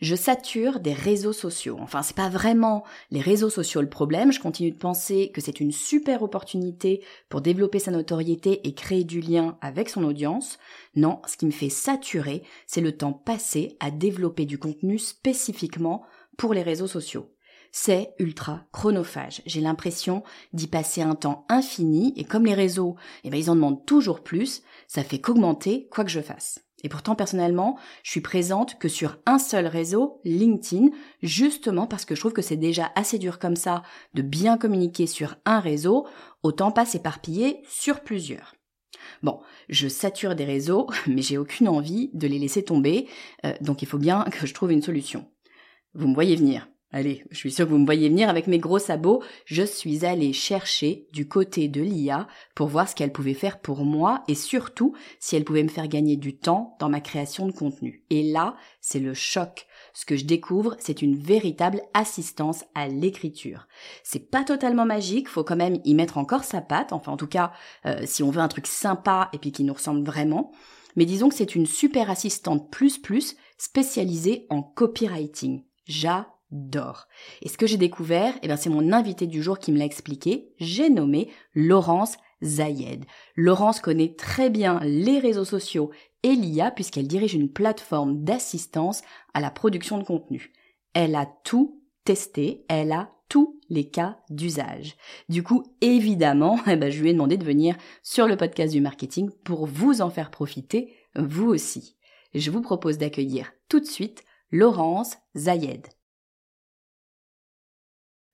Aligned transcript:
Je 0.00 0.14
sature 0.14 0.80
des 0.80 0.92
réseaux 0.92 1.32
sociaux. 1.32 1.76
Enfin, 1.80 2.02
c'est 2.02 2.16
pas 2.16 2.28
vraiment 2.28 2.84
les 3.10 3.20
réseaux 3.20 3.50
sociaux 3.50 3.80
le 3.80 3.88
problème. 3.88 4.32
Je 4.32 4.40
continue 4.40 4.70
de 4.70 4.76
penser 4.76 5.30
que 5.32 5.40
c'est 5.40 5.60
une 5.60 5.72
super 5.72 6.22
opportunité 6.22 7.02
pour 7.28 7.40
développer 7.40 7.78
sa 7.78 7.90
notoriété 7.90 8.66
et 8.66 8.74
créer 8.74 9.04
du 9.04 9.20
lien 9.20 9.58
avec 9.60 9.88
son 9.88 10.04
audience. 10.04 10.58
Non, 10.94 11.20
ce 11.26 11.36
qui 11.36 11.46
me 11.46 11.50
fait 11.50 11.68
saturer, 11.68 12.42
c'est 12.66 12.80
le 12.80 12.96
temps 12.96 13.12
passé 13.12 13.76
à 13.80 13.90
développer 13.90 14.46
du 14.46 14.58
contenu 14.58 14.98
spécifiquement 14.98 16.04
pour 16.36 16.54
les 16.54 16.62
réseaux 16.62 16.86
sociaux. 16.86 17.32
C'est 17.72 18.14
ultra 18.18 18.64
chronophage. 18.72 19.42
J'ai 19.46 19.60
l'impression 19.60 20.22
d'y 20.52 20.68
passer 20.68 21.02
un 21.02 21.14
temps 21.14 21.44
infini 21.48 22.14
et 22.16 22.24
comme 22.24 22.46
les 22.46 22.54
réseaux, 22.54 22.96
eh 23.24 23.30
ben, 23.30 23.36
ils 23.36 23.50
en 23.50 23.56
demandent 23.56 23.84
toujours 23.84 24.22
plus, 24.22 24.62
ça 24.86 25.04
fait 25.04 25.20
qu'augmenter 25.20 25.88
quoi 25.90 26.04
que 26.04 26.10
je 26.10 26.20
fasse. 26.20 26.60
Et 26.84 26.88
pourtant, 26.88 27.16
personnellement, 27.16 27.76
je 28.04 28.12
suis 28.12 28.20
présente 28.20 28.78
que 28.78 28.88
sur 28.88 29.18
un 29.26 29.38
seul 29.38 29.66
réseau, 29.66 30.20
LinkedIn, 30.24 30.90
justement 31.22 31.86
parce 31.86 32.04
que 32.04 32.14
je 32.14 32.20
trouve 32.20 32.32
que 32.32 32.42
c'est 32.42 32.56
déjà 32.56 32.92
assez 32.94 33.18
dur 33.18 33.38
comme 33.38 33.56
ça 33.56 33.82
de 34.14 34.22
bien 34.22 34.56
communiquer 34.56 35.06
sur 35.06 35.36
un 35.44 35.58
réseau, 35.58 36.06
autant 36.42 36.70
pas 36.70 36.86
s'éparpiller 36.86 37.62
sur 37.68 38.00
plusieurs. 38.00 38.54
Bon, 39.22 39.40
je 39.68 39.88
sature 39.88 40.36
des 40.36 40.44
réseaux, 40.44 40.86
mais 41.06 41.22
j'ai 41.22 41.38
aucune 41.38 41.68
envie 41.68 42.10
de 42.14 42.28
les 42.28 42.38
laisser 42.38 42.62
tomber, 42.62 43.08
euh, 43.44 43.52
donc 43.60 43.82
il 43.82 43.88
faut 43.88 43.98
bien 43.98 44.24
que 44.30 44.46
je 44.46 44.54
trouve 44.54 44.72
une 44.72 44.82
solution. 44.82 45.28
Vous 45.94 46.06
me 46.06 46.14
voyez 46.14 46.36
venir. 46.36 46.68
Allez, 46.90 47.22
je 47.30 47.36
suis 47.36 47.52
sûre 47.52 47.66
que 47.66 47.70
vous 47.70 47.78
me 47.78 47.84
voyez 47.84 48.08
venir 48.08 48.30
avec 48.30 48.46
mes 48.46 48.58
gros 48.58 48.78
sabots. 48.78 49.22
Je 49.44 49.62
suis 49.62 50.06
allée 50.06 50.32
chercher 50.32 51.06
du 51.12 51.28
côté 51.28 51.68
de 51.68 51.82
l'IA 51.82 52.26
pour 52.54 52.68
voir 52.68 52.88
ce 52.88 52.94
qu'elle 52.94 53.12
pouvait 53.12 53.34
faire 53.34 53.60
pour 53.60 53.84
moi 53.84 54.24
et 54.26 54.34
surtout 54.34 54.94
si 55.20 55.36
elle 55.36 55.44
pouvait 55.44 55.62
me 55.62 55.68
faire 55.68 55.86
gagner 55.86 56.16
du 56.16 56.38
temps 56.38 56.76
dans 56.80 56.88
ma 56.88 57.02
création 57.02 57.46
de 57.46 57.52
contenu. 57.52 58.04
Et 58.08 58.22
là, 58.22 58.56
c'est 58.80 59.00
le 59.00 59.12
choc. 59.12 59.66
Ce 59.92 60.06
que 60.06 60.16
je 60.16 60.24
découvre, 60.24 60.76
c'est 60.78 61.02
une 61.02 61.18
véritable 61.18 61.82
assistance 61.92 62.64
à 62.74 62.88
l'écriture. 62.88 63.68
C'est 64.02 64.30
pas 64.30 64.44
totalement 64.44 64.86
magique, 64.86 65.28
faut 65.28 65.44
quand 65.44 65.56
même 65.56 65.80
y 65.84 65.94
mettre 65.94 66.16
encore 66.16 66.44
sa 66.44 66.62
patte. 66.62 66.94
Enfin, 66.94 67.12
en 67.12 67.18
tout 67.18 67.26
cas, 67.26 67.52
euh, 67.84 68.00
si 68.06 68.22
on 68.22 68.30
veut 68.30 68.40
un 68.40 68.48
truc 68.48 68.66
sympa 68.66 69.28
et 69.34 69.38
puis 69.38 69.52
qui 69.52 69.64
nous 69.64 69.74
ressemble 69.74 70.06
vraiment. 70.06 70.52
Mais 70.96 71.04
disons 71.04 71.28
que 71.28 71.34
c'est 71.34 71.54
une 71.54 71.66
super 71.66 72.10
assistante 72.10 72.70
plus 72.70 72.96
plus 72.96 73.36
spécialisée 73.58 74.46
en 74.48 74.62
copywriting. 74.62 75.64
Ja 75.86 76.37
d'or. 76.50 77.08
Et 77.42 77.48
ce 77.48 77.58
que 77.58 77.66
j'ai 77.66 77.76
découvert, 77.76 78.34
eh 78.42 78.48
ben, 78.48 78.56
c'est 78.56 78.70
mon 78.70 78.92
invité 78.92 79.26
du 79.26 79.42
jour 79.42 79.58
qui 79.58 79.72
me 79.72 79.78
l'a 79.78 79.84
expliqué. 79.84 80.52
J'ai 80.58 80.90
nommé 80.90 81.30
Laurence 81.54 82.16
Zayed. 82.42 83.04
Laurence 83.36 83.80
connaît 83.80 84.14
très 84.14 84.50
bien 84.50 84.80
les 84.82 85.18
réseaux 85.18 85.44
sociaux 85.44 85.90
et 86.22 86.34
l'IA 86.34 86.70
puisqu'elle 86.70 87.08
dirige 87.08 87.34
une 87.34 87.52
plateforme 87.52 88.22
d'assistance 88.24 89.02
à 89.34 89.40
la 89.40 89.50
production 89.50 89.98
de 89.98 90.04
contenu. 90.04 90.52
Elle 90.94 91.14
a 91.14 91.26
tout 91.44 91.82
testé, 92.04 92.64
elle 92.68 92.92
a 92.92 93.12
tous 93.28 93.60
les 93.68 93.90
cas 93.90 94.18
d'usage. 94.30 94.96
Du 95.28 95.42
coup, 95.42 95.64
évidemment, 95.80 96.58
eh 96.66 96.76
ben, 96.76 96.90
je 96.90 97.00
lui 97.00 97.10
ai 97.10 97.12
demandé 97.12 97.36
de 97.36 97.44
venir 97.44 97.76
sur 98.02 98.26
le 98.26 98.36
podcast 98.36 98.72
du 98.72 98.80
marketing 98.80 99.30
pour 99.44 99.66
vous 99.66 100.00
en 100.00 100.10
faire 100.10 100.30
profiter, 100.30 100.94
vous 101.14 101.48
aussi. 101.48 101.96
Je 102.34 102.50
vous 102.50 102.62
propose 102.62 102.98
d'accueillir 102.98 103.52
tout 103.68 103.80
de 103.80 103.86
suite 103.86 104.24
Laurence 104.50 105.16
Zayed. 105.36 105.86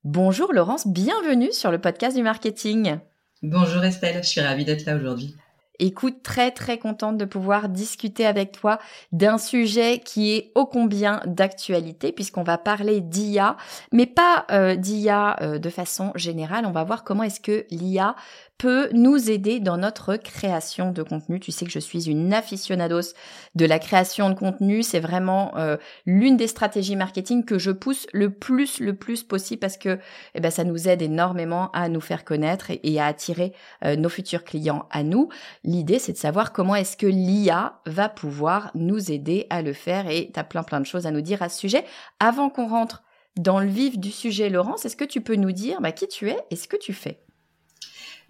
Bonjour 0.04 0.52
Laurence, 0.52 0.86
bienvenue 0.86 1.50
sur 1.50 1.70
le 1.70 1.80
podcast 1.80 2.14
du 2.14 2.22
marketing. 2.22 2.98
Bonjour 3.42 3.82
Estelle, 3.82 4.22
je 4.22 4.28
suis 4.28 4.42
ravie 4.42 4.66
d'être 4.66 4.84
là 4.84 4.96
aujourd'hui. 4.96 5.34
Écoute, 5.78 6.22
très 6.22 6.50
très 6.50 6.76
contente 6.76 7.16
de 7.16 7.24
pouvoir 7.24 7.70
discuter 7.70 8.26
avec 8.26 8.52
toi 8.52 8.78
d'un 9.12 9.38
sujet 9.38 10.00
qui 10.04 10.34
est 10.34 10.52
ô 10.56 10.66
combien 10.66 11.22
d'actualité 11.24 12.12
puisqu'on 12.12 12.42
va 12.42 12.58
parler 12.58 13.00
d'IA, 13.00 13.56
mais 13.92 14.04
pas 14.04 14.44
euh, 14.50 14.76
d'IA 14.76 15.42
euh, 15.42 15.58
de 15.58 15.70
façon 15.70 16.12
générale. 16.16 16.66
On 16.66 16.72
va 16.72 16.84
voir 16.84 17.02
comment 17.02 17.22
est-ce 17.22 17.40
que 17.40 17.64
l'IA 17.70 18.14
peut 18.58 18.88
nous 18.92 19.30
aider 19.30 19.60
dans 19.60 19.76
notre 19.76 20.16
création 20.16 20.92
de 20.92 21.02
contenu. 21.02 21.40
Tu 21.40 21.52
sais 21.52 21.64
que 21.64 21.70
je 21.70 21.78
suis 21.78 22.08
une 22.08 22.32
aficionados 22.32 23.14
de 23.54 23.66
la 23.66 23.78
création 23.78 24.30
de 24.30 24.34
contenu. 24.34 24.82
C'est 24.82 25.00
vraiment 25.00 25.56
euh, 25.56 25.76
l'une 26.06 26.36
des 26.36 26.46
stratégies 26.46 26.96
marketing 26.96 27.44
que 27.44 27.58
je 27.58 27.70
pousse 27.70 28.06
le 28.12 28.30
plus, 28.30 28.80
le 28.80 28.94
plus 28.94 29.22
possible 29.22 29.60
parce 29.60 29.76
que 29.76 29.98
eh 30.34 30.40
ben, 30.40 30.50
ça 30.50 30.64
nous 30.64 30.88
aide 30.88 31.02
énormément 31.02 31.70
à 31.72 31.88
nous 31.88 32.00
faire 32.00 32.24
connaître 32.24 32.70
et, 32.70 33.00
à 33.00 33.06
attirer 33.06 33.52
euh, 33.84 33.96
nos 33.96 34.08
futurs 34.08 34.44
clients 34.44 34.86
à 34.90 35.02
nous. 35.02 35.28
L'idée, 35.64 35.98
c'est 35.98 36.12
de 36.12 36.18
savoir 36.18 36.52
comment 36.52 36.76
est-ce 36.76 36.96
que 36.96 37.06
l'IA 37.06 37.80
va 37.86 38.08
pouvoir 38.08 38.70
nous 38.74 39.10
aider 39.10 39.46
à 39.50 39.62
le 39.62 39.72
faire 39.72 40.08
et 40.08 40.30
tu 40.32 40.38
as 40.38 40.44
plein, 40.44 40.62
plein 40.62 40.80
de 40.80 40.86
choses 40.86 41.06
à 41.06 41.10
nous 41.10 41.22
dire 41.22 41.42
à 41.42 41.48
ce 41.48 41.58
sujet. 41.58 41.84
Avant 42.20 42.50
qu'on 42.50 42.68
rentre 42.68 43.02
dans 43.36 43.58
le 43.58 43.66
vif 43.66 43.98
du 43.98 44.12
sujet, 44.12 44.48
Laurence, 44.48 44.84
est-ce 44.84 44.96
que 44.96 45.04
tu 45.04 45.20
peux 45.20 45.34
nous 45.34 45.52
dire 45.52 45.80
bah, 45.80 45.92
qui 45.92 46.06
tu 46.06 46.30
es 46.30 46.38
et 46.50 46.56
ce 46.56 46.68
que 46.68 46.76
tu 46.76 46.92
fais? 46.92 47.23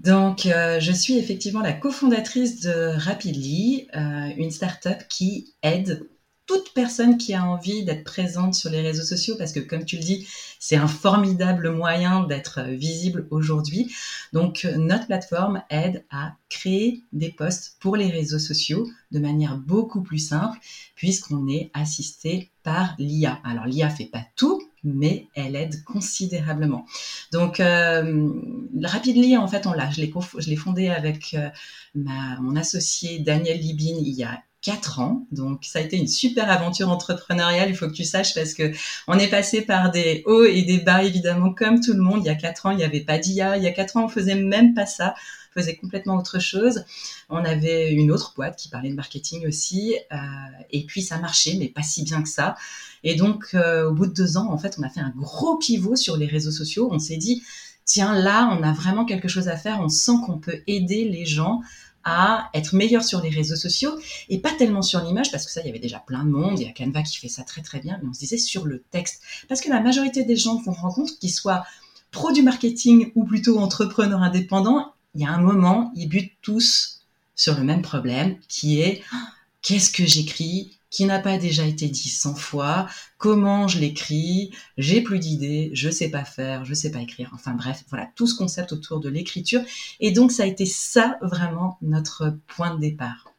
Donc, 0.01 0.47
euh, 0.47 0.81
je 0.81 0.93
suis 0.93 1.19
effectivement 1.19 1.61
la 1.61 1.73
cofondatrice 1.73 2.61
de 2.61 2.93
Rapidly, 2.97 3.89
euh, 3.95 4.31
une 4.37 4.51
startup 4.51 5.07
qui 5.09 5.55
aide 5.63 6.09
toute 6.47 6.75
personne 6.75 7.17
qui 7.17 7.33
a 7.33 7.43
envie 7.43 7.85
d'être 7.85 8.05
présente 8.05 8.55
sur 8.55 8.71
les 8.71 8.83
réseaux 8.83 9.05
sociaux 9.05 9.35
parce 9.39 9.53
que 9.53 9.61
comme 9.61 9.87
tu 9.87 9.97
le 9.97 10.03
dis, 10.03 10.27
c'est 10.59 10.77
un 10.77 10.89
formidable 10.89 11.71
moyen 11.71 12.25
d'être 12.25 12.63
visible 12.65 13.27
aujourd'hui. 13.31 13.95
Donc 14.35 14.69
notre 14.77 15.07
plateforme 15.07 15.63
aide 15.71 16.05
à 16.11 16.35
créer 16.51 17.03
des 17.13 17.31
posts 17.31 17.77
pour 17.81 17.97
les 17.97 18.11
réseaux 18.11 18.39
sociaux 18.39 18.87
de 19.11 19.19
manière 19.21 19.57
beaucoup 19.57 20.03
plus 20.03 20.19
simple 20.19 20.59
puisqu'on 20.97 21.49
est 21.49 21.71
assisté 21.73 22.51
par 22.63 22.95
l'IA. 22.99 23.41
Alors 23.43 23.65
l'IA 23.65 23.89
fait 23.89 24.05
pas 24.05 24.27
tout, 24.37 24.64
mais 24.85 25.29
elle 25.35 25.57
aide 25.57 25.83
considérablement. 25.85 26.87
Donc, 27.33 27.61
euh, 27.61 28.31
Rapidly, 28.83 29.37
en 29.37 29.49
fait, 29.49 29.67
on 29.67 29.73
l'a, 29.73 29.91
je 29.91 30.01
l'ai, 30.01 30.57
fondé 30.57 30.89
avec 30.89 31.35
euh, 31.35 31.49
mon 31.95 32.57
associé 32.57 33.19
Daniel 33.19 33.59
Libin 33.59 33.97
il 33.99 34.13
y 34.13 34.25
a 34.25 34.43
quatre 34.65 34.99
ans. 34.99 35.27
Donc, 35.31 35.65
ça 35.65 35.79
a 35.79 35.83
été 35.83 35.97
une 35.97 36.09
super 36.09 36.51
aventure 36.51 36.89
entrepreneuriale, 36.89 37.69
il 37.69 37.77
faut 37.77 37.87
que 37.87 37.93
tu 37.93 38.05
saches, 38.05 38.35
parce 38.35 38.55
que 38.55 38.73
on 39.07 39.19
est 39.19 39.29
passé 39.29 39.63
par 39.63 39.91
des 39.91 40.23
hauts 40.27 40.45
et 40.45 40.63
des 40.63 40.79
bas, 40.79 41.05
évidemment, 41.05 41.53
comme 41.53 41.81
tout 41.81 41.93
le 41.93 42.01
monde. 42.01 42.23
Il 42.25 42.27
y 42.27 42.31
a 42.31 42.35
quatre 42.35 42.67
ans, 42.67 42.71
il 42.71 42.79
n'y 42.79 42.85
avait 42.85 43.03
pas 43.03 43.19
d'IA. 43.19 43.57
Il 43.59 43.63
y 43.63 43.67
a 43.67 43.73
quatre 43.73 43.97
ans, 43.97 44.07
on 44.07 44.09
faisait 44.09 44.35
même 44.35 44.75
pas 44.75 44.87
ça 44.87 45.15
faisait 45.55 45.77
complètement 45.77 46.17
autre 46.17 46.39
chose. 46.39 46.85
On 47.31 47.45
avait 47.45 47.93
une 47.93 48.11
autre 48.11 48.35
boîte 48.37 48.57
qui 48.57 48.69
parlait 48.69 48.91
de 48.91 48.95
marketing 48.95 49.47
aussi, 49.47 49.95
euh, 50.13 50.17
et 50.71 50.85
puis 50.85 51.03
ça 51.03 51.19
marchait, 51.19 51.55
mais 51.59 51.69
pas 51.69 51.83
si 51.83 52.03
bien 52.03 52.23
que 52.23 52.29
ça. 52.29 52.57
Et 53.05 53.15
donc, 53.15 53.47
euh, 53.55 53.89
au 53.89 53.93
bout 53.93 54.07
de 54.07 54.13
deux 54.13 54.37
ans, 54.37 54.51
en 54.51 54.59
fait, 54.59 54.77
on 54.79 54.83
a 54.83 54.89
fait 54.89 55.01
un 55.01 55.13
gros 55.17 55.57
pivot 55.57 55.97
sur 55.97 56.17
les 56.17 56.27
réseaux 56.27 56.51
sociaux. 56.51 56.89
On 56.91 56.99
s'est 56.99 57.17
dit, 57.17 57.43
tiens, 57.85 58.15
là, 58.15 58.49
on 58.59 58.63
a 58.63 58.73
vraiment 58.73 59.05
quelque 59.05 59.29
chose 59.29 59.49
à 59.49 59.57
faire. 59.57 59.81
On 59.81 59.89
sent 59.89 60.13
qu'on 60.27 60.39
peut 60.39 60.63
aider 60.67 61.09
les 61.09 61.25
gens 61.25 61.61
à 62.05 62.51
être 62.55 62.75
meilleurs 62.75 63.05
sur 63.05 63.21
les 63.21 63.31
réseaux 63.31 63.57
sociaux 63.57 63.99
et 64.29 64.39
pas 64.39 64.53
tellement 64.53 64.83
sur 64.83 65.01
l'image 65.01 65.31
parce 65.31 65.47
que 65.47 65.53
ça 65.53 65.61
il 65.61 65.67
y 65.67 65.71
avait 65.71 65.79
déjà 65.79 65.99
plein 65.99 66.25
de 66.25 66.31
monde. 66.31 66.59
Il 66.61 66.67
y 66.67 66.69
a 66.69 66.73
Canva 66.73 67.03
qui 67.03 67.19
fait 67.19 67.29
ça 67.29 67.43
très 67.43 67.63
très 67.63 67.81
bien 67.81 67.99
mais 68.03 68.09
on 68.09 68.13
se 68.13 68.21
disait 68.21 68.39
sur 68.39 68.65
le 68.65 68.83
texte. 68.91 69.23
Parce 69.49 69.61
que 69.61 69.69
la 69.69 69.81
majorité 69.81 70.25
des 70.25 70.37
gens 70.37 70.59
qu'on 70.59 70.73
rencontre 70.73 71.19
qu'ils 71.19 71.33
soient 71.33 71.65
pro 72.11 72.33
du 72.33 72.43
marketing 72.43 73.11
ou 73.15 73.25
plutôt 73.25 73.59
entrepreneurs 73.59 74.23
indépendants 74.23 74.95
il 75.15 75.23
y 75.23 75.25
a 75.25 75.31
un 75.31 75.41
moment, 75.41 75.93
ils 75.95 76.09
butent 76.09 76.33
tous 76.43 77.01
sur 77.37 77.57
le 77.57 77.65
même 77.65 77.83
problème 77.83 78.37
qui 78.49 78.81
est 78.81 79.03
qu'est-ce 79.63 79.91
que 79.91 80.05
j'écris? 80.05 80.77
Qui 80.95 81.07
n'a 81.07 81.19
pas 81.19 81.39
déjà 81.39 81.67
été 81.67 81.89
dit 81.89 82.09
100 82.09 82.37
fois, 82.37 82.87
comment 83.19 83.67
je 83.67 83.81
l'écris, 83.81 84.53
j'ai 84.79 85.01
plus 85.01 85.19
d'idées, 85.19 85.73
je 85.75 85.91
sais 85.91 86.09
pas 86.09 86.25
faire, 86.25 86.65
je 86.65 86.73
sais 86.73 86.93
pas 86.93 87.01
écrire. 87.01 87.33
Enfin 87.35 87.53
bref, 87.53 87.83
voilà, 87.89 88.09
tout 88.15 88.29
ce 88.29 88.37
concept 88.37 88.71
autour 88.71 89.01
de 89.01 89.09
l'écriture. 89.09 89.61
Et 89.99 90.13
donc 90.13 90.31
ça 90.31 90.45
a 90.45 90.47
été 90.47 90.67
ça 90.67 91.19
vraiment 91.21 91.79
notre 91.83 92.39
point 92.47 92.77
de 92.77 92.79
départ. 92.79 93.34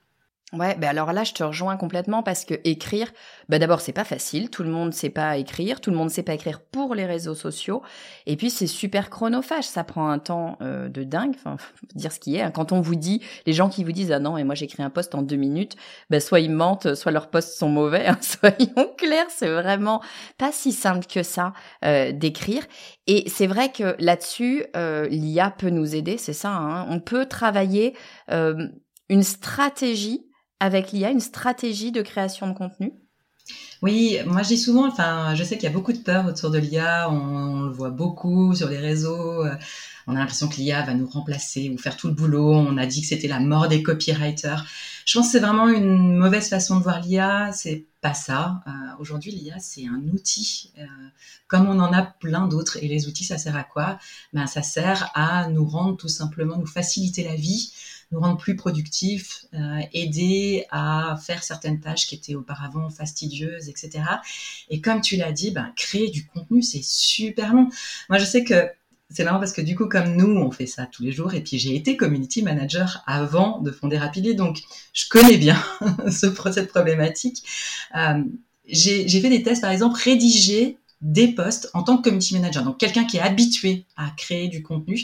Ouais, 0.57 0.75
ben 0.75 0.88
alors 0.88 1.13
là, 1.13 1.24
je 1.24 1.34
te 1.34 1.44
rejoins 1.44 1.78
complètement 1.78 2.24
parce 2.24 2.46
que 2.46 2.56
écrire, 2.63 3.12
ben 3.50 3.60
d'abord, 3.60 3.81
c'est 3.81 3.94
pas 3.94 4.04
facile. 4.04 4.50
Tout 4.50 4.63
le 4.63 4.69
monde 4.69 4.94
sait 4.94 5.10
pas 5.10 5.38
écrire. 5.38 5.81
Tout 5.81 5.92
le 5.92 5.98
monde 5.98 6.10
sait 6.10 6.24
pas 6.24 6.34
écrire 6.34 6.62
pour 6.62 6.96
les 6.96 7.06
réseaux 7.06 7.36
sociaux. 7.36 7.81
Et 8.25 8.38
puis, 8.38 8.50
c'est 8.50 8.68
super 8.68 9.10
chronophage. 9.10 9.66
Ça 9.66 9.84
prend 9.84 10.10
un 10.10 10.19
temps 10.19 10.57
euh, 10.62 10.90
de 10.90 11.04
dingue. 11.04 11.36
Enfin, 11.36 11.57
faut 11.75 11.88
dire 11.96 12.12
ce 12.12 12.19
qui 12.19 12.36
est. 12.38 12.42
Hein. 12.42 12.52
Quand 12.52 12.72
on 12.72 12.81
vous 12.81 12.96
dit, 12.96 13.22
les 13.46 13.54
gens 13.54 13.69
qui 13.69 13.84
vous 13.84 13.92
disent, 13.92 14.12
ah 14.12 14.19
non, 14.19 14.38
et 14.38 14.44
moi, 14.44 14.56
j'écris 14.56 14.84
un 14.84 14.90
post 14.90 15.13
en 15.16 15.22
deux 15.22 15.36
minutes, 15.36 15.75
ben 16.10 16.19
soit 16.19 16.40
ils 16.40 16.52
mentent, 16.52 16.96
soit 16.96 17.12
leurs 17.12 17.30
posts 17.30 17.57
sont 17.57 17.69
mauvais. 17.69 18.07
Hein. 18.07 18.18
Soyons 18.22 18.94
clairs, 18.98 19.28
c'est 19.30 19.50
vraiment 19.50 20.02
pas 20.38 20.52
si 20.52 20.72
simple 20.72 21.06
que 21.06 21.24
ça 21.24 21.54
euh, 21.84 22.12
d'écrire. 22.12 22.63
Et 23.07 23.30
c'est 23.30 23.48
vrai 23.48 23.72
que 23.72 23.96
là-dessus, 24.00 24.66
euh, 24.75 25.07
l'IA 25.07 25.52
peut 25.52 25.69
nous 25.69 25.96
aider. 25.96 26.18
C'est 26.18 26.34
ça. 26.34 26.50
Hein. 26.50 26.88
On 26.90 27.00
peut 27.00 27.25
travailler 27.25 27.96
euh, 28.31 28.68
une 29.10 29.24
stratégie 29.24 30.25
avec 30.60 30.92
l'IA, 30.92 31.12
une 31.12 31.19
stratégie 31.19 31.92
de 31.92 32.02
création 32.02 32.48
de 32.48 32.54
contenu? 32.54 32.94
Oui, 33.81 34.18
moi 34.25 34.42
je 34.42 34.50
dis 34.50 34.57
souvent, 34.57 34.88
enfin, 34.88 35.36
je 35.36 35.44
sais 35.44 35.56
qu'il 35.57 35.66
y 35.66 35.72
a 35.72 35.74
beaucoup 35.74 35.94
de 35.94 36.00
peur 36.00 36.25
autour 36.25 36.50
de 36.50 36.57
l'IA, 36.57 37.10
on, 37.12 37.63
le 37.63 37.72
voit 37.72 37.92
beaucoup 37.92 38.56
sur 38.56 38.69
les 38.69 38.80
réseaux, 38.80 39.46
euh, 39.46 39.56
on 40.07 40.16
a 40.16 40.19
l'impression 40.19 40.48
que 40.48 40.56
l'IA 40.56 40.84
va 40.84 40.94
nous 40.94 41.06
remplacer 41.07 41.69
ou 41.69 41.78
faire 41.78 41.96
tout 41.98 42.07
le 42.07 42.13
boulot, 42.13 42.54
on 42.54 42.78
a 42.78 42.86
dit 42.88 43.02
que 43.02 43.07
c'était 43.07 43.28
la 43.28 43.40
mort 43.40 43.68
des 43.68 43.84
copywriters. 43.84 44.66
Je 45.06 45.18
pense 45.18 45.28
que 45.28 45.34
c'est 45.34 45.40
vraiment 45.40 45.68
une 45.68 46.16
mauvaise 46.18 46.50
façon 46.50 46.78
de 46.78 46.84
voir 46.84 47.02
l'IA, 47.02 47.52
c'est 47.54 47.86
pas 48.02 48.16
ça. 48.16 48.63
Euh, 48.66 48.72
aujourd'hui, 49.00 49.31
l'IA, 49.31 49.60
c'est 49.60 49.86
un 49.86 50.02
outil, 50.13 50.72
euh, 50.80 50.86
comme 51.48 51.68
on 51.68 51.80
en 51.80 51.94
a 51.94 52.02
plein 52.02 52.48
d'autres, 52.48 52.78
et 52.81 52.88
les 52.88 53.07
outils, 53.07 53.25
ça 53.25 53.38
sert 53.38 53.56
à 53.56 53.63
quoi? 53.63 54.00
Ben, 54.34 54.48
Ça 54.48 54.63
sert 54.63 55.12
à 55.13 55.48
nous 55.50 55.66
rendre 55.66 55.98
tout 55.98 56.07
simplement, 56.07 56.57
nous 56.57 56.66
faciliter 56.66 57.24
la 57.24 57.36
vie, 57.36 57.72
rendre 58.20 58.38
plus 58.38 58.56
productifs, 58.56 59.46
euh, 59.54 59.80
aider 59.94 60.66
à 60.72 61.18
faire 61.22 61.44
certaines 61.44 61.80
tâches 61.80 62.08
qui 62.08 62.16
étaient 62.16 62.36
auparavant 62.36 62.90
fastidieuses, 62.90 63.70
etc. 63.70 64.04
Et 64.70 64.82
comme 64.82 65.02
tu 65.02 65.16
l'as 65.16 65.32
dit, 65.32 65.52
ben, 65.52 65.72
créer 65.76 66.10
du 66.10 66.26
contenu, 66.26 66.62
c'est 66.62 66.84
super 66.84 67.54
long. 67.54 67.70
Moi, 68.10 68.18
je 68.18 68.26
sais 68.26 68.44
que 68.44 68.70
c'est 69.10 69.24
marrant 69.24 69.40
parce 69.40 69.54
que 69.54 69.62
du 69.62 69.76
coup, 69.76 69.88
comme 69.88 70.16
nous, 70.16 70.36
on 70.38 70.52
fait 70.52 70.66
ça 70.66 70.86
tous 70.86 71.04
les 71.04 71.12
jours, 71.12 71.34
et 71.34 71.42
puis 71.42 71.60
j'ai 71.60 71.76
été 71.76 71.96
community 71.96 72.42
manager 72.42 73.04
avant 73.06 73.60
de 73.60 73.72
fonder 73.72 73.98
Rapidly, 73.98 74.36
donc 74.36 74.62
je 74.94 75.08
connais 75.10 75.38
bien 75.38 75.62
ce, 76.12 76.28
cette 76.52 76.70
problématique. 76.70 77.44
Euh, 77.96 78.24
j'ai 78.68 79.22
fait 79.22 79.30
des 79.30 79.44
tests, 79.44 79.62
par 79.62 79.72
exemple, 79.72 80.00
rédiger 80.04 80.78
des 81.02 81.28
posts 81.28 81.70
en 81.74 81.84
tant 81.84 81.98
que 81.98 82.04
community 82.04 82.34
manager, 82.34 82.64
donc 82.64 82.80
quelqu'un 82.80 83.06
qui 83.06 83.18
est 83.18 83.22
habitué 83.22 83.86
à 83.96 84.10
créer 84.18 84.48
du 84.48 84.64
contenu 84.64 85.00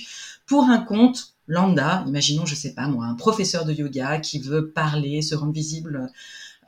pour 0.47 0.63
un 0.63 0.79
compte 0.79 1.30
lambda, 1.47 2.03
imaginons, 2.07 2.45
je 2.45 2.55
sais 2.55 2.73
pas 2.73 2.87
moi, 2.87 3.05
un 3.05 3.15
professeur 3.15 3.65
de 3.65 3.73
yoga 3.73 4.19
qui 4.19 4.39
veut 4.39 4.69
parler, 4.69 5.21
se 5.21 5.35
rendre 5.35 5.53
visible 5.53 6.11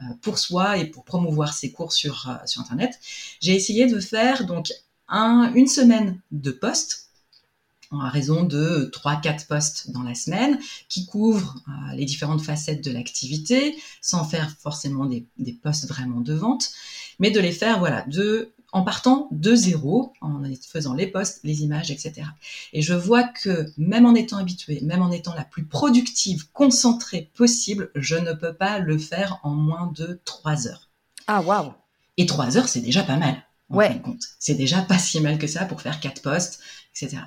euh, 0.01 0.05
pour 0.21 0.39
soi 0.39 0.77
et 0.77 0.85
pour 0.85 1.03
promouvoir 1.03 1.53
ses 1.53 1.71
cours 1.71 1.93
sur, 1.93 2.29
euh, 2.29 2.61
Internet. 2.61 2.99
J'ai 3.39 3.53
essayé 3.53 3.87
de 3.87 3.99
faire 3.99 4.45
donc 4.45 4.71
un, 5.07 5.51
une 5.55 5.67
semaine 5.67 6.19
de 6.31 6.51
posts 6.51 7.09
à 7.91 8.09
raison 8.09 8.43
de 8.43 8.89
3-4 8.91 9.45
postes 9.45 9.91
dans 9.91 10.01
la 10.01 10.15
semaine 10.15 10.59
qui 10.89 11.05
couvrent 11.05 11.61
euh, 11.67 11.95
les 11.95 12.05
différentes 12.05 12.41
facettes 12.41 12.83
de 12.83 12.91
l'activité 12.91 13.75
sans 14.01 14.23
faire 14.23 14.49
forcément 14.59 15.05
des, 15.05 15.25
des 15.37 15.53
posts 15.53 15.87
vraiment 15.87 16.21
de 16.21 16.33
vente, 16.33 16.71
mais 17.19 17.29
de 17.29 17.39
les 17.39 17.51
faire 17.51 17.79
voilà 17.79 18.03
de 18.07 18.52
en 18.73 18.81
partant 18.81 19.27
de 19.31 19.53
zéro, 19.53 20.13
en 20.19 20.41
faisant 20.67 20.95
les 20.95 21.05
posts, 21.05 21.41
les 21.43 21.61
images, 21.61 21.91
etc. 21.91 22.27
Et 22.73 22.81
je 22.81 22.95
vois 22.95 23.23
que 23.23 23.71
même 23.77 24.07
en 24.07 24.15
étant 24.15 24.37
habituée, 24.37 24.79
même 24.81 25.03
en 25.03 25.11
étant 25.11 25.35
la 25.35 25.43
plus 25.43 25.63
productive, 25.63 26.51
concentrée 26.51 27.29
possible, 27.35 27.91
je 27.93 28.15
ne 28.15 28.33
peux 28.33 28.53
pas 28.53 28.79
le 28.79 28.97
faire 28.97 29.39
en 29.43 29.51
moins 29.51 29.91
de 29.95 30.19
trois 30.25 30.67
heures. 30.67 30.89
Ah 31.27 31.41
waouh 31.41 31.71
Et 32.17 32.25
trois 32.25 32.57
heures, 32.57 32.67
c'est 32.67 32.81
déjà 32.81 33.03
pas 33.03 33.17
mal. 33.17 33.43
ouais. 33.69 34.01
C'est 34.39 34.55
déjà 34.55 34.81
pas 34.81 34.97
si 34.97 35.21
mal 35.21 35.37
que 35.37 35.47
ça 35.47 35.65
pour 35.65 35.81
faire 35.81 35.99
quatre 35.99 36.23
posts, 36.23 36.59
etc. 36.95 37.21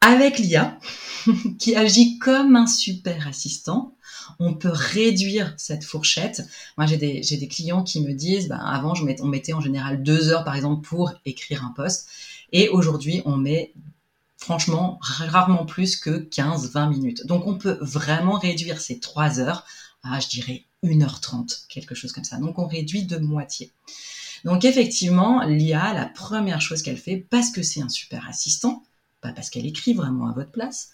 Avec 0.00 0.38
l'IA, 0.38 0.78
qui 1.58 1.76
agit 1.76 2.18
comme 2.18 2.56
un 2.56 2.66
super 2.66 3.28
assistant, 3.28 3.95
on 4.38 4.54
peut 4.54 4.72
réduire 4.72 5.54
cette 5.56 5.84
fourchette. 5.84 6.42
Moi, 6.76 6.86
j'ai 6.86 6.96
des, 6.96 7.48
clients 7.48 7.82
qui 7.82 8.00
me 8.00 8.12
disent, 8.12 8.48
ben, 8.48 8.58
avant, 8.58 8.94
on 9.20 9.26
mettait 9.26 9.52
en 9.52 9.60
général 9.60 10.02
deux 10.02 10.28
heures, 10.28 10.44
par 10.44 10.56
exemple, 10.56 10.86
pour 10.86 11.12
écrire 11.24 11.64
un 11.64 11.72
post. 11.76 12.08
Et 12.52 12.68
aujourd'hui, 12.68 13.22
on 13.24 13.36
met 13.36 13.72
franchement 14.36 14.98
rarement 15.00 15.64
plus 15.64 15.96
que 15.96 16.28
15-20 16.28 16.90
minutes. 16.90 17.26
Donc, 17.26 17.46
on 17.46 17.58
peut 17.58 17.78
vraiment 17.80 18.38
réduire 18.38 18.80
ces 18.80 19.00
trois 19.00 19.40
heures 19.40 19.64
à, 20.02 20.20
je 20.20 20.28
dirais, 20.28 20.64
1h30, 20.84 21.66
quelque 21.68 21.94
chose 21.94 22.12
comme 22.12 22.24
ça. 22.24 22.36
Donc, 22.36 22.58
on 22.58 22.66
réduit 22.66 23.04
de 23.04 23.18
moitié. 23.18 23.72
Donc, 24.44 24.64
effectivement, 24.64 25.42
l'IA, 25.42 25.92
la 25.92 26.06
première 26.06 26.60
chose 26.60 26.82
qu'elle 26.82 26.98
fait, 26.98 27.16
parce 27.16 27.50
que 27.50 27.62
c'est 27.62 27.80
un 27.80 27.88
super 27.88 28.28
assistant, 28.28 28.84
pas 29.26 29.32
parce 29.32 29.50
qu'elle 29.50 29.66
écrit 29.66 29.94
vraiment 29.94 30.28
à 30.28 30.32
votre 30.32 30.50
place, 30.50 30.90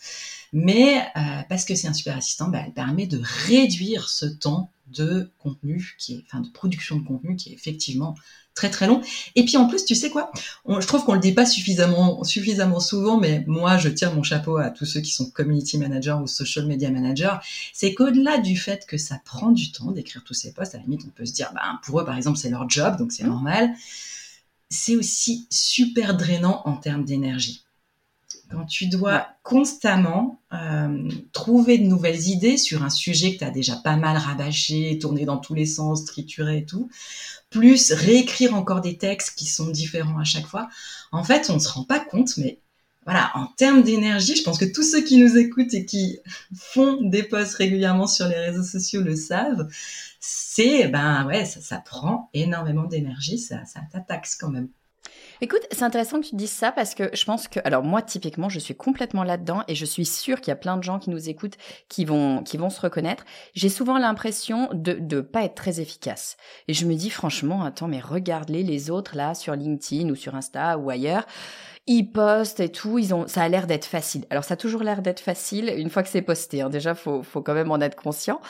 mais 0.52 1.00
euh, 1.17 1.20
parce 1.49 1.64
que 1.64 1.75
c'est 1.75 1.88
un 1.88 1.94
super 1.94 2.17
assistant, 2.17 2.49
bah, 2.49 2.62
elle 2.67 2.73
permet 2.73 3.06
de 3.06 3.20
réduire 3.46 4.08
ce 4.08 4.26
temps 4.26 4.70
de 4.88 5.31
contenu 5.38 5.94
qui 5.99 6.14
est, 6.14 6.25
enfin, 6.26 6.40
de 6.40 6.49
production 6.49 6.96
de 6.96 7.06
contenu 7.06 7.37
qui 7.37 7.50
est 7.50 7.55
effectivement 7.55 8.14
très 8.55 8.69
très 8.69 8.87
long. 8.87 9.00
Et 9.34 9.44
puis 9.46 9.56
en 9.56 9.67
plus, 9.67 9.84
tu 9.87 9.94
sais 9.94 10.11
quoi? 10.11 10.31
Je 10.69 10.87
trouve 10.87 11.05
qu'on 11.05 11.14
le 11.14 11.20
dit 11.20 11.32
pas 11.32 11.46
suffisamment, 11.46 12.23
suffisamment 12.25 12.81
souvent, 12.81 13.19
mais 13.19 13.44
moi, 13.46 13.79
je 13.79 13.88
tire 13.88 14.14
mon 14.14 14.23
chapeau 14.23 14.58
à 14.58 14.69
tous 14.69 14.84
ceux 14.84 15.00
qui 15.00 15.11
sont 15.11 15.31
community 15.31 15.79
managers 15.79 16.19
ou 16.23 16.26
social 16.26 16.67
media 16.67 16.90
managers. 16.90 17.37
C'est 17.73 17.94
qu'au-delà 17.94 18.38
du 18.38 18.58
fait 18.58 18.84
que 18.87 18.99
ça 18.99 19.20
prend 19.25 19.50
du 19.50 19.73
temps 19.73 19.90
d'écrire 19.90 20.23
tous 20.25 20.34
ces 20.34 20.52
posts, 20.52 20.75
à 20.75 20.79
la 20.79 20.84
limite, 20.84 21.02
on 21.06 21.11
peut 21.11 21.25
se 21.25 21.32
dire, 21.32 21.50
bah, 21.55 21.62
pour 21.84 22.00
eux, 22.00 22.05
par 22.05 22.17
exemple, 22.17 22.37
c'est 22.37 22.50
leur 22.50 22.69
job, 22.69 22.99
donc 22.99 23.12
c'est 23.12 23.25
mmh. 23.25 23.29
normal. 23.29 23.70
C'est 24.69 24.96
aussi 24.96 25.46
super 25.50 26.17
drainant 26.17 26.62
en 26.67 26.76
termes 26.76 27.05
d'énergie 27.05 27.62
quand 28.52 28.66
tu 28.66 28.87
dois 28.87 29.28
constamment 29.43 30.40
euh, 30.52 31.08
trouver 31.32 31.78
de 31.78 31.87
nouvelles 31.87 32.28
idées 32.28 32.56
sur 32.56 32.82
un 32.82 32.90
sujet 32.90 33.34
que 33.34 33.38
tu 33.38 33.44
as 33.44 33.50
déjà 33.50 33.76
pas 33.76 33.96
mal 33.96 34.16
rabâché, 34.16 34.99
tourné 34.99 35.25
dans 35.25 35.38
tous 35.38 35.54
les 35.54 35.66
sens, 35.66 36.04
trituré 36.04 36.58
et 36.58 36.66
tout, 36.66 36.90
plus 37.50 37.93
réécrire 37.93 38.54
encore 38.54 38.81
des 38.81 38.99
textes 38.99 39.37
qui 39.37 39.46
sont 39.46 39.69
différents 39.69 40.19
à 40.19 40.25
chaque 40.25 40.46
fois, 40.46 40.69
en 41.12 41.25
fait, 41.25 41.50
on 41.50 41.54
ne 41.54 41.58
se 41.58 41.69
rend 41.69 41.84
pas 41.84 42.00
compte, 42.00 42.37
mais 42.37 42.60
voilà, 43.04 43.32
en 43.34 43.46
termes 43.46 43.82
d'énergie, 43.82 44.37
je 44.37 44.44
pense 44.44 44.58
que 44.58 44.64
tous 44.64 44.84
ceux 44.84 45.02
qui 45.02 45.19
nous 45.19 45.37
écoutent 45.37 45.75
et 45.75 45.84
qui 45.84 46.20
font 46.55 47.00
des 47.02 47.25
posts 47.25 47.55
régulièrement 47.55 48.06
sur 48.06 48.28
les 48.28 48.38
réseaux 48.38 48.62
sociaux 48.62 49.02
le 49.02 49.16
savent, 49.16 49.69
c'est, 50.20 50.87
ben 50.88 51.26
ouais, 51.26 51.44
ça, 51.44 51.60
ça 51.60 51.78
prend 51.78 52.31
énormément 52.32 52.84
d'énergie, 52.84 53.38
ça, 53.38 53.64
ça 53.64 53.81
t'attaque 53.90 54.28
quand 54.38 54.50
même. 54.50 54.69
Écoute, 55.44 55.67
c'est 55.73 55.83
intéressant 55.83 56.21
que 56.21 56.27
tu 56.27 56.37
dises 56.37 56.53
ça 56.53 56.71
parce 56.71 56.94
que 56.94 57.11
je 57.12 57.25
pense 57.25 57.49
que, 57.49 57.59
alors 57.65 57.83
moi 57.83 58.00
typiquement, 58.00 58.49
je 58.49 58.61
suis 58.61 58.77
complètement 58.77 59.25
là-dedans 59.25 59.65
et 59.67 59.75
je 59.75 59.85
suis 59.85 60.06
sûre 60.06 60.41
qu'il 60.41 60.53
y 60.53 60.53
a 60.53 60.56
plein 60.56 60.77
de 60.77 60.85
gens 60.85 61.00
qui 61.00 61.11
nous 61.11 61.29
écoutent 61.29 61.56
qui 61.89 62.05
vont 62.05 62.44
qui 62.44 62.59
vont 62.59 62.71
se 62.71 62.81
reconnaître. 62.81 63.25
J'ai 63.53 63.69
souvent 63.69 63.99
l'impression 63.99 64.69
de 64.72 64.93
de 64.93 65.20
pas 65.20 65.43
être 65.43 65.56
très 65.56 65.81
efficace 65.81 66.37
et 66.69 66.75
je 66.75 66.87
me 66.87 66.94
dis 66.94 67.11
franchement, 67.11 67.65
attends, 67.65 67.89
mais 67.89 67.99
regarde-les 67.99 68.63
les 68.63 68.89
autres 68.89 69.17
là 69.17 69.34
sur 69.34 69.56
LinkedIn 69.56 70.11
ou 70.11 70.15
sur 70.15 70.37
Insta 70.37 70.79
ou 70.79 70.91
ailleurs 70.91 71.27
ils 71.89 72.05
postent 72.05 72.61
et 72.61 72.69
tout, 72.69 72.99
ils 72.99 73.13
ont, 73.13 73.27
ça 73.27 73.43
a 73.43 73.49
l'air 73.49 73.67
d'être 73.67 73.84
facile. 73.84 74.25
Alors 74.31 74.44
ça 74.44 74.55
a 74.55 74.56
toujours 74.56 74.84
l'air 74.84 75.03
d'être 75.03 75.19
facile 75.19 75.72
une 75.77 75.91
fois 75.91 76.05
que 76.05 76.08
c'est 76.08 76.22
posté. 76.22 76.63
Hein. 76.63 76.70
Déjà, 76.70 76.94
faut, 76.94 77.22
faut 77.25 77.43
quand 77.43 77.55
même 77.55 77.72
en 77.72 77.81
être 77.81 77.96
conscient. 77.96 78.41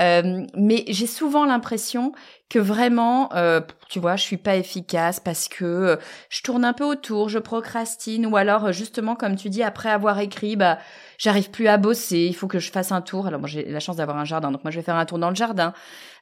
Euh, 0.00 0.44
mais 0.56 0.84
j'ai 0.88 1.06
souvent 1.06 1.44
l'impression 1.44 2.12
que 2.50 2.58
vraiment, 2.58 3.32
euh, 3.34 3.60
tu 3.88 4.00
vois, 4.00 4.16
je 4.16 4.22
suis 4.22 4.36
pas 4.36 4.56
efficace 4.56 5.20
parce 5.20 5.48
que 5.48 5.64
euh, 5.64 5.96
je 6.28 6.42
tourne 6.42 6.64
un 6.64 6.72
peu 6.72 6.84
autour, 6.84 7.28
je 7.28 7.38
procrastine, 7.38 8.26
ou 8.26 8.36
alors 8.36 8.72
justement, 8.72 9.14
comme 9.14 9.36
tu 9.36 9.48
dis, 9.48 9.62
après 9.62 9.88
avoir 9.88 10.18
écrit, 10.18 10.56
bah 10.56 10.78
j'arrive 11.16 11.50
plus 11.50 11.68
à 11.68 11.76
bosser, 11.78 12.26
il 12.28 12.34
faut 12.34 12.48
que 12.48 12.58
je 12.58 12.72
fasse 12.72 12.90
un 12.92 13.00
tour. 13.00 13.28
Alors 13.28 13.40
moi 13.40 13.48
j'ai 13.48 13.64
la 13.64 13.78
chance 13.78 13.96
d'avoir 13.96 14.18
un 14.18 14.24
jardin, 14.24 14.50
donc 14.50 14.64
moi 14.64 14.72
je 14.72 14.78
vais 14.78 14.84
faire 14.84 14.96
un 14.96 15.06
tour 15.06 15.18
dans 15.18 15.30
le 15.30 15.36
jardin. 15.36 15.72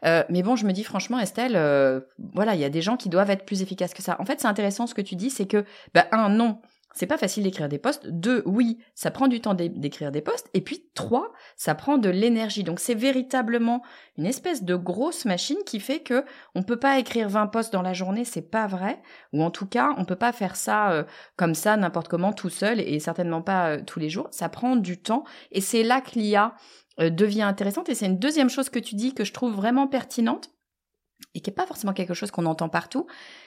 Euh, 0.05 0.23
mais 0.29 0.43
bon, 0.43 0.55
je 0.55 0.67
me 0.67 0.73
dis 0.73 0.85
franchement, 0.85 1.19
Estelle, 1.19 1.57
euh, 1.57 2.01
voilà, 2.35 2.55
il 2.55 2.61
y 2.61 2.65
a 2.65 2.71
des 2.71 2.83
gens 2.83 2.97
qui 2.97 3.09
doivent 3.09 3.31
être 3.31 3.47
plus 3.47 3.63
efficaces 3.63 3.95
que 3.95 4.03
ça. 4.03 4.17
En 4.21 4.25
fait, 4.25 4.39
c'est 4.41 4.49
intéressant 4.49 4.87
ce 4.87 4.95
que 4.95 5.03
tu 5.03 5.17
dis, 5.17 5.31
c'est 5.31 5.47
que, 5.47 5.65
bah, 5.95 6.07
un, 6.13 6.29
non, 6.29 6.61
c'est 6.95 7.07
pas 7.07 7.19
facile 7.19 7.45
d'écrire 7.45 7.69
des 7.69 7.79
postes. 7.79 8.09
Deux, 8.09 8.43
oui, 8.47 8.79
ça 8.95 9.11
prend 9.11 9.29
du 9.29 9.41
temps 9.41 9.55
d'écrire 9.55 10.11
des 10.11 10.21
postes. 10.21 10.49
Et 10.55 10.61
puis 10.61 10.89
trois, 10.95 11.33
ça 11.57 11.75
prend 11.75 11.99
de 11.99 12.09
l'énergie. 12.09 12.65
Donc 12.65 12.81
c'est 12.81 12.95
véritablement 12.95 13.83
une 14.17 14.27
espèce 14.27 14.65
de 14.65 14.75
grosse 14.75 15.25
machine 15.25 15.59
qui 15.67 15.81
fait 15.81 16.01
que 16.01 16.25
on 16.55 16.63
peut 16.63 16.79
pas 16.79 16.99
écrire 16.99 17.29
20 17.29 17.49
postes 17.49 17.73
dans 17.73 17.83
la 17.83 17.93
journée, 17.93 18.25
c'est 18.25 18.51
pas 18.51 18.67
vrai. 18.67 19.01
Ou 19.33 19.43
en 19.43 19.51
tout 19.51 19.67
cas, 19.67 19.95
on 19.99 20.05
peut 20.05 20.17
pas 20.17 20.33
faire 20.33 20.57
ça 20.57 20.91
euh, 20.93 21.05
comme 21.37 21.55
ça 21.55 21.77
n'importe 21.77 22.09
comment 22.09 22.33
tout 22.33 22.51
seul 22.51 22.81
et 22.81 22.99
certainement 23.01 23.43
pas 23.43 23.71
euh, 23.71 23.83
tous 23.87 24.01
les 24.01 24.09
jours. 24.09 24.29
Ça 24.31 24.49
prend 24.49 24.77
du 24.77 25.01
temps 25.01 25.25
et 25.53 25.61
c'est 25.61 25.83
là 25.83 26.01
que 26.01 26.19
l'IA 26.19 26.55
euh, 27.01 27.11
devient 27.11 27.43
intéressante. 27.43 27.89
Et 27.89 27.95
c'est 27.95 28.07
une 28.07 28.19
deuxième 28.19 28.51
chose 28.51 28.71
que 28.71 28.79
tu 28.79 28.95
dis 28.95 29.15
que 29.15 29.25
je 29.25 29.33
trouve 29.33 29.55
vraiment 29.55 29.87
pertinente 29.87 30.51
et 31.35 31.41
qui 31.41 31.51
n'est 31.51 31.55
pas 31.55 31.67
forcément 31.67 31.93
quelque 31.93 32.15
chose 32.15 32.31
qu'on 32.31 32.47
entend 32.47 32.69
partout, 32.69 33.07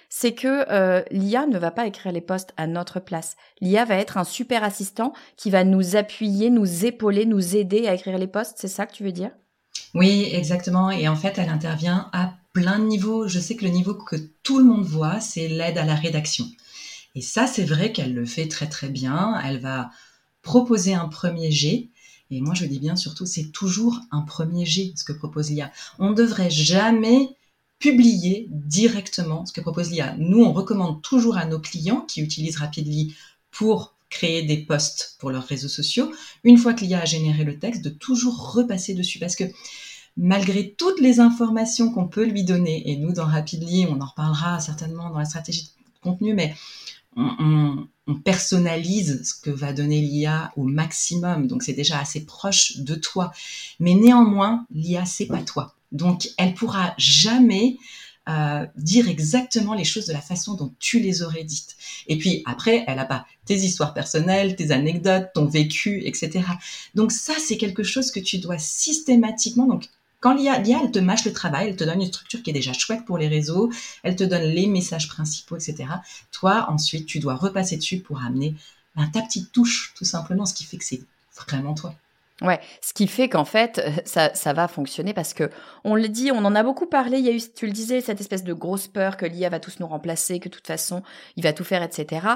c'est 0.10 0.34
que 0.34 0.70
euh, 0.70 1.04
l'IA 1.12 1.46
ne 1.46 1.58
va 1.58 1.72
pas 1.72 1.88
écrire 1.88 2.12
les 2.12 2.22
postes 2.22 2.54
à 2.58 2.68
notre 2.68 3.00
place. 3.00 3.36
L'IA 3.60 3.86
va 3.86 3.96
être 3.96 4.18
un 4.18 4.24
super 4.24 4.64
assistant 4.64 5.14
qui 5.38 5.50
va 5.50 5.64
nous 5.64 5.96
appuyer, 5.96 6.50
nous 6.50 6.86
épauler, 6.86 7.26
nous 7.26 7.56
aider 7.56 7.88
à 7.88 7.94
écrire 7.94 8.18
les 8.18 8.28
postes. 8.28 8.56
C'est 8.58 8.68
ça 8.68 8.86
que 8.86 8.94
tu 8.94 9.04
veux 9.04 9.12
dire? 9.12 9.32
Oui, 9.94 10.30
exactement. 10.32 10.92
Et 10.92 11.08
en 11.08 11.16
fait, 11.16 11.38
elle 11.38 11.50
intervient 11.50 12.10
à 12.14 12.34
plein 12.54 12.80
de 12.80 12.86
niveaux. 12.86 13.28
Je 13.28 13.40
sais 13.40 13.56
que 13.56 13.66
le 13.66 13.72
niveau 13.72 13.94
que 13.94 14.16
tout 14.44 14.60
le 14.60 14.66
monde 14.66 14.86
voit, 14.86 15.20
c'est 15.20 15.48
l'aide 15.48 15.78
à 15.78 15.86
la 15.86 15.96
rédaction. 15.96 16.46
Et 17.16 17.22
ça, 17.22 17.48
c'est 17.48 17.66
vrai 17.66 17.92
qu'elle 17.92 18.14
le 18.14 18.26
fait 18.26 18.48
très 18.48 18.68
très 18.68 18.90
bien. 18.90 19.40
Elle 19.44 19.60
va 19.60 19.90
proposer 20.42 20.94
un 20.94 21.08
premier 21.08 21.52
jet. 21.52 21.90
Et 22.30 22.40
moi, 22.42 22.54
je 22.54 22.66
dis 22.66 22.80
bien 22.80 22.96
surtout, 22.96 23.26
c'est 23.26 23.52
toujours 23.52 24.00
un 24.12 24.22
premier 24.22 24.66
jet, 24.66 24.94
ce 24.96 25.04
que 25.04 25.12
propose 25.12 25.52
l'IA. 25.52 25.72
On 26.00 26.12
ne 26.12 26.16
devrait 26.16 26.50
jamais 26.50 27.36
publier 27.82 28.48
directement 28.52 29.46
ce 29.46 29.52
que 29.52 29.60
propose 29.60 29.92
l'IA. 29.92 30.16
Nous, 30.18 30.42
on 30.42 30.54
recommande 30.54 31.02
toujours 31.02 31.36
à 31.36 31.46
nos 31.46 31.60
clients 31.60 32.06
qui 32.08 32.22
utilisent 32.22 32.58
Rapidly 32.58 33.16
pour 33.52 33.96
créer 34.10 34.44
des 34.44 34.58
posts 34.58 35.16
pour 35.20 35.32
leurs 35.32 35.46
réseaux 35.46 35.70
sociaux, 35.70 36.12
une 36.44 36.58
fois 36.58 36.74
que 36.74 36.86
l'IA 36.86 37.02
a 37.02 37.06
généré 37.06 37.44
le 37.44 37.58
texte, 37.58 37.84
de 37.84 37.90
toujours 37.90 38.54
repasser 38.54 38.94
dessus. 38.94 39.20
Parce 39.20 39.36
que 39.36 39.46
malgré 40.16 40.72
toutes 40.78 41.00
les 41.00 41.20
informations 41.20 41.92
qu'on 41.92 42.08
peut 42.08 42.26
lui 42.26 42.44
donner, 42.44 42.90
et 42.90 42.98
nous, 42.98 43.14
dans 43.14 43.26
Rapidly, 43.26 43.88
on 43.90 44.00
en 44.00 44.06
reparlera 44.06 44.60
certainement 44.60 45.10
dans 45.10 45.20
la 45.20 45.26
stratégie 45.26 45.64
de 45.64 46.02
contenu, 46.02 46.34
mais 46.34 46.54
on, 47.16 47.88
personnalise 48.26 49.24
ce 49.24 49.34
que 49.34 49.50
va 49.50 49.72
donner 49.72 50.02
l'IA 50.02 50.52
au 50.58 50.64
maximum, 50.64 51.48
donc 51.48 51.64
c'est 51.64 51.74
déjà 51.74 52.00
assez 52.00 52.26
proche 52.26 52.78
de 52.78 52.96
toi. 52.96 53.32
Mais 53.80 53.94
néanmoins, 53.94 54.66
l'IA, 54.72 55.06
c'est 55.06 55.28
pas 55.28 55.42
toi. 55.42 55.74
Donc, 55.92 56.30
elle 56.38 56.54
pourra 56.54 56.94
jamais 56.98 57.78
euh, 58.30 58.66
dire 58.76 59.10
exactement 59.10 59.74
les 59.74 59.84
choses 59.84 60.06
de 60.06 60.14
la 60.14 60.22
façon 60.22 60.54
dont 60.54 60.72
tu 60.80 61.00
les 61.00 61.24
aurais 61.24 61.44
dites. 61.44 61.76
Et 62.08 62.18
puis 62.18 62.44
après, 62.46 62.84
elle 62.88 62.98
n'a 62.98 63.06
pas 63.06 63.26
tes 63.46 63.56
histoires 63.56 63.96
personnelles, 63.96 64.56
tes 64.56 64.72
anecdotes, 64.72 65.30
ton 65.34 65.46
vécu, 65.46 66.04
etc. 66.06 66.44
Donc 66.94 67.12
ça, 67.12 67.34
c'est 67.44 67.58
quelque 67.58 67.84
chose 67.84 68.12
que 68.12 68.20
tu 68.20 68.38
dois 68.38 68.60
systématiquement, 68.60 69.66
donc 69.66 69.90
quand 70.20 70.36
l'IA, 70.36 70.60
l'IA, 70.60 70.82
elle 70.84 70.92
te 70.92 71.00
mâche 71.00 71.26
le 71.26 71.34
travail, 71.34 71.70
elle 71.70 71.76
te 71.76 71.84
donne 71.84 72.00
une 72.00 72.08
structure 72.08 72.44
qui 72.44 72.52
est 72.52 72.54
déjà 72.54 72.74
chouette 72.74 73.06
pour 73.06 73.18
les 73.18 73.28
réseaux, 73.28 73.72
elle 74.04 74.16
te 74.16 74.24
donne 74.24 74.44
les 74.44 74.68
messages 74.68 75.08
principaux, 75.08 75.56
etc. 75.56 75.86
Toi, 76.32 76.68
ensuite, 76.70 77.08
tu 77.08 77.18
dois 77.18 77.34
repasser 77.34 77.76
dessus 77.76 78.00
pour 78.02 78.22
amener 78.22 78.54
ben, 78.96 79.08
ta 79.08 79.24
petite 79.24 79.52
touche, 79.52 79.94
tout 79.98 80.06
simplement, 80.06 80.46
ce 80.46 80.54
qui 80.54 80.64
fait 80.64 80.78
que 80.78 80.86
c'est 80.86 81.02
vraiment 81.36 81.74
toi. 81.74 81.96
Ouais, 82.42 82.60
ce 82.82 82.94
qui 82.94 83.06
fait 83.06 83.30
qu'en 83.30 83.46
fait, 83.46 83.78
euh, 83.78 84.02
ça, 84.04 84.34
ça 84.34 84.52
va 84.54 84.68
fonctionner 84.68 85.14
parce 85.14 85.36
que 85.36 85.52
on 85.84 85.94
le 85.94 86.08
dit, 86.08 86.32
on 86.32 86.44
en 86.44 86.56
a 86.56 86.64
beaucoup 86.64 86.88
parlé. 86.88 87.20
Il 87.20 87.26
y 87.26 87.30
a 87.30 87.34
eu, 87.34 87.42
tu 87.56 87.68
le 87.68 87.72
disais, 87.72 88.02
cette 88.02 88.20
espèce 88.20 88.44
de 88.44 88.54
grosse 88.54 88.88
peur 88.88 89.16
que 89.16 89.28
l'IA 89.28 89.50
va 89.50 89.60
tous 89.60 89.80
nous 89.80 89.86
remplacer, 89.86 90.40
que 90.40 90.50
de 90.50 90.54
toute 90.56 90.66
façon, 90.66 91.04
il 91.36 91.44
va 91.44 91.54
tout 91.54 91.64
faire, 91.64 91.84
etc. 91.84 92.28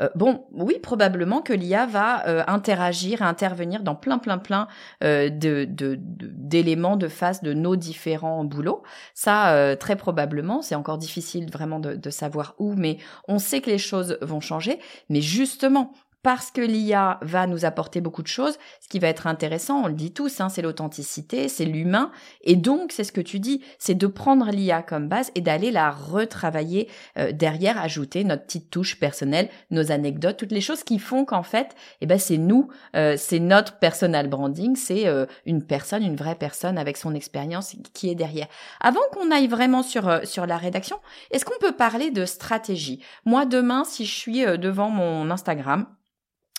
Euh, 0.00 0.08
bon, 0.16 0.46
oui, 0.52 0.80
probablement 0.82 1.42
que 1.42 1.52
l'IA 1.52 1.86
va 1.86 2.26
euh, 2.26 2.42
interagir 2.48 3.22
et 3.22 3.24
intervenir 3.24 3.84
dans 3.84 3.94
plein, 3.94 4.18
plein, 4.18 4.38
plein 4.38 4.66
de, 5.00 5.28
de, 5.30 5.96
d'éléments, 6.00 6.96
de, 6.96 7.06
phases 7.06 7.40
de 7.42 7.52
nos 7.52 7.76
différents 7.76 8.44
boulots. 8.44 8.82
Ça, 9.14 9.76
très 9.76 9.94
probablement, 9.94 10.60
c'est 10.60 10.74
encore 10.74 10.98
difficile 10.98 11.48
vraiment 11.50 11.78
de, 11.78 11.94
de 11.94 12.10
savoir 12.10 12.56
où, 12.58 12.74
mais 12.74 12.98
on 13.28 13.38
sait 13.38 13.60
que 13.60 13.70
les 13.70 13.78
choses 13.78 14.18
vont 14.22 14.40
changer. 14.40 14.80
Mais 15.08 15.20
justement, 15.20 15.92
parce 16.22 16.52
que 16.52 16.60
l'IA 16.60 17.18
va 17.22 17.46
nous 17.46 17.64
apporter 17.64 18.00
beaucoup 18.00 18.22
de 18.22 18.28
choses, 18.28 18.56
ce 18.80 18.88
qui 18.88 19.00
va 19.00 19.08
être 19.08 19.26
intéressant, 19.26 19.82
on 19.82 19.88
le 19.88 19.94
dit 19.94 20.12
tous, 20.12 20.40
hein, 20.40 20.48
c'est 20.48 20.62
l'authenticité, 20.62 21.48
c'est 21.48 21.64
l'humain, 21.64 22.12
et 22.42 22.54
donc 22.54 22.92
c'est 22.92 23.04
ce 23.04 23.12
que 23.12 23.20
tu 23.20 23.40
dis, 23.40 23.62
c'est 23.78 23.96
de 23.96 24.06
prendre 24.06 24.50
l'IA 24.50 24.82
comme 24.82 25.08
base 25.08 25.32
et 25.34 25.40
d'aller 25.40 25.72
la 25.72 25.90
retravailler 25.90 26.88
euh, 27.18 27.32
derrière, 27.32 27.80
ajouter 27.80 28.22
notre 28.22 28.44
petite 28.44 28.70
touche 28.70 29.00
personnelle, 29.00 29.48
nos 29.70 29.90
anecdotes, 29.90 30.36
toutes 30.36 30.52
les 30.52 30.60
choses 30.60 30.84
qui 30.84 31.00
font 31.00 31.24
qu'en 31.24 31.42
fait, 31.42 31.74
eh 32.00 32.06
ben 32.06 32.18
c'est 32.18 32.38
nous, 32.38 32.68
euh, 32.94 33.16
c'est 33.18 33.40
notre 33.40 33.78
personal 33.78 34.28
branding, 34.28 34.76
c'est 34.76 35.08
euh, 35.08 35.26
une 35.44 35.64
personne, 35.64 36.04
une 36.04 36.16
vraie 36.16 36.36
personne 36.36 36.78
avec 36.78 36.96
son 36.96 37.14
expérience 37.14 37.74
qui 37.94 38.10
est 38.10 38.14
derrière. 38.14 38.46
Avant 38.80 39.00
qu'on 39.12 39.30
aille 39.32 39.48
vraiment 39.48 39.82
sur 39.82 40.20
sur 40.24 40.46
la 40.46 40.56
rédaction, 40.56 40.98
est-ce 41.30 41.44
qu'on 41.44 41.58
peut 41.60 41.72
parler 41.72 42.10
de 42.10 42.24
stratégie? 42.24 43.02
Moi 43.24 43.44
demain, 43.44 43.84
si 43.84 44.04
je 44.04 44.14
suis 44.14 44.42
devant 44.44 44.90
mon 44.90 45.30
Instagram 45.30 45.86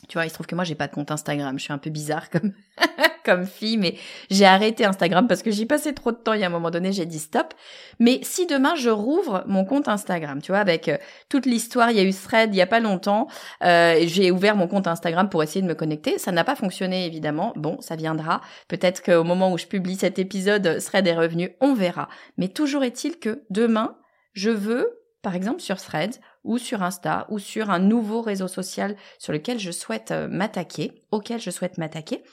tu 0.08 0.18
vois, 0.18 0.26
il 0.26 0.30
se 0.30 0.34
trouve 0.34 0.48
que 0.48 0.56
moi 0.56 0.64
j'ai 0.64 0.76
pas 0.76 0.88
de 0.88 0.94
compte 0.94 1.12
Instagram, 1.12 1.58
je 1.58 1.64
suis 1.64 1.74
un 1.74 1.78
peu 1.78 1.90
bizarre 1.90 2.30
comme 2.30 2.54
comme 3.24 3.46
fille, 3.46 3.78
mais 3.78 3.96
j'ai 4.30 4.46
arrêté 4.46 4.86
Instagram 4.86 5.28
parce 5.28 5.44
que 5.44 5.52
j'y 5.52 5.66
passais 5.66 5.94
trop 5.94 6.12
de 6.12 6.18
temps. 6.18 6.34
Il 6.34 6.42
y 6.42 6.44
a 6.44 6.48
un 6.48 6.50
moment 6.50 6.72
donné, 6.72 6.92
j'ai 6.92 7.06
dit 7.06 7.20
stop. 7.20 7.54
Mais 8.00 8.20
si 8.22 8.46
demain 8.46 8.76
je 8.76 8.90
rouvre 8.90 9.44
mon 9.48 9.66
compte 9.66 9.88
Instagram, 9.88 10.42
tu 10.42 10.52
vois, 10.52 10.60
avec 10.60 10.90
euh, 10.90 10.98
toute 11.30 11.46
l'histoire, 11.46 11.92
il 11.92 11.98
y 11.98 12.00
a 12.00 12.04
eu 12.04 12.14
Thread 12.14 12.54
il 12.54 12.58
y 12.58 12.62
a 12.62 12.68
pas 12.68 12.80
longtemps, 12.80 13.28
euh, 13.64 14.00
j'ai 14.04 14.32
ouvert 14.32 14.56
mon 14.56 14.68
compte 14.68 14.88
Instagram 14.88 15.30
pour 15.30 15.44
essayer 15.44 15.62
de 15.62 15.68
me 15.68 15.76
connecter. 15.76 16.18
Ça 16.18 16.32
n'a 16.32 16.44
pas 16.44 16.56
fonctionné 16.56 17.06
évidemment. 17.06 17.54
Bon, 17.56 17.80
ça 17.82 17.96
viendra. 17.96 18.42
Peut-être 18.68 19.02
qu'au 19.02 19.24
moment 19.24 19.52
où 19.52 19.58
je 19.58 19.68
publie 19.68 19.96
cet 19.96 20.20
épisode, 20.20 20.80
Thread 20.84 21.08
est 21.08 21.16
revenu, 21.16 21.56
on 21.62 21.74
verra. 21.74 22.10
Mais 22.38 22.50
toujours 22.50 22.84
est-il 22.84 23.20
que 23.20 23.44
demain, 23.50 23.98
je 24.34 24.50
veux, 24.50 25.00
par 25.22 25.36
exemple 25.36 25.62
sur 25.62 25.78
Thread, 25.78 26.16
ou 26.44 26.58
sur 26.58 26.84
Insta 26.84 27.26
ou 27.30 27.40
sur 27.40 27.70
un 27.70 27.80
nouveau 27.80 28.22
réseau 28.22 28.48
social 28.48 28.96
sur 29.20 29.34
lequel 29.34 29.60
je 29.60 29.72
souhaite 29.72 30.12
euh, 30.12 30.28
m'attaquer, 30.28 31.02
auquel 31.12 31.40
je 31.40 31.50
souhaite 31.50 31.78
m'attaquer. 31.78 32.24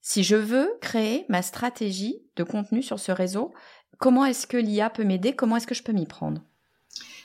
Si 0.00 0.24
je 0.24 0.36
veux 0.36 0.72
créer 0.80 1.24
ma 1.28 1.42
stratégie 1.42 2.22
de 2.36 2.42
contenu 2.44 2.82
sur 2.82 2.98
ce 2.98 3.12
réseau, 3.12 3.52
comment 3.98 4.24
est-ce 4.24 4.46
que 4.46 4.56
l'IA 4.56 4.90
peut 4.90 5.04
m'aider? 5.04 5.32
Comment 5.34 5.56
est-ce 5.56 5.66
que 5.66 5.74
je 5.74 5.82
peux 5.82 5.92
m'y 5.92 6.06
prendre? 6.06 6.42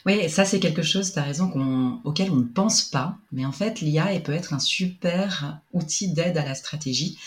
Oui, 0.06 0.30
ça 0.30 0.46
c'est 0.46 0.60
quelque 0.60 0.84
chose, 0.84 1.12
tu 1.12 1.20
as 1.20 1.24
raison, 1.24 1.52
auquel 2.06 2.32
on 2.32 2.38
ne 2.38 2.44
pense 2.44 2.84
pas, 2.84 3.18
mais 3.32 3.46
en 3.46 3.52
fait 3.52 3.82
l'IA 3.82 4.08
peut 4.22 4.32
être 4.32 4.54
un 4.54 4.60
super 4.60 5.60
outil 5.74 6.14
d'aide 6.14 6.38
à 6.38 6.46
la 6.46 6.56
stratégie. 6.56 7.18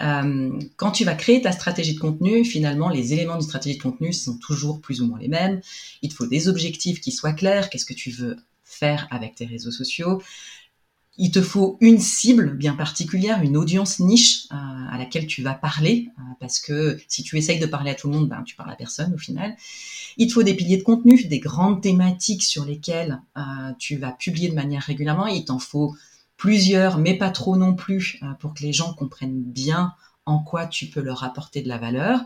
Euh, 0.00 0.58
quand 0.76 0.90
tu 0.90 1.04
vas 1.04 1.14
créer 1.14 1.42
ta 1.42 1.52
stratégie 1.52 1.94
de 1.94 2.00
contenu, 2.00 2.44
finalement, 2.44 2.88
les 2.88 3.12
éléments 3.12 3.34
d'une 3.34 3.46
stratégie 3.46 3.76
de 3.76 3.82
contenu 3.82 4.12
sont 4.12 4.36
toujours 4.38 4.80
plus 4.80 5.02
ou 5.02 5.06
moins 5.06 5.18
les 5.18 5.28
mêmes. 5.28 5.60
Il 6.02 6.08
te 6.08 6.14
faut 6.14 6.26
des 6.26 6.48
objectifs 6.48 7.00
qui 7.00 7.12
soient 7.12 7.32
clairs. 7.32 7.70
Qu'est-ce 7.70 7.84
que 7.84 7.94
tu 7.94 8.10
veux 8.10 8.36
faire 8.64 9.06
avec 9.10 9.34
tes 9.34 9.46
réseaux 9.46 9.70
sociaux? 9.70 10.22
Il 11.18 11.30
te 11.30 11.42
faut 11.42 11.76
une 11.82 11.98
cible 11.98 12.56
bien 12.56 12.74
particulière, 12.74 13.42
une 13.42 13.58
audience 13.58 14.00
niche 14.00 14.46
euh, 14.50 14.56
à 14.56 14.96
laquelle 14.96 15.26
tu 15.26 15.42
vas 15.42 15.52
parler, 15.52 16.08
euh, 16.18 16.22
parce 16.40 16.58
que 16.58 16.98
si 17.06 17.22
tu 17.22 17.36
essayes 17.36 17.58
de 17.58 17.66
parler 17.66 17.90
à 17.90 17.94
tout 17.94 18.08
le 18.08 18.16
monde, 18.16 18.30
ben, 18.30 18.42
tu 18.44 18.56
parles 18.56 18.72
à 18.72 18.76
personne 18.76 19.12
au 19.12 19.18
final. 19.18 19.54
Il 20.16 20.28
te 20.28 20.32
faut 20.32 20.42
des 20.42 20.54
piliers 20.54 20.78
de 20.78 20.82
contenu, 20.82 21.22
des 21.24 21.38
grandes 21.38 21.82
thématiques 21.82 22.42
sur 22.42 22.64
lesquelles 22.64 23.20
tu 23.78 23.96
vas 23.96 24.12
publier 24.12 24.48
de 24.48 24.54
manière 24.54 24.82
régulièrement. 24.82 25.26
Il 25.26 25.44
t'en 25.44 25.58
faut 25.58 25.94
plusieurs, 26.42 26.98
mais 26.98 27.16
pas 27.16 27.30
trop 27.30 27.56
non 27.56 27.72
plus, 27.72 28.18
euh, 28.24 28.32
pour 28.40 28.52
que 28.52 28.64
les 28.64 28.72
gens 28.72 28.94
comprennent 28.94 29.44
bien 29.44 29.94
en 30.26 30.42
quoi 30.42 30.66
tu 30.66 30.86
peux 30.86 31.00
leur 31.00 31.22
apporter 31.22 31.62
de 31.62 31.68
la 31.68 31.78
valeur. 31.78 32.20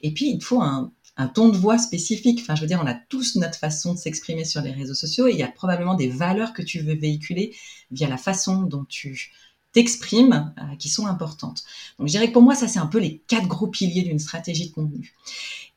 Et 0.00 0.14
puis, 0.14 0.30
il 0.30 0.42
faut 0.42 0.62
un, 0.62 0.90
ton 1.34 1.50
de 1.50 1.56
voix 1.58 1.76
spécifique. 1.76 2.38
Enfin, 2.40 2.54
je 2.54 2.62
veux 2.62 2.66
dire, 2.66 2.80
on 2.82 2.86
a 2.86 2.94
tous 2.94 3.36
notre 3.36 3.58
façon 3.58 3.92
de 3.92 3.98
s'exprimer 3.98 4.46
sur 4.46 4.62
les 4.62 4.70
réseaux 4.70 4.94
sociaux 4.94 5.26
et 5.26 5.32
il 5.32 5.36
y 5.36 5.42
a 5.42 5.48
probablement 5.48 5.92
des 5.92 6.08
valeurs 6.08 6.54
que 6.54 6.62
tu 6.62 6.80
veux 6.80 6.94
véhiculer 6.94 7.54
via 7.90 8.08
la 8.08 8.16
façon 8.16 8.62
dont 8.62 8.86
tu 8.88 9.32
t'exprimes 9.78 10.52
euh, 10.58 10.74
qui 10.76 10.88
sont 10.88 11.06
importantes. 11.06 11.62
Donc, 11.98 12.08
je 12.08 12.12
dirais 12.12 12.26
que 12.26 12.32
pour 12.32 12.42
moi, 12.42 12.56
ça, 12.56 12.66
c'est 12.66 12.80
un 12.80 12.86
peu 12.86 12.98
les 12.98 13.22
quatre 13.28 13.46
gros 13.46 13.68
piliers 13.68 14.02
d'une 14.02 14.18
stratégie 14.18 14.70
de 14.70 14.74
contenu. 14.74 15.14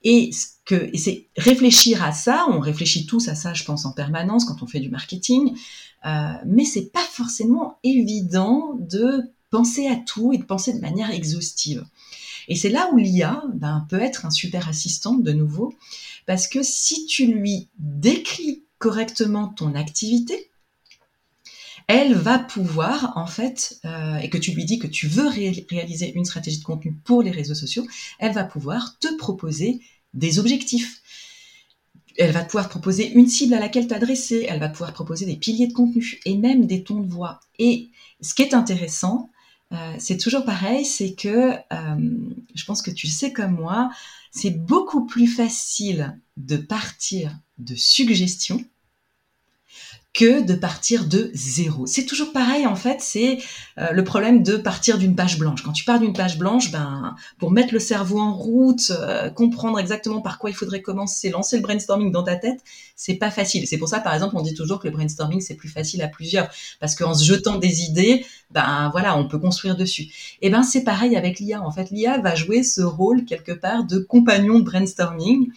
Et 0.04 0.32
ce 0.32 0.48
que, 0.66 0.90
c'est 0.98 1.28
réfléchir 1.38 2.04
à 2.04 2.12
ça, 2.12 2.48
on 2.50 2.60
réfléchit 2.60 3.06
tous 3.06 3.28
à 3.28 3.36
ça, 3.36 3.54
je 3.54 3.64
pense, 3.64 3.86
en 3.86 3.92
permanence 3.92 4.46
quand 4.46 4.64
on 4.64 4.66
fait 4.66 4.80
du 4.80 4.90
marketing, 4.90 5.56
euh, 6.08 6.34
mais 6.48 6.66
c'est 6.66 6.92
pas 6.92 7.06
forcément 7.12 7.78
évident 7.84 8.76
de 8.80 9.22
penser 9.52 9.88
à 9.88 9.98
tout 9.98 10.34
et 10.34 10.40
de 10.40 10.46
penser 10.46 10.74
de 10.74 10.80
manière 10.80 11.12
exhaustive. 11.12 11.86
Et 12.48 12.56
c'est 12.56 12.70
là 12.70 12.90
où 12.92 12.98
l'IA 12.98 13.44
ben, 13.54 13.86
peut 13.88 14.02
être 14.02 14.26
un 14.26 14.32
super 14.32 14.68
assistant 14.68 15.14
de 15.14 15.32
nouveau, 15.32 15.76
parce 16.26 16.48
que 16.48 16.64
si 16.64 17.06
tu 17.06 17.28
lui 17.28 17.68
décris 17.78 18.64
correctement 18.80 19.50
ton 19.50 19.76
activité, 19.76 20.50
elle 21.92 22.14
va 22.14 22.40
pouvoir 22.40 23.12
en 23.18 23.28
fait, 23.28 23.80
euh, 23.84 24.16
et 24.18 24.30
que 24.30 24.38
tu 24.38 24.52
lui 24.52 24.64
dis 24.64 24.80
que 24.80 24.88
tu 24.88 25.08
veux 25.08 25.28
réaliser 25.28 26.14
une 26.16 26.24
stratégie 26.24 26.60
de 26.60 26.64
contenu 26.64 26.94
pour 27.04 27.22
les 27.22 27.32
réseaux 27.32 27.54
sociaux, 27.54 27.86
elle 28.18 28.32
va 28.32 28.46
pouvoir 28.46 28.98
te 29.00 29.14
proposer 29.18 29.82
des 30.14 30.40
objectifs. 30.40 31.02
Elle 32.18 32.32
va 32.32 32.46
pouvoir 32.46 32.70
proposer 32.70 33.12
une 33.12 33.28
cible 33.28 33.54
à 33.54 33.60
laquelle 33.60 33.88
t'adresser, 33.88 34.46
elle 34.48 34.60
va 34.62 34.70
pouvoir 34.70 34.94
proposer 34.94 35.26
des 35.26 35.36
piliers 35.36 35.68
de 35.68 35.74
contenu 35.74 36.20
et 36.26 36.38
même 36.38 36.66
des 36.66 36.84
tons 36.84 37.02
de 37.02 37.12
voix. 37.12 37.42
Et 37.60 37.90
ce 38.22 38.34
qui 38.34 38.42
est 38.42 38.54
intéressant, 38.54 39.30
euh, 39.74 39.96
c'est 40.00 40.18
toujours 40.18 40.46
pareil, 40.46 40.86
c'est 40.86 41.14
que 41.14 41.52
euh, 41.74 42.20
je 42.56 42.66
pense 42.66 42.82
que 42.82 42.92
tu 42.92 43.08
le 43.08 43.12
sais 43.12 43.34
comme 43.34 43.56
moi, 43.56 43.92
c'est 44.32 44.52
beaucoup 44.52 45.06
plus 45.06 45.28
facile 45.28 46.18
de 46.38 46.56
partir 46.56 47.38
de 47.58 47.76
suggestions 47.76 48.64
que 50.14 50.42
de 50.42 50.56
partir 50.56 51.06
de 51.06 51.32
zéro. 51.34 51.86
C'est 51.86 52.06
toujours 52.06 52.34
pareil 52.34 52.68
en 52.68 52.76
fait, 52.76 53.00
c'est 53.00 53.40
euh, 53.78 53.92
le 53.92 54.04
problème 54.04 54.44
de 54.44 54.58
partir 54.58 54.98
d'une 54.98 55.16
page 55.16 55.40
blanche. 55.40 55.64
Quand 55.64 55.72
tu 55.72 55.86
pars 55.86 56.00
d'une 56.02 56.12
page 56.12 56.38
blanche, 56.38 56.70
ben 56.72 57.16
pour 57.38 57.52
mettre 57.52 57.74
le 57.74 57.80
cerveau 57.80 58.20
en 58.20 58.34
route, 58.34 58.92
euh, 58.92 59.30
comprendre 59.30 59.80
exactement 59.80 60.20
par 60.20 60.38
quoi 60.38 60.50
il 60.50 60.54
faudrait 60.54 60.82
commencer, 60.82 61.30
lancer 61.30 61.56
le 61.56 61.62
brainstorming 61.62 62.12
dans 62.12 62.24
ta 62.24 62.36
tête, 62.36 62.60
c'est 62.98 63.16
pas 63.16 63.32
facile. 63.32 63.66
C'est 63.68 63.78
pour 63.78 63.88
ça 63.88 64.02
par 64.02 64.14
exemple, 64.14 64.36
on 64.36 64.42
dit 64.42 64.54
toujours 64.54 64.80
que 64.80 64.88
le 64.88 64.94
brainstorming 64.94 65.40
c'est 65.40 65.56
plus 65.56 65.70
facile 65.70 66.02
à 66.02 66.10
plusieurs 66.10 66.50
parce 66.82 66.96
qu'en 66.96 67.14
se 67.14 67.24
jetant 67.24 67.58
des 67.58 67.84
idées, 67.84 68.26
ben 68.52 68.90
voilà, 68.92 69.18
on 69.18 69.30
peut 69.30 69.40
construire 69.40 69.78
dessus. 69.78 70.08
Et 70.42 70.50
ben 70.50 70.64
c'est 70.64 70.84
pareil 70.84 71.16
avec 71.16 71.40
l'IA 71.40 71.62
en 71.62 71.72
fait, 71.72 71.90
l'IA 71.90 72.20
va 72.20 72.36
jouer 72.36 72.64
ce 72.64 72.82
rôle 72.82 73.24
quelque 73.24 73.54
part 73.54 73.86
de 73.86 74.00
compagnon 74.00 74.60
de 74.60 74.66
brainstorming 74.66 75.52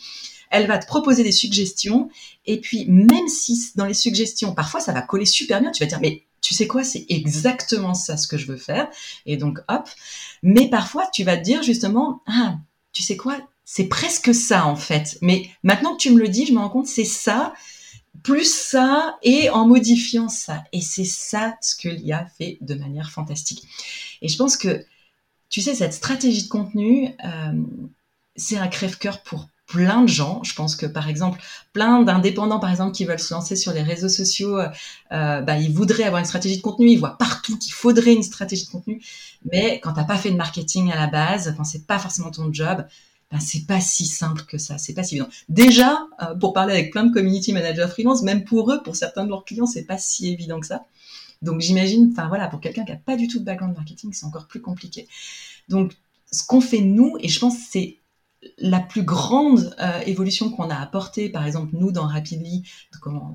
elle 0.54 0.68
va 0.68 0.78
te 0.78 0.86
proposer 0.86 1.24
des 1.24 1.32
suggestions. 1.32 2.08
Et 2.46 2.60
puis, 2.60 2.86
même 2.86 3.28
si 3.28 3.72
dans 3.74 3.86
les 3.86 3.94
suggestions, 3.94 4.54
parfois 4.54 4.80
ça 4.80 4.92
va 4.92 5.02
coller 5.02 5.26
super 5.26 5.60
bien, 5.60 5.72
tu 5.72 5.82
vas 5.82 5.88
dire, 5.88 6.00
mais 6.00 6.22
tu 6.40 6.54
sais 6.54 6.68
quoi, 6.68 6.84
c'est 6.84 7.06
exactement 7.08 7.94
ça 7.94 8.16
ce 8.16 8.28
que 8.28 8.38
je 8.38 8.46
veux 8.46 8.56
faire. 8.56 8.88
Et 9.26 9.36
donc, 9.36 9.58
hop. 9.68 9.88
Mais 10.42 10.68
parfois, 10.68 11.08
tu 11.12 11.24
vas 11.24 11.36
te 11.36 11.42
dire 11.42 11.62
justement, 11.62 12.22
ah, 12.26 12.58
tu 12.92 13.02
sais 13.02 13.16
quoi, 13.16 13.36
c'est 13.64 13.88
presque 13.88 14.32
ça 14.32 14.66
en 14.66 14.76
fait. 14.76 15.18
Mais 15.22 15.50
maintenant 15.64 15.96
que 15.96 16.02
tu 16.02 16.12
me 16.12 16.20
le 16.20 16.28
dis, 16.28 16.46
je 16.46 16.52
me 16.52 16.58
rends 16.58 16.68
compte, 16.68 16.86
c'est 16.86 17.04
ça, 17.04 17.52
plus 18.22 18.54
ça, 18.54 19.18
et 19.22 19.50
en 19.50 19.66
modifiant 19.66 20.28
ça. 20.28 20.62
Et 20.72 20.80
c'est 20.80 21.04
ça 21.04 21.56
ce 21.60 21.74
que 21.74 21.88
l'IA 21.88 22.26
fait 22.38 22.58
de 22.60 22.74
manière 22.74 23.10
fantastique. 23.10 23.64
Et 24.22 24.28
je 24.28 24.36
pense 24.36 24.56
que, 24.56 24.84
tu 25.48 25.62
sais, 25.62 25.74
cette 25.74 25.94
stratégie 25.94 26.44
de 26.44 26.48
contenu, 26.48 27.08
euh, 27.24 27.52
c'est 28.36 28.56
un 28.56 28.68
crève-cœur 28.68 29.22
pour 29.22 29.48
plein 29.66 30.02
de 30.02 30.08
gens. 30.08 30.42
Je 30.42 30.54
pense 30.54 30.76
que 30.76 30.86
par 30.86 31.08
exemple, 31.08 31.40
plein 31.72 32.02
d'indépendants 32.02 32.60
par 32.60 32.70
exemple 32.70 32.92
qui 32.92 33.04
veulent 33.04 33.18
se 33.18 33.32
lancer 33.32 33.56
sur 33.56 33.72
les 33.72 33.82
réseaux 33.82 34.08
sociaux, 34.08 34.58
euh, 34.58 34.68
euh, 35.12 35.40
bah, 35.40 35.58
ils 35.58 35.72
voudraient 35.72 36.04
avoir 36.04 36.20
une 36.20 36.26
stratégie 36.26 36.56
de 36.56 36.62
contenu, 36.62 36.90
ils 36.90 36.98
voient 36.98 37.16
partout 37.18 37.58
qu'il 37.58 37.72
faudrait 37.72 38.14
une 38.14 38.22
stratégie 38.22 38.66
de 38.66 38.70
contenu, 38.70 39.02
mais 39.50 39.80
quand 39.80 39.92
t'as 39.94 40.04
pas 40.04 40.16
fait 40.16 40.30
de 40.30 40.36
marketing 40.36 40.92
à 40.92 40.96
la 40.96 41.06
base, 41.06 41.54
quand 41.56 41.64
c'est 41.64 41.86
pas 41.86 41.98
forcément 41.98 42.30
ton 42.30 42.52
job, 42.52 42.84
ben 43.30 43.40
c'est 43.40 43.66
pas 43.66 43.80
si 43.80 44.06
simple 44.06 44.42
que 44.42 44.58
ça, 44.58 44.78
c'est 44.78 44.94
pas 44.94 45.02
si 45.02 45.14
évident. 45.16 45.30
Déjà, 45.48 46.06
euh, 46.22 46.34
pour 46.34 46.52
parler 46.52 46.74
avec 46.74 46.92
plein 46.92 47.04
de 47.04 47.12
community 47.12 47.52
managers 47.52 47.88
freelance, 47.88 48.22
même 48.22 48.44
pour 48.44 48.70
eux, 48.70 48.82
pour 48.82 48.96
certains 48.96 49.24
de 49.24 49.30
leurs 49.30 49.44
clients, 49.44 49.66
c'est 49.66 49.84
pas 49.84 49.98
si 49.98 50.28
évident 50.32 50.60
que 50.60 50.66
ça. 50.66 50.84
Donc 51.42 51.60
j'imagine, 51.60 52.10
enfin 52.12 52.28
voilà, 52.28 52.48
pour 52.48 52.60
quelqu'un 52.60 52.84
qui 52.84 52.92
a 52.92 52.96
pas 52.96 53.16
du 53.16 53.28
tout 53.28 53.38
de 53.38 53.44
background 53.44 53.74
marketing, 53.74 54.12
c'est 54.12 54.26
encore 54.26 54.46
plus 54.46 54.60
compliqué. 54.60 55.08
Donc 55.68 55.92
ce 56.30 56.44
qu'on 56.46 56.60
fait 56.60 56.80
nous, 56.80 57.16
et 57.20 57.28
je 57.28 57.38
pense 57.38 57.54
c'est 57.70 57.98
la 58.58 58.80
plus 58.80 59.02
grande 59.02 59.74
euh, 59.80 60.00
évolution 60.00 60.50
qu'on 60.50 60.70
a 60.70 60.76
apportée, 60.76 61.28
par 61.28 61.46
exemple 61.46 61.70
nous 61.74 61.92
dans 61.92 62.06
Rapidly, 62.06 62.68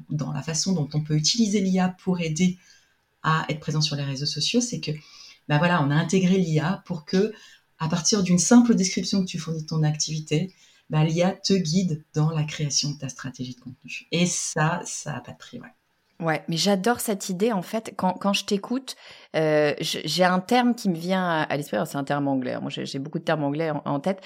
dans 0.10 0.32
la 0.32 0.42
façon 0.42 0.74
dont 0.74 0.90
on 0.94 1.02
peut 1.02 1.16
utiliser 1.16 1.62
l'IA 1.62 1.96
pour 2.04 2.20
aider 2.20 2.58
à 3.24 3.46
être 3.50 3.60
présent 3.60 3.82
sur 3.82 3.96
les 3.96 4.04
réseaux 4.04 4.26
sociaux, 4.26 4.62
c'est 4.62 4.80
que 4.80 4.92
ben 5.48 5.58
voilà, 5.58 5.84
on 5.84 5.90
a 5.90 5.96
intégré 5.96 6.38
l'IA 6.38 6.84
pour 6.86 7.06
que, 7.06 7.34
à 7.80 7.90
partir 7.90 8.24
d'une 8.24 8.40
simple 8.40 8.76
description 8.76 9.22
que 9.22 9.26
tu 9.26 9.40
fournis 9.40 9.64
de 9.64 9.68
ton 9.68 9.84
activité, 9.84 10.54
ben 10.90 11.04
l'IA 11.04 11.32
te 11.32 11.54
guide 11.54 12.04
dans 12.14 12.32
la 12.32 12.44
création 12.44 12.92
de 12.92 12.98
ta 12.98 13.10
stratégie 13.10 13.56
de 13.56 13.60
contenu. 13.60 14.08
Et 14.12 14.26
ça, 14.26 14.82
ça 14.86 15.14
n'a 15.14 15.22
pas 15.22 15.32
de 15.32 15.38
prix. 15.38 15.60
Ouais, 16.20 16.44
mais 16.50 16.58
j'adore 16.58 17.00
cette 17.00 17.30
idée 17.30 17.54
en 17.54 17.62
fait. 17.62 17.94
Quand, 17.96 18.12
quand 18.14 18.34
je 18.34 18.44
t'écoute, 18.44 18.98
euh, 19.38 19.74
j'ai 19.80 20.26
un 20.26 20.40
terme 20.40 20.76
qui 20.76 20.90
me 20.90 20.96
vient 20.96 21.46
à, 21.50 21.56
l'esprit. 21.56 21.78
C'est 21.86 21.98
un 21.98 22.04
terme 22.04 22.28
anglais. 22.28 22.60
Moi, 22.60 22.70
j'ai 22.70 23.00
beaucoup 23.00 23.20
de 23.20 23.24
termes 23.24 23.44
anglais 23.46 23.72
en, 23.86 24.00
tête. 24.02 24.22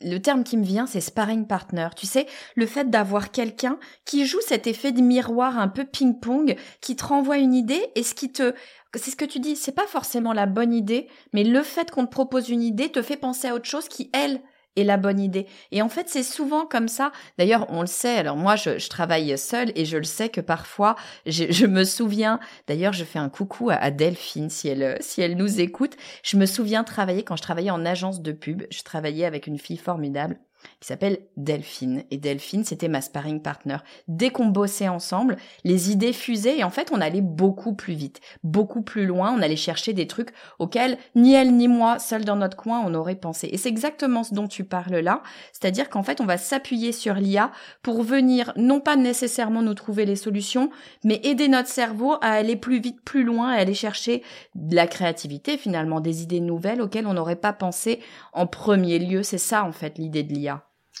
le 0.00 0.18
terme 0.18 0.42
qui 0.42 0.56
me 0.56 0.64
vient, 0.64 0.86
c'est 0.86 1.00
sparring 1.00 1.46
partner. 1.46 1.88
Tu 1.96 2.06
sais, 2.06 2.26
le 2.56 2.66
fait 2.66 2.90
d'avoir 2.90 3.30
quelqu'un 3.30 3.78
qui 4.04 4.26
joue 4.26 4.40
cet 4.40 4.66
effet 4.66 4.90
de 4.90 5.00
miroir 5.00 5.58
un 5.58 5.68
peu 5.68 5.84
ping-pong, 5.84 6.56
qui 6.80 6.96
te 6.96 7.04
renvoie 7.04 7.38
une 7.38 7.54
idée 7.54 7.92
et 7.94 8.02
ce 8.02 8.14
qui 8.14 8.32
te 8.32 8.54
c'est 8.96 9.12
ce 9.12 9.16
que 9.16 9.24
tu 9.24 9.38
dis, 9.38 9.54
c'est 9.54 9.70
pas 9.70 9.86
forcément 9.86 10.32
la 10.32 10.46
bonne 10.46 10.72
idée, 10.72 11.06
mais 11.32 11.44
le 11.44 11.62
fait 11.62 11.92
qu'on 11.92 12.06
te 12.06 12.10
propose 12.10 12.48
une 12.48 12.62
idée 12.62 12.90
te 12.90 13.02
fait 13.02 13.16
penser 13.16 13.46
à 13.46 13.54
autre 13.54 13.66
chose 13.66 13.86
qui, 13.88 14.10
elle, 14.12 14.40
et 14.76 14.84
la 14.84 14.96
bonne 14.96 15.20
idée. 15.20 15.46
Et 15.72 15.82
en 15.82 15.88
fait, 15.88 16.08
c'est 16.08 16.22
souvent 16.22 16.66
comme 16.66 16.88
ça. 16.88 17.12
D'ailleurs, 17.38 17.66
on 17.70 17.80
le 17.80 17.86
sait. 17.86 18.16
Alors 18.16 18.36
moi, 18.36 18.56
je, 18.56 18.88
travaille 18.88 19.36
seule 19.38 19.72
et 19.74 19.84
je 19.84 19.96
le 19.96 20.04
sais 20.04 20.28
que 20.28 20.40
parfois, 20.40 20.96
je, 21.26 21.66
me 21.66 21.84
souviens. 21.84 22.40
D'ailleurs, 22.66 22.92
je 22.92 23.04
fais 23.04 23.18
un 23.18 23.28
coucou 23.28 23.70
à, 23.70 23.90
Delphine 23.90 24.50
si 24.50 24.68
elle 24.68 24.96
si 25.00 25.20
elle 25.20 25.36
nous 25.36 25.60
écoute. 25.60 25.96
Je 26.22 26.36
me 26.36 26.46
souviens 26.46 26.84
travailler 26.84 27.22
quand 27.22 27.36
je 27.36 27.42
travaillais 27.42 27.70
en 27.70 27.84
agence 27.84 28.22
de 28.22 28.32
pub. 28.32 28.64
Je 28.70 28.82
travaillais 28.82 29.24
avec 29.24 29.46
une 29.46 29.58
fille 29.58 29.76
formidable 29.76 30.38
qui 30.80 30.88
s'appelle 30.88 31.18
Delphine. 31.36 32.04
Et 32.10 32.16
Delphine, 32.16 32.64
c'était 32.64 32.88
ma 32.88 33.00
sparring 33.00 33.40
partner. 33.42 33.78
Dès 34.08 34.30
qu'on 34.30 34.46
bossait 34.46 34.88
ensemble, 34.88 35.36
les 35.64 35.90
idées 35.90 36.12
fusaient 36.12 36.58
et 36.58 36.64
en 36.64 36.70
fait, 36.70 36.90
on 36.92 37.00
allait 37.00 37.20
beaucoup 37.20 37.74
plus 37.74 37.94
vite, 37.94 38.20
beaucoup 38.42 38.82
plus 38.82 39.06
loin. 39.06 39.34
On 39.36 39.42
allait 39.42 39.56
chercher 39.56 39.92
des 39.92 40.06
trucs 40.06 40.30
auxquels 40.58 40.98
ni 41.14 41.34
elle 41.34 41.54
ni 41.54 41.68
moi, 41.68 41.98
seul 41.98 42.24
dans 42.24 42.36
notre 42.36 42.56
coin, 42.56 42.82
on 42.84 42.94
aurait 42.94 43.14
pensé. 43.14 43.48
Et 43.52 43.56
c'est 43.56 43.68
exactement 43.68 44.24
ce 44.24 44.34
dont 44.34 44.48
tu 44.48 44.64
parles 44.64 44.96
là. 44.96 45.22
C'est-à-dire 45.52 45.90
qu'en 45.90 46.02
fait, 46.02 46.20
on 46.20 46.26
va 46.26 46.38
s'appuyer 46.38 46.92
sur 46.92 47.14
l'IA 47.14 47.52
pour 47.82 48.02
venir 48.02 48.52
non 48.56 48.80
pas 48.80 48.96
nécessairement 48.96 49.62
nous 49.62 49.74
trouver 49.74 50.04
les 50.06 50.16
solutions, 50.16 50.70
mais 51.04 51.20
aider 51.24 51.48
notre 51.48 51.68
cerveau 51.68 52.14
à 52.20 52.32
aller 52.32 52.56
plus 52.56 52.80
vite, 52.80 53.00
plus 53.02 53.24
loin, 53.24 53.50
à 53.50 53.56
aller 53.56 53.74
chercher 53.74 54.22
de 54.54 54.74
la 54.74 54.86
créativité 54.86 55.56
finalement, 55.56 56.00
des 56.00 56.22
idées 56.22 56.40
nouvelles 56.40 56.80
auxquelles 56.80 57.06
on 57.06 57.14
n'aurait 57.14 57.36
pas 57.36 57.52
pensé 57.52 58.00
en 58.32 58.46
premier 58.46 58.98
lieu. 58.98 59.22
C'est 59.22 59.38
ça 59.38 59.64
en 59.64 59.72
fait 59.72 59.98
l'idée 59.98 60.22
de 60.22 60.32
l'IA. 60.32 60.49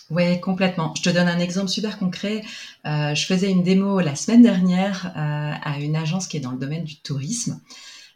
Oui, 0.08 0.40
complètement. 0.40 0.92
Je 0.96 1.02
te 1.02 1.10
donne 1.10 1.28
un 1.28 1.38
exemple 1.38 1.68
super 1.68 1.98
concret. 1.98 2.42
Euh, 2.84 3.14
je 3.14 3.26
faisais 3.26 3.50
une 3.50 3.62
démo 3.62 4.00
la 4.00 4.16
semaine 4.16 4.42
dernière 4.42 5.12
euh, 5.16 5.52
à 5.62 5.78
une 5.78 5.94
agence 5.94 6.26
qui 6.26 6.36
est 6.36 6.40
dans 6.40 6.50
le 6.50 6.58
domaine 6.58 6.84
du 6.84 6.96
tourisme. 6.96 7.60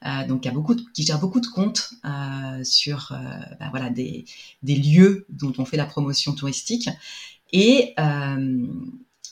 Euh, 0.05 0.27
donc, 0.27 0.43
qui, 0.43 0.49
a 0.49 0.51
beaucoup 0.51 0.75
qui 0.93 1.05
gère 1.05 1.21
beaucoup 1.21 1.41
de 1.41 1.47
comptes 1.47 1.95
sur 2.63 3.13
ben 3.59 3.71
voilà, 3.71 3.91
des, 3.91 4.25
des, 4.63 4.77
lieux 4.77 5.25
dont 5.31 5.53
on 5.59 5.65
fait 5.65 5.77
la 5.77 5.87
promotion 5.87 6.35
touristique. 6.35 6.89
Et 7.53 7.95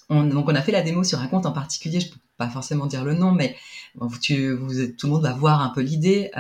on, 0.09 0.25
donc, 0.25 0.49
on 0.49 0.55
a 0.55 0.63
fait 0.63 0.73
la 0.73 0.83
démo 0.83 1.05
sur 1.05 1.21
un 1.21 1.27
compte 1.27 1.47
en 1.47 1.53
particulier. 1.53 2.01
Je 2.01 2.09
peux 2.09 2.21
pas 2.39 2.49
forcément 2.49 2.87
dire 2.87 3.05
le 3.05 3.15
nom, 3.15 3.33
mais 3.33 3.57
tu, 4.21 4.53
vous, 4.53 4.87
tout 4.97 5.07
le 5.09 5.13
monde 5.13 5.23
va 5.23 5.33
voir 5.33 5.61
un 5.61 5.71
peu 5.71 5.81
l'idée. 5.81 6.31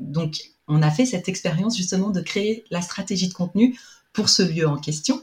donc, 0.00 0.36
on 0.68 0.82
a 0.82 0.90
fait 0.90 1.06
cette 1.06 1.28
expérience 1.28 1.76
justement 1.76 2.10
de 2.10 2.20
créer 2.20 2.64
la 2.70 2.80
stratégie 2.80 3.28
de 3.28 3.34
contenu 3.34 3.78
pour 4.12 4.28
ce 4.28 4.42
lieu 4.42 4.66
en 4.66 4.78
question. 4.78 5.22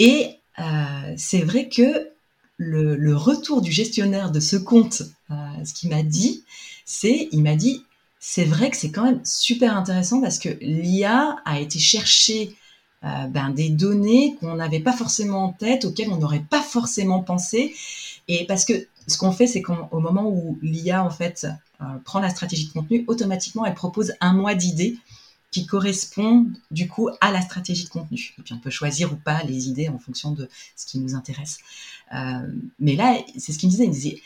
Et 0.00 0.38
euh, 0.58 0.62
c'est 1.18 1.42
vrai 1.42 1.68
que 1.68 2.08
le, 2.56 3.14
retour 3.14 3.60
du 3.60 3.70
gestionnaire 3.70 4.30
de 4.30 4.40
ce 4.40 4.56
compte, 4.56 5.02
euh, 5.30 5.34
ce 5.64 5.74
qu'il 5.74 5.90
m'a 5.90 6.02
dit, 6.02 6.42
c'est, 6.86 7.28
il 7.32 7.42
m'a 7.42 7.54
dit, 7.54 7.84
c'est 8.18 8.44
vrai 8.44 8.70
que 8.70 8.76
c'est 8.76 8.90
quand 8.90 9.04
même 9.04 9.20
super 9.24 9.76
intéressant 9.76 10.22
parce 10.22 10.38
que 10.38 10.48
l'IA 10.62 11.36
a 11.44 11.60
été 11.60 11.78
chercher 11.78 12.56
euh, 13.04 13.26
ben, 13.28 13.50
des 13.50 13.68
données 13.68 14.36
qu'on 14.40 14.56
n'avait 14.56 14.80
pas 14.80 14.94
forcément 14.94 15.44
en 15.44 15.52
tête, 15.52 15.84
auxquelles 15.84 16.10
on 16.10 16.16
n'aurait 16.16 16.44
pas 16.48 16.62
forcément 16.62 17.20
pensé. 17.22 17.74
Et 18.26 18.46
parce 18.46 18.64
que 18.64 18.72
ce 19.06 19.18
qu'on 19.18 19.32
fait, 19.32 19.46
c'est 19.46 19.60
qu'au 19.60 20.00
moment 20.00 20.26
où 20.30 20.58
l'IA 20.62 21.04
en 21.04 21.10
fait 21.10 21.46
prend 22.04 22.20
la 22.20 22.30
stratégie 22.30 22.68
de 22.68 22.72
contenu, 22.72 23.04
automatiquement 23.06 23.64
elle 23.66 23.74
propose 23.74 24.14
un 24.20 24.32
mois 24.32 24.54
d'idées 24.54 24.98
qui 25.50 25.66
correspondent 25.66 26.56
du 26.70 26.88
coup 26.88 27.08
à 27.20 27.32
la 27.32 27.40
stratégie 27.40 27.84
de 27.84 27.88
contenu. 27.88 28.34
Et 28.38 28.42
puis 28.42 28.54
on 28.54 28.58
peut 28.58 28.70
choisir 28.70 29.12
ou 29.12 29.16
pas 29.16 29.42
les 29.42 29.68
idées 29.68 29.88
en 29.88 29.98
fonction 29.98 30.30
de 30.30 30.48
ce 30.76 30.86
qui 30.86 30.98
nous 30.98 31.14
intéresse. 31.14 31.58
Euh, 32.14 32.46
mais 32.78 32.94
là, 32.94 33.18
c'est 33.36 33.52
ce 33.52 33.58
qu'il 33.58 33.68
me 33.68 33.72
disait, 33.72 33.84
il 33.84 33.88
me 33.88 33.94
disait, 33.94 34.22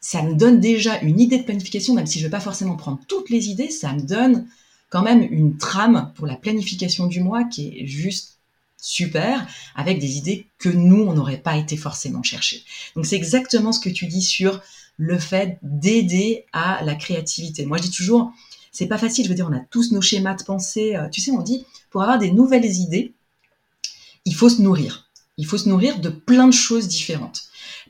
ça 0.00 0.22
me 0.22 0.34
donne 0.34 0.60
déjà 0.60 0.98
une 1.00 1.20
idée 1.20 1.38
de 1.38 1.44
planification, 1.44 1.94
même 1.94 2.06
si 2.06 2.18
je 2.18 2.24
ne 2.24 2.28
vais 2.28 2.36
pas 2.36 2.40
forcément 2.40 2.76
prendre 2.76 3.00
toutes 3.06 3.30
les 3.30 3.48
idées, 3.48 3.70
ça 3.70 3.92
me 3.92 4.00
donne 4.00 4.46
quand 4.88 5.02
même 5.02 5.22
une 5.22 5.56
trame 5.56 6.12
pour 6.16 6.26
la 6.26 6.36
planification 6.36 7.06
du 7.06 7.20
mois 7.20 7.44
qui 7.44 7.68
est 7.68 7.86
juste 7.86 8.38
super, 8.76 9.46
avec 9.76 9.98
des 9.98 10.16
idées 10.16 10.46
que 10.58 10.68
nous, 10.68 11.02
on 11.02 11.12
n'aurait 11.12 11.36
pas 11.36 11.56
été 11.56 11.76
forcément 11.76 12.22
chercher. 12.22 12.64
Donc 12.96 13.06
c'est 13.06 13.16
exactement 13.16 13.72
ce 13.72 13.80
que 13.80 13.90
tu 13.90 14.06
dis 14.06 14.22
sur 14.22 14.62
le 14.96 15.18
fait 15.18 15.58
d'aider 15.62 16.44
à 16.52 16.82
la 16.82 16.94
créativité. 16.94 17.66
Moi, 17.66 17.78
je 17.78 17.84
dis 17.84 17.90
toujours, 17.90 18.32
c'est 18.72 18.86
pas 18.86 18.98
facile. 18.98 19.24
Je 19.24 19.28
veux 19.28 19.34
dire, 19.34 19.48
on 19.50 19.56
a 19.56 19.60
tous 19.70 19.92
nos 19.92 20.00
schémas 20.00 20.34
de 20.34 20.44
pensée. 20.44 20.96
Euh, 20.96 21.08
tu 21.08 21.20
sais, 21.20 21.30
on 21.30 21.42
dit, 21.42 21.64
pour 21.90 22.02
avoir 22.02 22.18
des 22.18 22.30
nouvelles 22.30 22.64
idées, 22.64 23.14
il 24.24 24.34
faut 24.34 24.48
se 24.48 24.62
nourrir. 24.62 25.10
Il 25.36 25.46
faut 25.46 25.58
se 25.58 25.68
nourrir 25.68 26.00
de 26.00 26.10
plein 26.10 26.46
de 26.46 26.52
choses 26.52 26.88
différentes. 26.88 27.42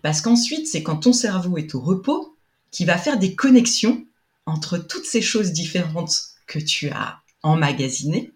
Parce 0.02 0.20
qu'ensuite, 0.20 0.66
c'est 0.66 0.82
quand 0.82 0.98
ton 0.98 1.12
cerveau 1.12 1.58
est 1.58 1.74
au 1.74 1.80
repos 1.80 2.36
qu'il 2.70 2.86
va 2.86 2.96
faire 2.96 3.18
des 3.18 3.34
connexions 3.34 4.04
entre 4.46 4.78
toutes 4.78 5.04
ces 5.04 5.22
choses 5.22 5.52
différentes 5.52 6.14
que 6.46 6.58
tu 6.58 6.90
as 6.90 7.18
emmagasinées. 7.42 8.32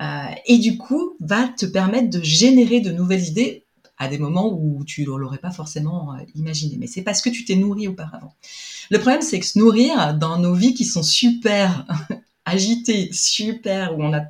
Euh, 0.00 0.22
et 0.46 0.58
du 0.58 0.78
coup, 0.78 1.16
va 1.20 1.48
te 1.48 1.66
permettre 1.66 2.10
de 2.10 2.22
générer 2.22 2.80
de 2.80 2.90
nouvelles 2.90 3.24
idées 3.24 3.66
à 3.98 4.08
des 4.08 4.18
moments 4.18 4.52
où 4.52 4.84
tu 4.84 5.02
ne 5.02 5.16
l'aurais 5.16 5.38
pas 5.38 5.50
forcément 5.50 6.14
euh, 6.14 6.18
imaginé. 6.34 6.76
Mais 6.78 6.86
c'est 6.86 7.02
parce 7.02 7.22
que 7.22 7.30
tu 7.30 7.44
t'es 7.44 7.56
nourri 7.56 7.88
auparavant. 7.88 8.34
Le 8.90 8.98
problème, 8.98 9.22
c'est 9.22 9.38
que 9.38 9.46
se 9.46 9.58
nourrir 9.58 10.14
dans 10.14 10.38
nos 10.38 10.54
vies 10.54 10.74
qui 10.74 10.84
sont 10.84 11.02
super 11.02 11.86
agitées, 12.44 13.10
super, 13.12 13.96
où 13.96 14.02
on 14.02 14.12
a 14.12 14.22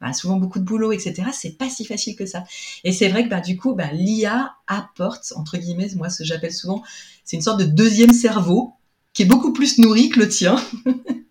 bah, 0.00 0.12
souvent 0.12 0.36
beaucoup 0.36 0.58
de 0.58 0.64
boulot, 0.64 0.92
etc. 0.92 1.24
C'est 1.32 1.56
pas 1.56 1.70
si 1.70 1.84
facile 1.84 2.16
que 2.16 2.26
ça. 2.26 2.44
Et 2.84 2.92
c'est 2.92 3.08
vrai 3.08 3.24
que 3.24 3.30
bah, 3.30 3.40
du 3.40 3.56
coup, 3.56 3.74
bah, 3.74 3.90
l'IA 3.92 4.54
apporte, 4.66 5.32
entre 5.36 5.56
guillemets, 5.56 5.88
moi 5.96 6.10
ce 6.10 6.18
que 6.18 6.24
j'appelle 6.24 6.52
souvent, 6.52 6.82
c'est 7.24 7.36
une 7.36 7.42
sorte 7.42 7.60
de 7.60 7.64
deuxième 7.64 8.12
cerveau 8.12 8.74
qui 9.12 9.22
est 9.22 9.26
beaucoup 9.26 9.52
plus 9.52 9.78
nourri 9.78 10.10
que 10.10 10.20
le 10.20 10.28
tien. 10.28 10.62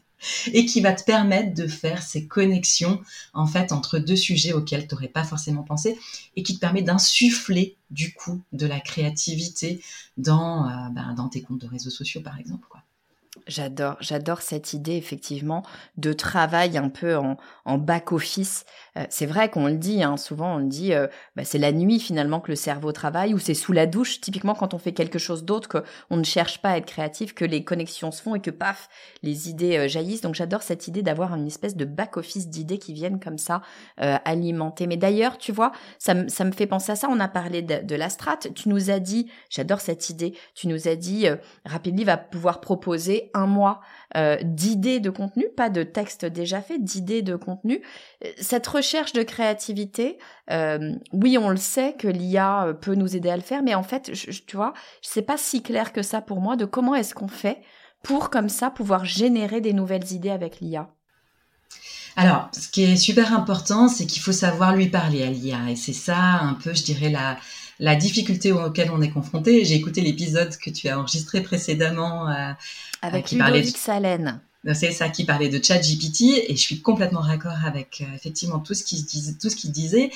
et 0.53 0.65
qui 0.65 0.81
va 0.81 0.93
te 0.93 1.03
permettre 1.03 1.53
de 1.53 1.67
faire 1.67 2.01
ces 2.01 2.27
connexions 2.27 3.01
en 3.33 3.47
fait 3.47 3.71
entre 3.71 3.99
deux 3.99 4.15
sujets 4.15 4.53
auxquels 4.53 4.87
tu 4.87 4.95
n'aurais 4.95 5.07
pas 5.07 5.23
forcément 5.23 5.63
pensé 5.63 5.97
et 6.35 6.43
qui 6.43 6.55
te 6.55 6.59
permet 6.59 6.81
d'insuffler 6.81 7.75
du 7.91 8.13
coup 8.13 8.41
de 8.53 8.65
la 8.65 8.79
créativité 8.79 9.81
dans, 10.17 10.67
euh, 10.67 10.89
ben, 10.91 11.13
dans 11.13 11.29
tes 11.29 11.41
comptes 11.41 11.61
de 11.61 11.67
réseaux 11.67 11.89
sociaux 11.89 12.21
par 12.21 12.39
exemple. 12.39 12.67
Quoi. 12.69 12.84
J'adore, 13.47 13.97
j'adore 13.99 14.41
cette 14.41 14.73
idée 14.73 14.95
effectivement 14.95 15.61
de 15.97 16.13
travail 16.13 16.79
un 16.79 16.89
peu 16.89 17.15
en, 17.15 17.37
en 17.65 17.77
back 17.77 18.11
office. 18.11 18.65
Euh, 18.97 19.05
c'est 19.09 19.27
vrai 19.27 19.49
qu'on 19.49 19.67
le 19.67 19.75
dit, 19.75 20.01
hein, 20.01 20.17
souvent 20.17 20.55
on 20.55 20.57
le 20.57 20.65
dit, 20.65 20.93
euh, 20.93 21.05
bah, 21.35 21.43
c'est 21.43 21.59
la 21.59 21.71
nuit 21.71 21.99
finalement 21.99 22.39
que 22.39 22.49
le 22.49 22.55
cerveau 22.55 22.91
travaille 22.91 23.35
ou 23.35 23.39
c'est 23.39 23.53
sous 23.53 23.71
la 23.71 23.85
douche. 23.85 24.19
Typiquement 24.19 24.55
quand 24.55 24.73
on 24.73 24.79
fait 24.79 24.93
quelque 24.93 25.19
chose 25.19 25.43
d'autre, 25.43 25.83
qu'on 26.09 26.17
ne 26.17 26.23
cherche 26.23 26.59
pas 26.59 26.71
à 26.71 26.77
être 26.77 26.87
créatif, 26.87 27.35
que 27.35 27.45
les 27.45 27.63
connexions 27.63 28.11
se 28.11 28.21
font 28.21 28.33
et 28.33 28.39
que 28.39 28.49
paf, 28.49 28.89
les 29.21 29.47
idées 29.47 29.77
euh, 29.77 29.87
jaillissent. 29.87 30.21
Donc 30.21 30.33
j'adore 30.33 30.63
cette 30.63 30.87
idée 30.87 31.03
d'avoir 31.03 31.35
une 31.35 31.45
espèce 31.45 31.75
de 31.75 31.85
back 31.85 32.17
office 32.17 32.47
d'idées 32.47 32.79
qui 32.79 32.93
viennent 32.93 33.19
comme 33.19 33.37
ça 33.37 33.61
alimenter. 33.97 34.87
Mais 34.87 34.97
d'ailleurs, 34.97 35.37
tu 35.37 35.51
vois, 35.51 35.71
ça, 35.99 36.13
me 36.13 36.51
fait 36.51 36.67
penser 36.67 36.91
à 36.91 36.95
ça. 36.95 37.07
On 37.09 37.19
a 37.19 37.27
parlé 37.27 37.61
de, 37.61 37.83
de 37.83 37.95
la 37.95 38.09
strate. 38.09 38.53
Tu 38.53 38.69
nous 38.69 38.89
as 38.89 38.99
dit, 38.99 39.29
j'adore 39.49 39.81
cette 39.81 40.09
idée. 40.09 40.35
Tu 40.53 40.67
nous 40.67 40.87
as 40.87 40.95
dit, 40.95 41.27
Rapidly 41.65 42.03
va 42.03 42.17
pouvoir 42.17 42.61
proposer 42.61 43.31
un 43.35 43.45
mois 43.45 43.81
euh, 44.17 44.37
d'idées 44.43 44.99
de 44.99 45.09
contenu, 45.09 45.45
pas 45.55 45.69
de 45.69 45.83
texte 45.83 46.25
déjà 46.25 46.61
fait, 46.61 46.79
d'idées 46.79 47.21
de 47.21 47.35
contenu. 47.35 47.81
Cette 48.39 48.65
recherche 48.65 49.13
de 49.13 49.21
créativité, 49.23 50.17
euh, 50.49 50.93
oui, 51.13 51.37
on 51.37 51.49
le 51.49 51.57
sait 51.57 51.93
que 51.93 52.07
l'IA 52.07 52.75
peut 52.81 52.95
nous 52.95 53.15
aider 53.15 53.29
à 53.29 53.35
le 53.35 53.43
faire, 53.43 53.61
mais 53.61 53.75
en 53.75 53.83
fait, 53.83 54.11
tu 54.47 54.55
vois, 54.55 54.73
c'est 55.01 55.21
pas 55.21 55.37
si 55.37 55.61
clair 55.61 55.93
que 55.93 56.01
ça 56.01 56.21
pour 56.21 56.41
moi 56.41 56.55
de 56.55 56.65
comment 56.65 56.95
est-ce 56.95 57.13
qu'on 57.13 57.27
fait 57.27 57.61
pour 58.03 58.29
comme 58.29 58.49
ça 58.49 58.69
pouvoir 58.69 59.03
générer 59.03 59.61
des 59.61 59.73
nouvelles 59.73 60.11
idées 60.11 60.29
avec 60.29 60.59
l'IA. 60.59 60.89
Alors, 62.15 62.49
ce 62.53 62.69
qui 62.69 62.83
est 62.83 62.95
super 62.95 63.33
important, 63.33 63.89
c'est 63.89 64.05
qu'il 64.05 64.21
faut 64.21 64.31
savoir 64.31 64.75
lui 64.75 64.87
parler 64.87 65.23
à 65.23 65.29
l'IA. 65.29 65.69
Et 65.69 65.75
c'est 65.75 65.91
ça, 65.91 66.17
un 66.17 66.53
peu, 66.53 66.73
je 66.73 66.83
dirais, 66.83 67.09
la, 67.09 67.37
la 67.79 67.95
difficulté 67.95 68.51
auquel 68.51 68.91
on 68.91 69.01
est 69.01 69.09
confronté. 69.09 69.65
J'ai 69.65 69.75
écouté 69.75 70.01
l'épisode 70.01 70.55
que 70.57 70.69
tu 70.69 70.87
as 70.87 70.99
enregistré 70.99 71.41
précédemment. 71.41 72.29
Euh, 72.29 72.51
avec 73.01 73.25
qui 73.25 73.37
parlait 73.37 73.61
de... 73.61 74.73
C'est 74.73 74.91
ça 74.91 75.09
qui 75.09 75.25
parlait 75.25 75.49
de 75.49 75.63
ChatGPT 75.63 76.21
et 76.47 76.55
je 76.55 76.61
suis 76.61 76.81
complètement 76.81 77.25
d'accord 77.25 77.65
avec 77.65 78.01
euh, 78.01 78.15
effectivement 78.15 78.59
tout 78.59 78.73
ce 78.73 78.83
qu'il 78.83 79.05
tout 79.37 79.49
ce 79.49 79.55
qu'il 79.55 79.71
disait. 79.71 80.09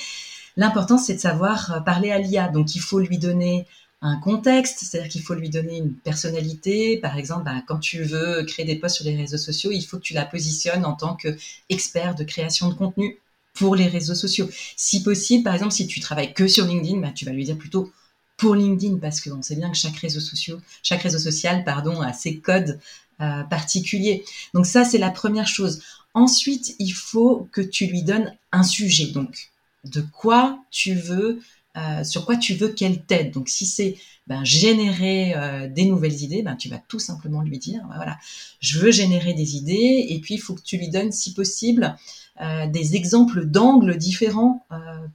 L'important 0.56 0.98
c'est 0.98 1.14
de 1.14 1.20
savoir 1.20 1.72
euh, 1.72 1.80
parler 1.80 2.10
à 2.10 2.18
l'IA. 2.18 2.48
Donc 2.48 2.74
il 2.74 2.80
faut 2.80 2.98
lui 2.98 3.18
donner 3.18 3.66
un 4.02 4.16
contexte, 4.16 4.80
c'est-à-dire 4.80 5.10
qu'il 5.10 5.22
faut 5.22 5.34
lui 5.34 5.50
donner 5.50 5.76
une 5.76 5.92
personnalité. 5.92 6.96
Par 6.96 7.18
exemple, 7.18 7.44
ben, 7.44 7.62
quand 7.68 7.78
tu 7.78 8.02
veux 8.02 8.42
créer 8.44 8.64
des 8.64 8.76
posts 8.76 8.96
sur 8.96 9.04
les 9.04 9.16
réseaux 9.16 9.36
sociaux, 9.36 9.70
il 9.72 9.82
faut 9.82 9.98
que 9.98 10.02
tu 10.02 10.14
la 10.14 10.24
positionnes 10.24 10.84
en 10.84 10.94
tant 10.94 11.14
qu'expert 11.14 12.14
de 12.14 12.24
création 12.24 12.70
de 12.70 12.74
contenu 12.74 13.18
pour 13.60 13.76
les 13.76 13.88
réseaux 13.88 14.14
sociaux. 14.14 14.48
Si 14.74 15.02
possible, 15.02 15.44
par 15.44 15.52
exemple, 15.52 15.72
si 15.72 15.86
tu 15.86 16.00
travailles 16.00 16.32
que 16.32 16.48
sur 16.48 16.64
LinkedIn, 16.64 16.96
ben, 16.96 17.12
tu 17.12 17.26
vas 17.26 17.32
lui 17.32 17.44
dire 17.44 17.58
plutôt 17.58 17.92
pour 18.38 18.54
LinkedIn 18.54 18.96
parce 18.96 19.20
qu'on 19.20 19.42
sait 19.42 19.54
bien 19.54 19.70
que 19.70 19.76
chaque 19.76 19.98
réseau 19.98 20.18
social, 20.18 20.58
chaque 20.82 21.02
réseau 21.02 21.18
social, 21.18 21.62
pardon, 21.62 22.00
a 22.00 22.14
ses 22.14 22.38
codes 22.38 22.80
euh, 23.20 23.42
particuliers. 23.42 24.24
Donc 24.54 24.64
ça, 24.64 24.86
c'est 24.86 24.96
la 24.96 25.10
première 25.10 25.46
chose. 25.46 25.82
Ensuite, 26.14 26.74
il 26.78 26.92
faut 26.92 27.48
que 27.52 27.60
tu 27.60 27.86
lui 27.86 28.02
donnes 28.02 28.34
un 28.50 28.62
sujet. 28.62 29.08
Donc, 29.08 29.50
de 29.84 30.00
quoi 30.00 30.58
tu 30.70 30.94
veux 30.94 31.40
euh, 31.76 32.02
sur 32.02 32.26
quoi 32.26 32.36
tu 32.36 32.54
veux 32.54 32.68
qu'elle 32.68 33.04
t'aide. 33.04 33.32
Donc 33.32 33.48
si 33.48 33.64
c'est 33.64 33.96
ben, 34.26 34.44
générer 34.44 35.34
euh, 35.36 35.68
des 35.68 35.84
nouvelles 35.84 36.22
idées, 36.22 36.42
ben, 36.42 36.56
tu 36.56 36.68
vas 36.68 36.78
tout 36.78 36.98
simplement 36.98 37.42
lui 37.42 37.58
dire, 37.58 37.82
ben, 37.88 37.94
voilà, 37.96 38.18
je 38.60 38.80
veux 38.80 38.90
générer 38.90 39.34
des 39.34 39.56
idées 39.56 40.06
et 40.08 40.20
puis 40.20 40.34
il 40.34 40.40
faut 40.40 40.54
que 40.54 40.62
tu 40.62 40.78
lui 40.78 40.88
donnes, 40.88 41.12
si 41.12 41.32
possible, 41.32 41.96
euh, 42.40 42.66
des 42.66 42.96
exemples 42.96 43.44
d'angles 43.44 43.96
différents 43.96 44.66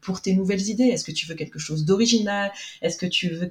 pour 0.02 0.22
tes 0.22 0.34
nouvelles 0.34 0.70
idées. 0.70 0.86
Est-ce 0.86 1.04
que 1.04 1.12
tu 1.12 1.26
veux 1.26 1.36
quelque 1.36 1.60
chose 1.60 1.84
d'original? 1.84 2.52
Est-ce 2.82 2.98
que 2.98 3.06
tu 3.06 3.30
veux 3.30 3.50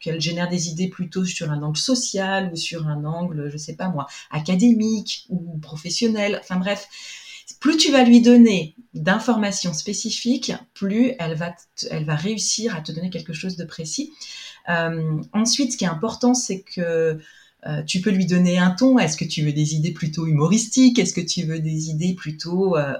qu'elle 0.00 0.20
génère 0.20 0.48
des 0.48 0.68
idées 0.68 0.88
plutôt 0.88 1.24
sur 1.24 1.50
un 1.50 1.62
angle 1.62 1.78
social 1.78 2.50
ou 2.52 2.56
sur 2.56 2.86
un 2.86 3.04
angle, 3.04 3.50
je 3.50 3.56
sais 3.56 3.74
pas 3.74 3.88
moi, 3.88 4.06
académique 4.30 5.26
ou 5.30 5.58
professionnel? 5.58 6.38
Enfin 6.42 6.56
bref, 6.56 6.88
plus 7.60 7.76
tu 7.76 7.92
vas 7.92 8.04
lui 8.04 8.22
donner 8.22 8.74
d'informations 8.94 9.72
spécifiques, 9.72 10.52
plus 10.74 11.12
elle 11.18 11.36
va, 11.36 12.16
réussir 12.16 12.74
à 12.74 12.80
te 12.80 12.90
donner 12.90 13.10
quelque 13.10 13.32
chose 13.32 13.56
de 13.56 13.64
précis. 13.64 14.12
Euh, 14.68 15.22
ensuite, 15.32 15.72
ce 15.72 15.76
qui 15.76 15.84
est 15.84 15.88
important, 15.88 16.34
c'est 16.34 16.62
que 16.62 17.20
euh, 17.66 17.82
tu 17.82 18.00
peux 18.00 18.10
lui 18.10 18.26
donner 18.26 18.58
un 18.58 18.70
ton. 18.70 18.98
Est-ce 18.98 19.16
que 19.16 19.24
tu 19.24 19.44
veux 19.44 19.52
des 19.52 19.74
idées 19.74 19.92
plutôt 19.92 20.26
humoristiques? 20.26 20.98
Est-ce 20.98 21.12
que 21.12 21.20
tu 21.20 21.44
veux 21.44 21.60
des 21.60 21.90
idées 21.90 22.14
plutôt, 22.14 22.76
euh, 22.76 22.94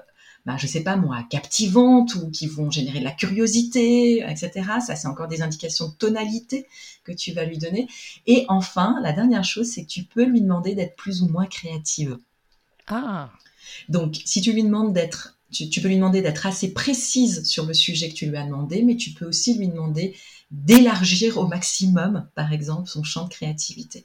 bah, 0.44 0.56
je 0.58 0.66
sais 0.66 0.82
pas 0.82 0.96
moi, 0.96 1.24
captivantes 1.28 2.14
ou 2.14 2.30
qui 2.30 2.46
vont 2.46 2.70
générer 2.70 3.00
de 3.00 3.04
la 3.04 3.12
curiosité, 3.12 4.22
etc. 4.28 4.50
Ça, 4.86 4.94
c'est 4.94 5.08
encore 5.08 5.28
des 5.28 5.42
indications 5.42 5.88
de 5.88 5.94
tonalité 5.94 6.66
que 7.04 7.12
tu 7.12 7.32
vas 7.32 7.44
lui 7.44 7.58
donner. 7.58 7.88
Et 8.26 8.44
enfin, 8.48 8.96
la 9.02 9.12
dernière 9.12 9.44
chose, 9.44 9.68
c'est 9.68 9.82
que 9.82 9.90
tu 9.90 10.04
peux 10.04 10.24
lui 10.24 10.42
demander 10.42 10.74
d'être 10.74 10.96
plus 10.96 11.22
ou 11.22 11.28
moins 11.28 11.46
créative. 11.46 12.18
Ah. 12.86 13.30
Donc, 13.88 14.16
si 14.24 14.40
tu 14.40 14.52
lui 14.52 14.62
demandes 14.62 14.92
d'être, 14.92 15.38
tu, 15.52 15.80
peux 15.80 15.88
lui 15.88 15.96
demander 15.96 16.22
d'être 16.22 16.46
assez 16.46 16.72
précise 16.72 17.44
sur 17.44 17.66
le 17.66 17.74
sujet 17.74 18.08
que 18.08 18.14
tu 18.14 18.26
lui 18.26 18.36
as 18.36 18.44
demandé, 18.44 18.82
mais 18.82 18.96
tu 18.96 19.10
peux 19.10 19.26
aussi 19.26 19.58
lui 19.58 19.68
demander 19.68 20.16
d'élargir 20.50 21.38
au 21.38 21.46
maximum, 21.46 22.26
par 22.34 22.52
exemple, 22.52 22.88
son 22.88 23.04
champ 23.04 23.24
de 23.24 23.28
créativité. 23.28 24.04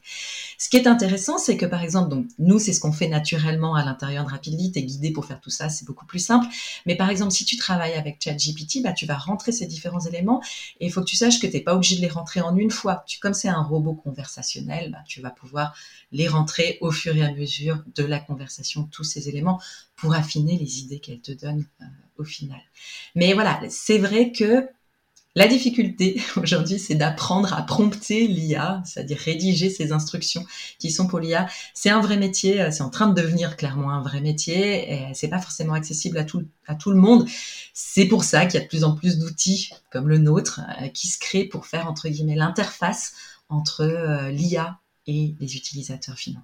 Ce 0.60 0.70
qui 0.70 0.78
est 0.78 0.88
intéressant, 0.88 1.40
c'est 1.40 1.58
que, 1.58 1.66
par 1.66 1.82
exemple, 1.82 2.10
donc, 2.10 2.28
nous, 2.38 2.60
c'est 2.60 2.72
ce 2.72 2.80
qu'on 2.80 2.92
fait 2.92 3.08
naturellement 3.08 3.76
à 3.76 3.84
l'intérieur 3.84 4.26
de 4.26 4.30
Rapidly, 4.30 4.72
t'es 4.72 4.84
guidé 4.84 5.12
pour 5.12 5.26
faire 5.26 5.42
tout 5.42 5.50
ça, 5.50 5.70
c'est 5.70 5.86
beaucoup 5.86 6.06
plus 6.06 6.20
simple. 6.20 6.46
Mais 6.86 6.96
par 6.96 7.10
exemple, 7.10 7.32
si 7.32 7.46
tu 7.46 7.58
travailles 7.58 7.94
avec 7.94 8.22
ChatGPT, 8.22 8.84
bah, 8.84 8.94
tu 8.94 9.06
vas 9.06 9.18
rentrer 9.18 9.52
ces 9.52 9.66
différents 9.66 10.00
éléments 10.00 10.42
et 10.80 10.86
il 10.86 10.92
faut 10.92 11.02
que 11.02 11.08
tu 11.08 11.16
saches 11.16 11.40
que 11.40 11.48
t'es 11.48 11.62
pas 11.62 11.76
obligé 11.76 11.96
de 11.96 12.02
les 12.02 12.08
rentrer 12.08 12.42
en 12.42 12.56
une 12.56 12.72
fois. 12.72 13.04
Tu, 13.08 13.20
comme 13.20 13.34
c'est 13.34 13.50
un 13.50 13.64
robot 13.64 13.96
conversationnel, 13.96 14.92
bah, 14.92 15.00
tu 15.08 15.22
vas 15.22 15.32
pouvoir 15.32 15.76
les 16.12 16.28
rentrer 16.28 16.78
au 16.82 16.92
fur 16.92 17.16
et 17.16 17.24
à 17.24 17.34
mesure 17.34 17.84
de 17.96 18.04
la 18.04 18.20
conversation, 18.20 18.84
tous 18.92 19.04
ces 19.04 19.30
éléments, 19.30 19.60
pour 19.96 20.14
affiner 20.14 20.58
les 20.58 20.80
idées 20.80 21.00
qu'elle 21.00 21.22
te 21.22 21.32
donne 21.32 21.66
euh, 21.82 21.86
au 22.18 22.24
final. 22.24 22.62
Mais 23.16 23.34
voilà, 23.34 23.60
c'est 23.70 23.98
vrai 23.98 24.32
que 24.32 24.68
la 25.36 25.48
difficulté 25.48 26.22
aujourd'hui, 26.38 26.80
c'est 26.80 26.96
d'apprendre 26.96 27.54
à 27.54 27.62
prompter 27.64 28.28
l'IA, 28.28 28.82
c'est-à-dire 28.86 29.18
rédiger 29.18 29.70
ces 29.70 29.92
instructions 29.92 30.46
qui 30.80 30.92
sont 30.92 31.08
pour 31.08 31.20
l'IA. 31.20 31.48
C'est 31.74 31.90
un 31.90 32.02
vrai 32.02 32.18
métier, 32.18 32.62
euh, 32.62 32.72
c'est 32.72 32.84
en 32.84 32.90
train 32.90 33.08
de 33.08 33.22
devenir 33.22 33.58
clairement 33.58 33.92
un 33.92 34.02
vrai 34.02 34.22
métier 34.22 34.94
et 34.94 35.14
c'est 35.14 35.28
pas 35.28 35.40
forcément 35.40 35.74
accessible 35.74 36.18
à 36.18 36.24
tout, 36.24 36.46
le 36.92 36.96
monde. 36.96 37.28
C'est 37.74 38.06
pour 38.06 38.24
ça 38.24 38.46
qu'il 38.46 38.60
y 38.60 38.64
a 38.64 38.66
de 38.66 38.70
plus 38.70 38.84
en 38.86 38.96
plus 38.96 39.20
d'outils 39.20 39.72
comme 39.92 40.08
le 40.08 40.18
nôtre 40.18 40.62
euh, 40.82 40.88
qui 40.88 41.08
se 41.08 41.20
créent 41.20 41.46
pour 41.46 41.66
faire 41.66 41.88
entre 41.88 42.08
guillemets 42.08 42.36
l'interface 42.36 43.14
entre 43.50 44.30
l'IA 44.32 44.80
et 45.06 45.36
les 45.40 45.56
utilisateurs 45.56 46.18
finaux. 46.18 46.42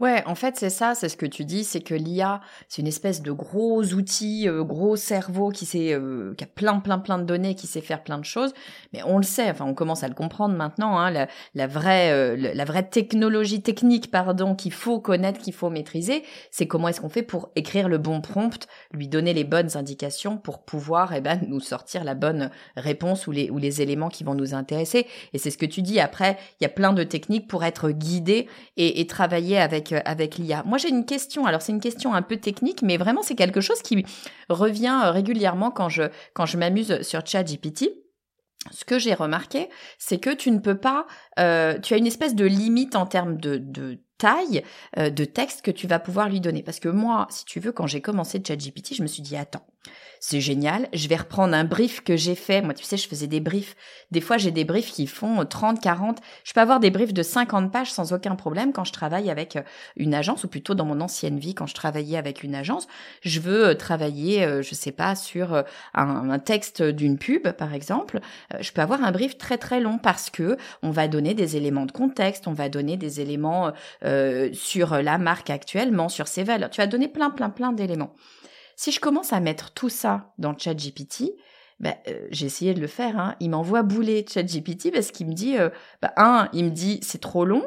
Ouais, 0.00 0.22
en 0.26 0.34
fait, 0.34 0.56
c'est 0.56 0.70
ça, 0.70 0.94
c'est 0.94 1.08
ce 1.08 1.16
que 1.16 1.26
tu 1.26 1.44
dis, 1.44 1.64
c'est 1.64 1.80
que 1.80 1.94
l'IA, 1.94 2.40
c'est 2.68 2.82
une 2.82 2.88
espèce 2.88 3.22
de 3.22 3.30
gros 3.30 3.82
outil, 3.92 4.48
euh, 4.48 4.64
gros 4.64 4.96
cerveau 4.96 5.50
qui 5.50 5.66
sait, 5.66 5.92
euh, 5.92 6.34
qui 6.36 6.44
a 6.44 6.46
plein, 6.46 6.80
plein, 6.80 6.98
plein 6.98 7.18
de 7.18 7.24
données, 7.24 7.54
qui 7.54 7.66
sait 7.66 7.80
faire 7.80 8.02
plein 8.02 8.18
de 8.18 8.24
choses. 8.24 8.52
Mais 8.92 9.02
on 9.04 9.18
le 9.18 9.22
sait, 9.22 9.50
enfin, 9.50 9.64
on 9.64 9.74
commence 9.74 10.02
à 10.02 10.08
le 10.08 10.14
comprendre 10.14 10.56
maintenant, 10.56 10.98
hein, 10.98 11.10
la, 11.10 11.28
la, 11.54 11.66
vraie, 11.66 12.10
euh, 12.10 12.36
la 12.54 12.64
vraie 12.64 12.82
technologie 12.82 13.62
technique, 13.62 14.10
pardon, 14.10 14.54
qu'il 14.54 14.72
faut 14.72 14.98
connaître, 14.98 15.40
qu'il 15.40 15.52
faut 15.54 15.70
maîtriser, 15.70 16.24
c'est 16.50 16.66
comment 16.66 16.88
est-ce 16.88 17.00
qu'on 17.00 17.08
fait 17.08 17.22
pour 17.22 17.50
écrire 17.54 17.88
le 17.88 17.98
bon 17.98 18.20
prompt, 18.20 18.66
lui 18.92 19.08
donner 19.08 19.34
les 19.34 19.44
bonnes 19.44 19.76
indications 19.76 20.36
pour 20.36 20.64
pouvoir, 20.64 21.12
eh 21.14 21.20
ben, 21.20 21.40
nous 21.46 21.60
sortir 21.60 22.02
la 22.04 22.14
bonne 22.14 22.50
réponse 22.76 23.26
ou 23.26 23.32
les, 23.32 23.50
ou 23.50 23.58
les 23.58 23.82
éléments 23.82 24.08
qui 24.08 24.24
vont 24.24 24.34
nous 24.34 24.54
intéresser. 24.54 25.06
Et 25.32 25.38
c'est 25.38 25.50
ce 25.50 25.58
que 25.58 25.66
tu 25.66 25.82
dis. 25.82 26.00
Après, 26.00 26.38
il 26.60 26.64
y 26.64 26.66
a 26.66 26.70
plein 26.70 26.92
de 26.92 27.04
techniques 27.04 27.46
pour 27.46 27.62
être 27.64 27.90
guidé 27.90 28.48
et, 28.76 29.00
et 29.00 29.06
travailler 29.06 29.58
avec 29.58 29.81
avec, 30.04 30.38
l'IA. 30.38 30.62
Moi, 30.64 30.78
j'ai 30.78 30.88
une 30.88 31.04
question. 31.04 31.46
Alors, 31.46 31.62
c'est 31.62 31.72
une 31.72 31.80
question 31.80 32.14
un 32.14 32.22
peu 32.22 32.36
technique, 32.36 32.82
mais 32.82 32.96
vraiment, 32.96 33.22
c'est 33.22 33.34
quelque 33.34 33.60
chose 33.60 33.82
qui 33.82 34.04
revient 34.48 35.00
euh, 35.04 35.10
régulièrement 35.10 35.70
quand 35.70 35.88
je, 35.88 36.04
quand 36.34 36.46
je 36.46 36.58
m'amuse 36.58 37.02
sur 37.02 37.26
ChatGPT. 37.26 37.90
Ce 38.70 38.84
que 38.84 38.98
j'ai 38.98 39.14
remarqué, 39.14 39.68
c'est 39.98 40.18
que 40.18 40.30
tu 40.30 40.50
ne 40.52 40.60
peux 40.60 40.76
pas, 40.76 41.06
euh, 41.40 41.78
tu 41.80 41.94
as 41.94 41.96
une 41.96 42.06
espèce 42.06 42.36
de 42.36 42.44
limite 42.44 42.94
en 42.94 43.06
termes 43.06 43.36
de, 43.36 43.56
de 43.56 43.98
taille 44.18 44.62
euh, 44.98 45.10
de 45.10 45.24
texte 45.24 45.62
que 45.62 45.72
tu 45.72 45.88
vas 45.88 45.98
pouvoir 45.98 46.28
lui 46.28 46.40
donner. 46.40 46.62
Parce 46.62 46.78
que 46.78 46.88
moi, 46.88 47.26
si 47.28 47.44
tu 47.44 47.58
veux, 47.58 47.72
quand 47.72 47.88
j'ai 47.88 48.00
commencé 48.00 48.40
ChatGPT, 48.46 48.94
je 48.94 49.02
me 49.02 49.08
suis 49.08 49.22
dit, 49.22 49.36
attends, 49.36 49.66
c'est 50.24 50.40
génial. 50.40 50.88
Je 50.92 51.08
vais 51.08 51.16
reprendre 51.16 51.52
un 51.54 51.64
brief 51.64 52.00
que 52.00 52.16
j'ai 52.16 52.36
fait. 52.36 52.62
Moi, 52.62 52.74
tu 52.74 52.84
sais, 52.84 52.96
je 52.96 53.08
faisais 53.08 53.26
des 53.26 53.40
briefs. 53.40 53.74
Des 54.12 54.20
fois, 54.20 54.38
j'ai 54.38 54.52
des 54.52 54.64
briefs 54.64 54.92
qui 54.92 55.08
font 55.08 55.44
30, 55.44 55.80
40. 55.80 56.20
Je 56.44 56.52
peux 56.52 56.60
avoir 56.60 56.78
des 56.78 56.90
briefs 56.90 57.12
de 57.12 57.24
50 57.24 57.72
pages 57.72 57.90
sans 57.90 58.12
aucun 58.12 58.36
problème 58.36 58.72
quand 58.72 58.84
je 58.84 58.92
travaille 58.92 59.30
avec 59.30 59.56
euh, 59.56 59.62
une 59.96 60.14
agence 60.14 60.44
ou 60.44 60.48
plutôt 60.48 60.74
dans 60.74 60.84
mon 60.84 61.00
ancienne 61.00 61.40
vie 61.40 61.54
quand 61.54 61.66
je 61.66 61.74
travaillais 61.74 62.16
avec 62.16 62.44
une 62.44 62.54
agence. 62.54 62.86
Je 63.22 63.40
veux 63.40 63.70
euh, 63.70 63.74
travailler, 63.74 64.44
euh, 64.44 64.62
je 64.62 64.76
sais 64.76 64.92
pas, 64.92 65.16
sur 65.16 65.64
un, 65.94 66.30
un 66.30 66.38
texte 66.38 66.82
d'une 66.82 67.18
pub, 67.18 67.50
par 67.50 67.74
exemple. 67.74 68.20
Je 68.60 68.70
peux 68.70 68.80
avoir 68.80 69.02
un 69.02 69.10
brief 69.10 69.36
très, 69.38 69.58
très 69.58 69.80
long 69.80 69.98
parce 69.98 70.30
que 70.30 70.56
on 70.84 70.92
va 70.92 71.08
donner 71.08 71.34
des 71.34 71.56
éléments 71.56 71.86
de 71.86 71.92
contexte, 71.92 72.46
on 72.46 72.52
va 72.52 72.68
donner 72.68 72.96
des 72.96 73.20
éléments 73.20 73.72
euh, 74.04 74.50
sur 74.52 75.02
la 75.02 75.18
marque 75.18 75.50
actuellement, 75.50 76.08
sur 76.08 76.28
ses 76.28 76.44
valeurs. 76.44 76.70
Tu 76.70 76.80
vas 76.80 76.86
donner 76.86 77.08
plein, 77.08 77.30
plein, 77.30 77.50
plein 77.50 77.72
d'éléments. 77.72 78.14
Si 78.82 78.90
je 78.90 78.98
commence 78.98 79.32
à 79.32 79.38
mettre 79.38 79.70
tout 79.70 79.88
ça 79.88 80.32
dans 80.38 80.58
ChatGPT, 80.58 81.36
ben, 81.78 81.94
euh, 82.08 82.26
j'ai 82.32 82.46
essayé 82.46 82.74
de 82.74 82.80
le 82.80 82.88
faire. 82.88 83.16
Hein. 83.16 83.36
Il 83.38 83.50
m'envoie 83.50 83.84
bouler 83.84 84.26
ChatGPT 84.28 84.90
parce 84.92 85.12
qu'il 85.12 85.28
me 85.28 85.34
dit, 85.34 85.56
euh, 85.56 85.70
bah, 86.00 86.12
un, 86.16 86.48
il 86.52 86.64
me 86.64 86.70
dit 86.70 86.98
c'est 87.00 87.20
trop 87.20 87.44
long. 87.44 87.62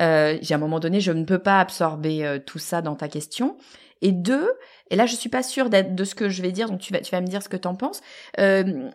Euh, 0.00 0.38
j'ai 0.40 0.54
à 0.54 0.56
un 0.56 0.60
moment 0.60 0.80
donné, 0.80 1.00
je 1.00 1.12
ne 1.12 1.24
peux 1.24 1.38
pas 1.38 1.60
absorber 1.60 2.24
euh, 2.24 2.38
tout 2.38 2.58
ça 2.58 2.82
dans 2.82 2.96
ta 2.96 3.08
question. 3.08 3.56
Et 4.04 4.10
deux, 4.10 4.50
et 4.90 4.96
là 4.96 5.06
je 5.06 5.14
suis 5.14 5.28
pas 5.28 5.44
sûre 5.44 5.70
de 5.70 6.04
ce 6.04 6.16
que 6.16 6.28
je 6.28 6.42
vais 6.42 6.50
dire, 6.50 6.68
donc 6.68 6.80
tu 6.80 6.92
vas, 6.92 6.98
tu 6.98 7.12
vas 7.12 7.20
me 7.20 7.26
dire 7.28 7.40
ce 7.40 7.48
que 7.48 7.56
tu 7.56 7.68
en 7.68 7.76
penses. 7.76 8.00
Euh, 8.40 8.90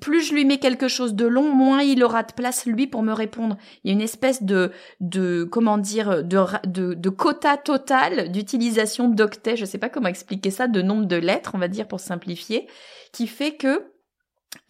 plus 0.00 0.22
je 0.22 0.34
lui 0.34 0.44
mets 0.44 0.58
quelque 0.58 0.88
chose 0.88 1.14
de 1.14 1.24
long, 1.24 1.54
moins 1.54 1.82
il 1.82 2.02
aura 2.02 2.24
de 2.24 2.32
place 2.32 2.66
lui 2.66 2.88
pour 2.88 3.04
me 3.04 3.12
répondre. 3.12 3.56
Il 3.84 3.88
y 3.88 3.90
a 3.92 3.94
une 3.94 4.02
espèce 4.02 4.42
de, 4.42 4.72
de 4.98 5.44
comment 5.44 5.78
dire, 5.78 6.24
de, 6.24 6.40
de, 6.66 6.94
de 6.94 7.08
quota 7.10 7.56
total 7.56 8.32
d'utilisation 8.32 9.08
d'octets, 9.08 9.56
je 9.56 9.64
sais 9.64 9.78
pas 9.78 9.88
comment 9.88 10.08
expliquer 10.08 10.50
ça, 10.50 10.66
de 10.66 10.82
nombre 10.82 11.06
de 11.06 11.16
lettres, 11.16 11.52
on 11.54 11.58
va 11.58 11.68
dire 11.68 11.86
pour 11.86 12.00
simplifier, 12.00 12.66
qui 13.12 13.28
fait 13.28 13.52
que 13.52 13.92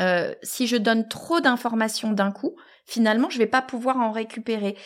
euh, 0.03 0.35
si 0.43 0.67
je 0.67 0.77
donne 0.77 1.09
trop 1.09 1.41
d'informations 1.41 2.13
d'un 2.13 2.33
coup, 2.33 2.55
finalement 2.85 3.31
je 3.31 3.39
vais 3.39 3.47
pas 3.47 3.63
pouvoir 3.63 3.97
en 3.97 4.11
récupérer. 4.11 4.77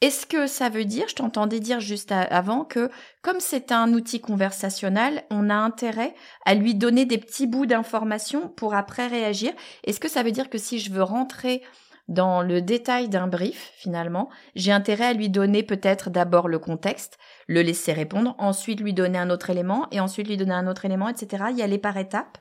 Est-ce 0.00 0.24
que 0.24 0.46
ça 0.46 0.70
veut 0.70 0.86
dire, 0.86 1.08
je 1.08 1.14
t'entendais 1.16 1.60
dire 1.60 1.80
juste 1.80 2.10
avant, 2.10 2.64
que 2.64 2.90
comme 3.20 3.38
c'est 3.38 3.70
un 3.70 3.92
outil 3.92 4.18
conversationnel, 4.20 5.24
on 5.30 5.50
a 5.50 5.54
intérêt 5.54 6.14
à 6.46 6.54
lui 6.54 6.74
donner 6.74 7.04
des 7.04 7.18
petits 7.18 7.46
bouts 7.46 7.66
d'informations 7.66 8.48
pour 8.48 8.74
après 8.74 9.08
réagir? 9.08 9.52
Est-ce 9.84 10.00
que 10.00 10.08
ça 10.08 10.22
veut 10.22 10.32
dire 10.32 10.48
que 10.48 10.56
si 10.56 10.78
je 10.78 10.90
veux 10.90 11.02
rentrer 11.02 11.62
dans 12.08 12.40
le 12.42 12.62
détail 12.62 13.10
d'un 13.10 13.26
brief, 13.26 13.72
finalement, 13.76 14.30
j'ai 14.56 14.72
intérêt 14.72 15.04
à 15.04 15.12
lui 15.12 15.28
donner 15.28 15.62
peut-être 15.62 16.08
d'abord 16.08 16.48
le 16.48 16.58
contexte, 16.58 17.18
le 17.46 17.60
laisser 17.60 17.92
répondre, 17.92 18.34
ensuite 18.38 18.80
lui 18.80 18.94
donner 18.94 19.18
un 19.18 19.30
autre 19.30 19.50
élément, 19.50 19.86
et 19.92 20.00
ensuite 20.00 20.28
lui 20.28 20.38
donner 20.38 20.54
un 20.54 20.66
autre 20.66 20.86
élément, 20.86 21.08
etc. 21.08 21.44
Y 21.54 21.62
aller 21.62 21.78
par 21.78 21.98
étapes? 21.98 22.38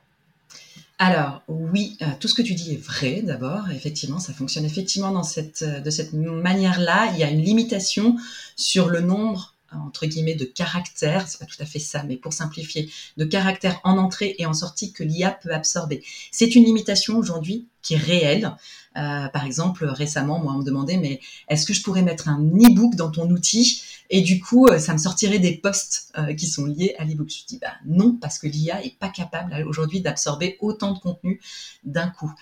Alors 1.01 1.41
oui, 1.47 1.97
euh, 2.01 2.05
tout 2.19 2.27
ce 2.27 2.33
que 2.33 2.41
tu 2.41 2.53
dis 2.53 2.73
est 2.73 2.83
vrai 2.83 3.21
d'abord. 3.21 3.71
Effectivement, 3.71 4.19
ça 4.19 4.33
fonctionne 4.33 4.65
effectivement 4.65 5.12
dans 5.12 5.23
cette, 5.23 5.62
euh, 5.62 5.79
de 5.79 5.89
cette 5.89 6.12
manière-là. 6.12 7.12
Il 7.13 7.19
y 7.19 7.23
a 7.23 7.29
une 7.29 7.41
limitation 7.41 8.17
sur 8.57 8.89
le 8.89 8.99
nombre 8.99 9.55
entre 9.71 10.05
guillemets 10.05 10.35
de 10.35 10.45
caractères, 10.45 11.27
c'est 11.27 11.39
pas 11.39 11.45
tout 11.45 11.62
à 11.62 11.65
fait 11.65 11.79
ça, 11.79 12.03
mais 12.03 12.17
pour 12.17 12.33
simplifier, 12.33 12.89
de 13.17 13.25
caractères 13.25 13.79
en 13.83 13.97
entrée 13.97 14.35
et 14.39 14.45
en 14.45 14.53
sortie 14.53 14.91
que 14.91 15.03
l'IA 15.03 15.31
peut 15.31 15.53
absorber. 15.53 16.03
C'est 16.31 16.55
une 16.55 16.63
limitation 16.63 17.17
aujourd'hui 17.17 17.67
qui 17.81 17.93
est 17.93 17.97
réelle. 17.97 18.55
Euh, 18.97 19.27
par 19.27 19.45
exemple, 19.45 19.85
récemment, 19.85 20.39
moi, 20.39 20.53
on 20.53 20.59
me 20.59 20.63
demandait, 20.63 20.97
mais 20.97 21.19
est-ce 21.47 21.65
que 21.65 21.73
je 21.73 21.83
pourrais 21.83 22.01
mettre 22.01 22.27
un 22.27 22.39
e-book 22.39 22.95
dans 22.95 23.12
ton 23.12 23.29
outil? 23.29 23.83
Et 24.10 24.22
du 24.22 24.39
coup, 24.39 24.67
euh, 24.67 24.80
ça 24.80 24.93
me 24.93 24.98
sortirait 24.98 25.39
des 25.39 25.58
posts 25.58 26.12
euh, 26.17 26.34
qui 26.34 26.48
sont 26.48 26.65
liés 26.65 26.95
à 26.98 27.06
l'e-book. 27.06 27.30
Je 27.30 27.45
dis, 27.45 27.60
bah 27.60 27.74
non, 27.86 28.17
parce 28.19 28.39
que 28.39 28.48
l'IA 28.48 28.84
est 28.84 28.98
pas 28.98 29.10
capable 29.10 29.63
aujourd'hui 29.67 30.02
d'absorber 30.02 30.58
autant 30.62 30.93
de 30.93 31.00
contenu 31.00 31.39
d'un 31.84 32.10
coup. 32.10 32.34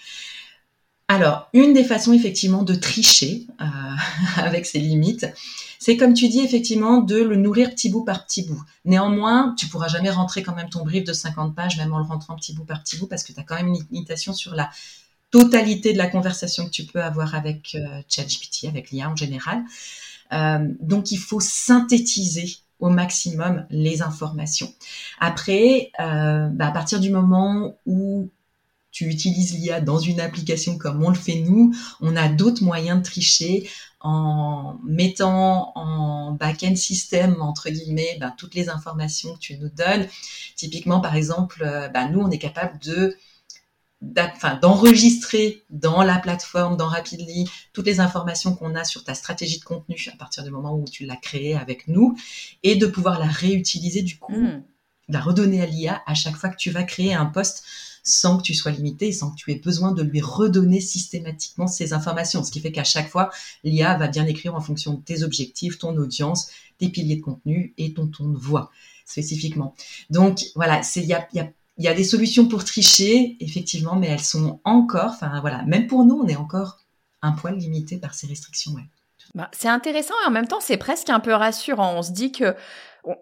Alors, 1.09 1.49
une 1.53 1.73
des 1.73 1.85
façons 1.85 2.11
effectivement 2.11 2.63
de 2.63 2.75
tricher 2.75 3.47
euh, 3.61 3.65
avec 4.37 4.65
ses 4.65 4.79
limites, 4.79 5.25
c'est 5.79 5.95
comme 5.95 6.13
tu 6.13 6.27
dis 6.27 6.39
effectivement 6.39 6.97
de 6.97 7.15
le 7.15 7.35
nourrir 7.37 7.69
petit 7.71 7.89
bout 7.89 8.03
par 8.03 8.25
petit 8.25 8.43
bout. 8.43 8.61
Néanmoins, 8.83 9.55
tu 9.57 9.67
pourras 9.67 9.87
jamais 9.87 10.09
rentrer 10.09 10.43
quand 10.43 10.55
même 10.55 10.69
ton 10.69 10.83
brief 10.83 11.05
de 11.05 11.13
50 11.13 11.55
pages, 11.55 11.77
même 11.77 11.93
en 11.93 11.99
le 11.99 12.03
rentrant 12.03 12.35
petit 12.35 12.53
bout 12.53 12.65
par 12.65 12.83
petit 12.83 12.97
bout, 12.97 13.07
parce 13.07 13.23
que 13.23 13.31
tu 13.31 13.39
as 13.39 13.43
quand 13.43 13.55
même 13.55 13.67
une 13.67 13.83
limitation 13.91 14.33
sur 14.33 14.53
la 14.53 14.69
totalité 15.31 15.93
de 15.93 15.97
la 15.97 16.07
conversation 16.07 16.65
que 16.65 16.71
tu 16.71 16.85
peux 16.85 17.03
avoir 17.03 17.35
avec 17.35 17.75
euh, 17.75 18.01
ChatGPT, 18.09 18.65
avec 18.67 18.91
l'IA 18.91 19.09
en 19.09 19.15
général. 19.15 19.63
Euh, 20.33 20.67
donc, 20.79 21.11
il 21.11 21.17
faut 21.17 21.39
synthétiser 21.39 22.57
au 22.79 22.89
maximum 22.89 23.65
les 23.69 24.01
informations. 24.01 24.71
Après, 25.19 25.91
euh, 25.99 26.47
bah, 26.49 26.67
à 26.67 26.71
partir 26.71 26.99
du 26.99 27.09
moment 27.09 27.77
où 27.85 28.29
tu 28.91 29.05
utilises 29.05 29.53
l'IA 29.53 29.81
dans 29.81 29.99
une 29.99 30.19
application 30.19 30.77
comme 30.77 31.03
on 31.03 31.09
le 31.09 31.15
fait 31.15 31.39
nous, 31.41 31.73
on 32.01 32.15
a 32.15 32.29
d'autres 32.29 32.63
moyens 32.63 32.99
de 32.99 33.03
tricher 33.03 33.69
en 33.99 34.79
mettant 34.83 35.71
en 35.75 36.31
back-end 36.31 36.75
système, 36.75 37.41
entre 37.41 37.69
guillemets, 37.69 38.17
ben, 38.19 38.33
toutes 38.37 38.55
les 38.55 38.69
informations 38.69 39.33
que 39.33 39.39
tu 39.39 39.57
nous 39.57 39.69
donnes. 39.69 40.07
Typiquement, 40.55 40.99
par 40.99 41.15
exemple, 41.15 41.63
euh, 41.65 41.89
ben, 41.89 42.09
nous, 42.09 42.21
on 42.21 42.29
est 42.29 42.37
capable 42.37 42.79
de 42.79 43.17
d'enregistrer 44.01 45.63
dans 45.69 46.03
la 46.03 46.19
plateforme, 46.19 46.77
dans 46.77 46.87
Rapidly, 46.87 47.49
toutes 47.73 47.87
les 47.87 47.99
informations 47.99 48.55
qu'on 48.55 48.75
a 48.75 48.83
sur 48.83 49.03
ta 49.03 49.15
stratégie 49.15 49.59
de 49.59 49.63
contenu 49.63 49.97
à 50.13 50.17
partir 50.17 50.43
du 50.43 50.51
moment 50.51 50.77
où 50.77 50.85
tu 50.85 51.05
l'as 51.05 51.15
créée 51.15 51.55
avec 51.55 51.87
nous 51.87 52.15
et 52.63 52.75
de 52.75 52.85
pouvoir 52.85 53.19
la 53.19 53.25
réutiliser 53.25 54.03
du 54.03 54.19
coup, 54.19 54.35
hmm. 54.35 54.61
la 55.09 55.19
redonner 55.19 55.61
à 55.61 55.65
l'IA 55.65 56.03
à 56.05 56.13
chaque 56.13 56.35
fois 56.35 56.49
que 56.49 56.57
tu 56.57 56.69
vas 56.69 56.83
créer 56.83 57.15
un 57.15 57.25
poste 57.25 57.63
sans 58.03 58.37
que 58.37 58.43
tu 58.43 58.53
sois 58.53 58.71
limité, 58.71 59.11
sans 59.11 59.31
que 59.31 59.35
tu 59.35 59.51
aies 59.51 59.59
besoin 59.59 59.91
de 59.91 60.01
lui 60.01 60.21
redonner 60.21 60.79
systématiquement 60.79 61.67
ces 61.67 61.91
informations. 61.91 62.43
Ce 62.43 62.51
qui 62.51 62.61
fait 62.61 62.71
qu'à 62.71 62.85
chaque 62.85 63.09
fois, 63.09 63.31
l'IA 63.65 63.97
va 63.97 64.07
bien 64.07 64.25
écrire 64.25 64.55
en 64.55 64.61
fonction 64.61 64.93
de 64.93 65.01
tes 65.01 65.23
objectifs, 65.23 65.77
ton 65.77 65.97
audience, 65.97 66.49
tes 66.77 66.87
piliers 66.87 67.17
de 67.17 67.21
contenu 67.21 67.73
et 67.77 67.93
ton 67.93 68.07
ton 68.07 68.29
de 68.29 68.37
voix 68.37 68.71
spécifiquement. 69.07 69.73
Donc 70.09 70.45
voilà, 70.55 70.81
il 70.95 71.05
y 71.05 71.13
a, 71.13 71.27
y, 71.33 71.39
a, 71.39 71.49
y 71.85 71.87
a 71.87 71.93
des 71.93 72.03
solutions 72.03 72.47
pour 72.47 72.63
tricher, 72.63 73.37
effectivement, 73.39 73.95
mais 73.95 74.07
elles 74.07 74.19
sont 74.19 74.61
encore, 74.63 75.11
enfin 75.11 75.39
voilà, 75.41 75.63
même 75.63 75.87
pour 75.87 76.05
nous, 76.05 76.15
on 76.15 76.27
est 76.27 76.35
encore 76.35 76.77
un 77.21 77.31
poil 77.31 77.55
limité 77.55 77.97
par 77.97 78.13
ces 78.13 78.27
restrictions. 78.27 78.73
Ouais. 78.73 78.89
Bah, 79.35 79.49
c'est 79.51 79.67
intéressant 79.67 80.13
et 80.23 80.27
en 80.27 80.31
même 80.31 80.47
temps 80.47 80.59
c'est 80.59 80.77
presque 80.77 81.09
un 81.09 81.19
peu 81.19 81.33
rassurant. 81.33 81.95
On 81.97 82.01
se 82.01 82.11
dit 82.11 82.31
que 82.31 82.55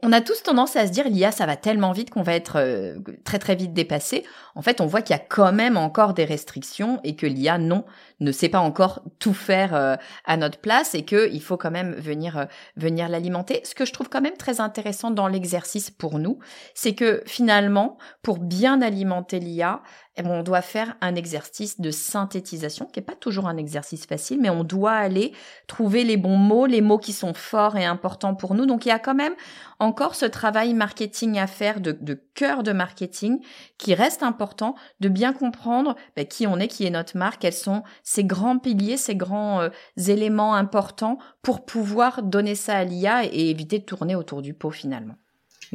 on 0.02 0.12
a 0.12 0.22
tous 0.22 0.42
tendance 0.44 0.76
à 0.76 0.88
se 0.88 0.92
dire 0.92 1.08
l'IA 1.08 1.32
ça 1.32 1.46
va 1.46 1.56
tellement 1.56 1.92
vite 1.92 2.10
qu'on 2.10 2.24
va 2.24 2.34
être 2.34 2.58
euh, 2.58 2.96
très 3.24 3.40
très 3.40 3.56
vite 3.56 3.74
dépassé. 3.74 4.24
En 4.56 4.62
fait, 4.62 4.82
on 4.82 4.86
voit 4.86 5.02
qu'il 5.02 5.16
y 5.16 5.20
a 5.20 5.24
quand 5.24 5.52
même 5.52 5.78
encore 5.78 6.14
des 6.14 6.26
restrictions 6.26 7.00
et 7.04 7.16
que 7.16 7.26
l'IA 7.26 7.58
non 7.58 7.86
ne 8.20 8.32
sait 8.32 8.50
pas 8.50 8.60
encore 8.60 9.02
tout 9.20 9.34
faire 9.34 9.76
euh, 9.76 9.96
à 10.26 10.38
notre 10.38 10.60
place 10.60 10.96
et 10.96 11.04
que 11.04 11.30
il 11.32 11.42
faut 11.42 11.58
quand 11.58 11.72
même 11.72 11.94
venir 11.96 12.38
euh, 12.38 12.46
venir 12.78 13.10
l'alimenter. 13.10 13.62
Ce 13.64 13.76
que 13.76 13.86
je 13.86 13.94
trouve 13.94 14.10
quand 14.10 14.22
même 14.22 14.38
très 14.38 14.60
intéressant 14.60 15.12
dans 15.12 15.28
l'exercice 15.28 15.92
pour 15.92 16.20
nous, 16.20 16.40
c'est 16.74 16.96
que 16.96 17.22
finalement, 17.26 17.98
pour 18.22 18.40
bien 18.40 18.82
alimenter 18.82 19.40
l'IA, 19.40 19.82
eh 20.18 20.24
ben, 20.24 20.32
on 20.32 20.44
doit 20.44 20.62
faire 20.62 20.96
un 21.02 21.16
exercice 21.16 21.82
de 21.82 21.92
synthétisation 21.92 22.86
qui 22.86 23.00
est 23.00 23.04
pas 23.04 23.16
toujours 23.16 23.48
un 23.48 23.58
exercice 23.58 24.06
facile, 24.06 24.40
mais 24.42 24.50
on 24.50 24.64
doit 24.64 24.94
aller 24.94 25.34
trouver 25.68 26.06
les 26.06 26.16
bons 26.16 26.38
mots, 26.38 26.66
les 26.66 26.82
mots 26.82 26.98
qui 26.98 27.12
sont 27.12 27.34
forts 27.34 27.76
et 27.76 27.84
importants 27.84 28.34
pour 28.34 28.56
nous. 28.56 28.66
Donc 28.66 28.86
il 28.86 28.90
y 28.90 28.94
a 28.94 29.00
quand 29.00 29.16
même 29.16 29.36
encore 29.80 30.16
ce 30.16 30.26
travail 30.26 30.74
marketing 30.74 31.38
à 31.40 31.48
faire 31.48 31.80
de, 31.80 31.92
de 31.92 32.14
cœur 32.34 32.64
de 32.64 32.72
marketing 32.72 33.40
qui 33.78 33.94
reste 33.94 34.24
important, 34.24 34.76
de 35.00 35.10
bien 35.10 35.34
comprendre 35.34 35.96
ben, 36.16 36.26
qui 36.26 36.48
on 36.48 36.58
est, 36.58 36.68
qui 36.68 36.86
est 36.86 36.90
notre 36.90 37.18
marque, 37.18 37.42
quels 37.42 37.54
sont 37.54 37.84
ces 38.04 38.24
grands 38.24 38.60
piliers, 38.60 38.98
ces 38.98 39.16
grands 39.16 39.62
euh, 39.62 39.70
éléments 40.08 40.56
importants 40.56 41.18
pour 41.42 41.66
pouvoir 41.66 42.24
donner 42.24 42.56
ça 42.56 42.78
à 42.78 42.84
l'IA 42.84 43.26
et 43.26 43.50
éviter 43.50 43.80
de 43.80 43.86
tourner 43.86 44.16
autour 44.16 44.42
du 44.42 44.54
pot 44.54 44.72
finalement. 44.72 45.16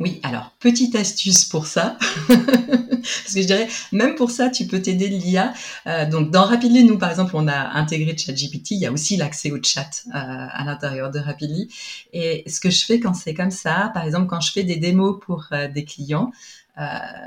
Oui, 0.00 0.18
alors, 0.22 0.52
petite 0.60 0.96
astuce 0.96 1.44
pour 1.44 1.66
ça. 1.66 1.98
Parce 2.28 3.34
que 3.34 3.42
je 3.42 3.46
dirais, 3.46 3.68
même 3.92 4.14
pour 4.14 4.30
ça, 4.30 4.48
tu 4.48 4.66
peux 4.66 4.80
t'aider 4.80 5.08
l'IA. 5.08 5.52
Euh, 5.86 6.08
donc, 6.08 6.30
dans 6.30 6.44
Rapidly, 6.44 6.84
nous, 6.84 6.96
par 6.96 7.10
exemple, 7.10 7.32
on 7.34 7.46
a 7.46 7.72
intégré 7.78 8.16
ChatGPT. 8.16 8.70
Il 8.70 8.78
y 8.78 8.86
a 8.86 8.92
aussi 8.92 9.18
l'accès 9.18 9.50
au 9.50 9.62
chat 9.62 10.04
euh, 10.06 10.12
à 10.14 10.64
l'intérieur 10.64 11.10
de 11.10 11.18
Rapidly. 11.18 11.68
Et 12.14 12.44
ce 12.48 12.60
que 12.60 12.70
je 12.70 12.82
fais 12.82 12.98
quand 12.98 13.12
c'est 13.12 13.34
comme 13.34 13.50
ça, 13.50 13.90
par 13.92 14.06
exemple, 14.06 14.26
quand 14.26 14.40
je 14.40 14.52
fais 14.52 14.62
des 14.62 14.76
démos 14.76 15.20
pour 15.20 15.48
euh, 15.52 15.68
des 15.68 15.84
clients, 15.84 16.32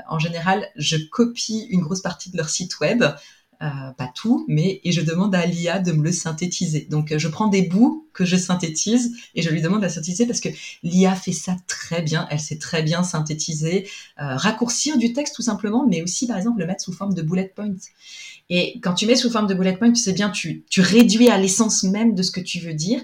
en 0.08 0.18
général, 0.18 0.66
je 0.74 0.96
copie 0.96 1.68
une 1.70 1.80
grosse 1.82 2.00
partie 2.00 2.28
de 2.28 2.36
leur 2.36 2.48
site 2.48 2.80
web 2.80 3.04
pas 3.96 4.10
tout, 4.14 4.44
mais 4.48 4.80
et 4.84 4.92
je 4.92 5.00
demande 5.00 5.34
à 5.34 5.46
l'IA 5.46 5.78
de 5.78 5.92
me 5.92 6.02
le 6.02 6.12
synthétiser. 6.12 6.86
Donc 6.90 7.12
euh, 7.12 7.18
je 7.18 7.28
prends 7.28 7.48
des 7.48 7.62
bouts 7.62 8.06
que 8.12 8.24
je 8.24 8.36
synthétise 8.36 9.14
et 9.34 9.42
je 9.42 9.50
lui 9.50 9.62
demande 9.62 9.78
de 9.78 9.84
la 9.84 9.90
synthétiser 9.90 10.26
parce 10.26 10.40
que 10.40 10.48
l'IA 10.82 11.14
fait 11.14 11.32
ça 11.32 11.56
très 11.66 12.02
bien. 12.02 12.26
Elle 12.30 12.40
sait 12.40 12.58
très 12.58 12.82
bien 12.82 13.02
synthétiser, 13.02 13.88
euh, 14.20 14.36
raccourcir 14.36 14.98
du 14.98 15.12
texte 15.12 15.34
tout 15.34 15.42
simplement, 15.42 15.86
mais 15.86 16.02
aussi 16.02 16.26
par 16.26 16.36
exemple 16.36 16.60
le 16.60 16.66
mettre 16.66 16.82
sous 16.82 16.92
forme 16.92 17.14
de 17.14 17.22
bullet 17.22 17.52
points. 17.54 17.74
Et 18.50 18.80
quand 18.80 18.94
tu 18.94 19.06
mets 19.06 19.16
sous 19.16 19.30
forme 19.30 19.46
de 19.46 19.54
bullet 19.54 19.76
points, 19.76 19.92
tu 19.92 20.02
sais 20.02 20.12
bien, 20.12 20.30
tu, 20.30 20.64
tu 20.68 20.80
réduis 20.80 21.30
à 21.30 21.38
l'essence 21.38 21.82
même 21.84 22.14
de 22.14 22.22
ce 22.22 22.30
que 22.30 22.40
tu 22.40 22.60
veux 22.60 22.74
dire. 22.74 23.02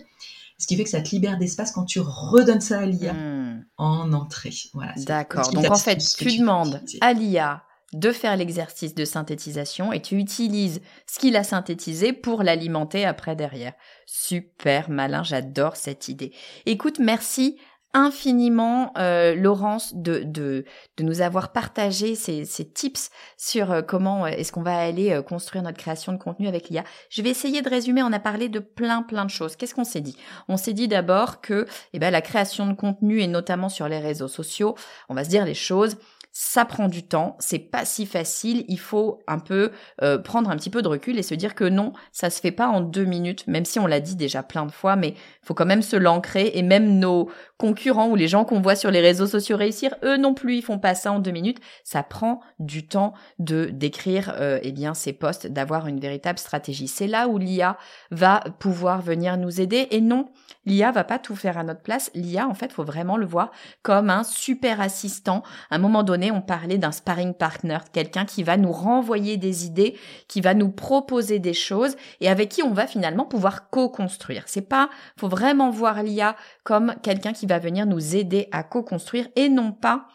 Ce 0.58 0.66
qui 0.66 0.76
fait 0.76 0.84
que 0.84 0.90
ça 0.90 1.00
te 1.00 1.10
libère 1.10 1.38
d'espace 1.38 1.72
quand 1.72 1.84
tu 1.84 2.00
redonnes 2.00 2.60
ça 2.60 2.80
à 2.80 2.86
l'IA 2.86 3.14
hmm. 3.14 3.64
en 3.78 4.12
entrée. 4.12 4.52
Voilà. 4.74 4.92
D'accord. 4.98 5.50
Donc 5.52 5.70
en 5.70 5.76
fait, 5.76 5.96
tu 6.18 6.36
demandes 6.36 6.82
à 7.00 7.14
l'IA 7.14 7.62
de 7.92 8.12
faire 8.12 8.36
l'exercice 8.36 8.94
de 8.94 9.04
synthétisation 9.04 9.92
et 9.92 10.00
tu 10.00 10.16
utilises 10.16 10.80
ce 11.06 11.18
qu'il 11.18 11.36
a 11.36 11.42
synthétisé 11.44 12.12
pour 12.12 12.42
l'alimenter 12.42 13.04
après 13.04 13.36
derrière. 13.36 13.72
Super 14.06 14.90
malin, 14.90 15.22
j'adore 15.22 15.76
cette 15.76 16.08
idée. 16.08 16.32
Écoute, 16.66 16.98
merci 16.98 17.58
infiniment 17.92 18.92
euh, 18.98 19.34
Laurence 19.34 19.94
de, 19.94 20.22
de, 20.24 20.64
de, 20.96 21.04
nous 21.04 21.22
avoir 21.22 21.52
partagé 21.52 22.14
ces, 22.14 22.44
ces 22.44 22.64
tips 22.64 23.10
sur 23.36 23.72
euh, 23.72 23.82
comment 23.82 24.26
euh, 24.26 24.28
est-ce 24.28 24.52
qu'on 24.52 24.62
va 24.62 24.78
aller 24.78 25.20
construire 25.26 25.64
notre 25.64 25.78
création 25.78 26.12
de 26.12 26.18
contenu 26.18 26.46
avec 26.46 26.68
l'IA. 26.68 26.84
Je 27.08 27.22
vais 27.22 27.30
essayer 27.30 27.62
de 27.62 27.68
résumer, 27.68 28.02
on 28.02 28.12
a 28.12 28.20
parlé 28.20 28.48
de 28.48 28.60
plein 28.60 29.02
plein 29.02 29.24
de 29.24 29.30
choses. 29.30 29.56
Qu'est-ce 29.56 29.74
qu'on 29.74 29.84
s'est 29.84 30.00
dit? 30.00 30.16
On 30.48 30.56
s'est 30.56 30.72
dit 30.72 30.86
d'abord 30.86 31.40
que 31.40 31.66
eh 31.92 31.98
ben, 31.98 32.10
la 32.10 32.20
création 32.20 32.66
de 32.66 32.74
contenu 32.74 33.20
et 33.20 33.26
notamment 33.26 33.68
sur 33.68 33.88
les 33.88 33.98
réseaux 33.98 34.28
sociaux, 34.28 34.76
on 35.08 35.14
va 35.14 35.24
se 35.24 35.30
dire 35.30 35.44
les 35.44 35.54
choses, 35.54 35.96
ça 36.32 36.64
prend 36.64 36.88
du 36.88 37.02
temps, 37.02 37.36
c'est 37.40 37.58
pas 37.58 37.84
si 37.84 38.06
facile, 38.06 38.64
il 38.68 38.78
faut 38.78 39.20
un 39.26 39.40
peu 39.40 39.72
euh, 40.02 40.16
prendre 40.16 40.48
un 40.48 40.56
petit 40.56 40.70
peu 40.70 40.80
de 40.80 40.88
recul 40.88 41.18
et 41.18 41.22
se 41.22 41.34
dire 41.34 41.56
que 41.56 41.64
non, 41.64 41.92
ça 42.12 42.30
se 42.30 42.40
fait 42.40 42.52
pas 42.52 42.68
en 42.68 42.80
deux 42.80 43.04
minutes, 43.04 43.46
même 43.48 43.64
si 43.64 43.80
on 43.80 43.86
l'a 43.86 44.00
dit 44.00 44.14
déjà 44.14 44.42
plein 44.42 44.64
de 44.64 44.70
fois, 44.70 44.94
mais 44.94 45.08
il 45.08 45.46
faut 45.46 45.54
quand 45.54 45.66
même 45.66 45.82
se 45.82 45.96
l'ancrer 45.96 46.52
et 46.54 46.62
même 46.62 46.98
nos 47.00 47.28
concurrents 47.58 48.08
ou 48.08 48.16
les 48.16 48.28
gens 48.28 48.44
qu'on 48.44 48.60
voit 48.60 48.76
sur 48.76 48.92
les 48.92 49.00
réseaux 49.00 49.26
sociaux 49.26 49.56
réussir, 49.56 49.94
eux 50.04 50.16
non 50.16 50.32
plus, 50.32 50.56
ils 50.56 50.62
font 50.62 50.78
pas 50.78 50.94
ça 50.94 51.12
en 51.12 51.18
deux 51.18 51.32
minutes, 51.32 51.58
ça 51.82 52.02
prend 52.02 52.40
du 52.58 52.86
temps 52.86 53.12
de 53.38 53.70
d'écrire 53.72 54.34
euh, 54.38 54.60
eh 54.62 54.72
bien 54.72 54.94
ces 54.94 55.12
posts, 55.12 55.48
d'avoir 55.48 55.88
une 55.88 55.98
véritable 55.98 56.38
stratégie. 56.38 56.88
C'est 56.88 57.06
là 57.06 57.28
où 57.28 57.38
l'IA 57.38 57.76
va 58.10 58.40
pouvoir 58.60 59.02
venir 59.02 59.36
nous 59.36 59.60
aider 59.60 59.88
et 59.90 60.00
non, 60.00 60.30
l'IA 60.70 60.92
va 60.92 61.04
pas 61.04 61.18
tout 61.18 61.36
faire 61.36 61.58
à 61.58 61.64
notre 61.64 61.82
place, 61.82 62.10
l'IA 62.14 62.46
en 62.48 62.54
fait, 62.54 62.72
faut 62.72 62.84
vraiment 62.84 63.16
le 63.16 63.26
voir 63.26 63.50
comme 63.82 64.08
un 64.08 64.24
super 64.24 64.80
assistant. 64.80 65.42
À 65.70 65.76
un 65.76 65.78
moment 65.78 66.02
donné, 66.02 66.30
on 66.30 66.40
parlait 66.40 66.78
d'un 66.78 66.92
sparring 66.92 67.34
partner, 67.34 67.78
quelqu'un 67.92 68.24
qui 68.24 68.42
va 68.42 68.56
nous 68.56 68.72
renvoyer 68.72 69.36
des 69.36 69.66
idées, 69.66 69.98
qui 70.28 70.40
va 70.40 70.54
nous 70.54 70.70
proposer 70.70 71.38
des 71.38 71.54
choses 71.54 71.96
et 72.20 72.28
avec 72.28 72.48
qui 72.48 72.62
on 72.62 72.72
va 72.72 72.86
finalement 72.86 73.24
pouvoir 73.24 73.68
co-construire. 73.70 74.44
C'est 74.46 74.68
pas, 74.68 74.88
faut 75.18 75.28
vraiment 75.28 75.70
voir 75.70 76.02
l'IA 76.02 76.36
comme 76.64 76.94
quelqu'un 77.02 77.32
qui 77.32 77.46
va 77.46 77.58
venir 77.58 77.86
nous 77.86 78.16
aider 78.16 78.48
à 78.52 78.62
co-construire 78.62 79.28
et 79.36 79.48
non 79.48 79.72
pas 79.72 80.06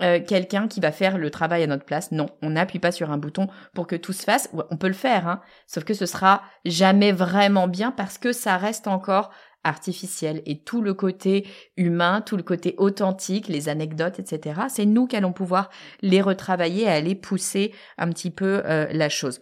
euh, 0.00 0.20
quelqu'un 0.20 0.66
qui 0.66 0.80
va 0.80 0.90
faire 0.90 1.18
le 1.18 1.30
travail 1.30 1.62
à 1.62 1.68
notre 1.68 1.84
place. 1.84 2.10
Non, 2.10 2.26
on 2.42 2.50
n'appuie 2.50 2.80
pas 2.80 2.90
sur 2.90 3.12
un 3.12 3.18
bouton 3.18 3.46
pour 3.74 3.86
que 3.86 3.94
tout 3.94 4.12
se 4.12 4.24
fasse. 4.24 4.50
On 4.70 4.76
peut 4.76 4.88
le 4.88 4.92
faire, 4.92 5.28
hein, 5.28 5.40
sauf 5.68 5.84
que 5.84 5.94
ce 5.94 6.06
sera 6.06 6.42
jamais 6.64 7.12
vraiment 7.12 7.68
bien 7.68 7.92
parce 7.92 8.18
que 8.18 8.32
ça 8.32 8.56
reste 8.56 8.88
encore 8.88 9.30
artificielle 9.64 10.42
et 10.46 10.58
tout 10.58 10.82
le 10.82 10.94
côté 10.94 11.46
humain, 11.76 12.20
tout 12.20 12.36
le 12.36 12.42
côté 12.42 12.74
authentique, 12.78 13.48
les 13.48 13.68
anecdotes, 13.68 14.18
etc. 14.18 14.62
C'est 14.68 14.86
nous 14.86 15.06
qui 15.06 15.16
allons 15.16 15.32
pouvoir 15.32 15.70
les 16.02 16.20
retravailler 16.20 16.82
et 16.82 16.88
aller 16.88 17.14
pousser 17.14 17.72
un 17.98 18.08
petit 18.10 18.30
peu 18.30 18.62
euh, 18.64 18.86
la 18.92 19.08
chose. 19.08 19.40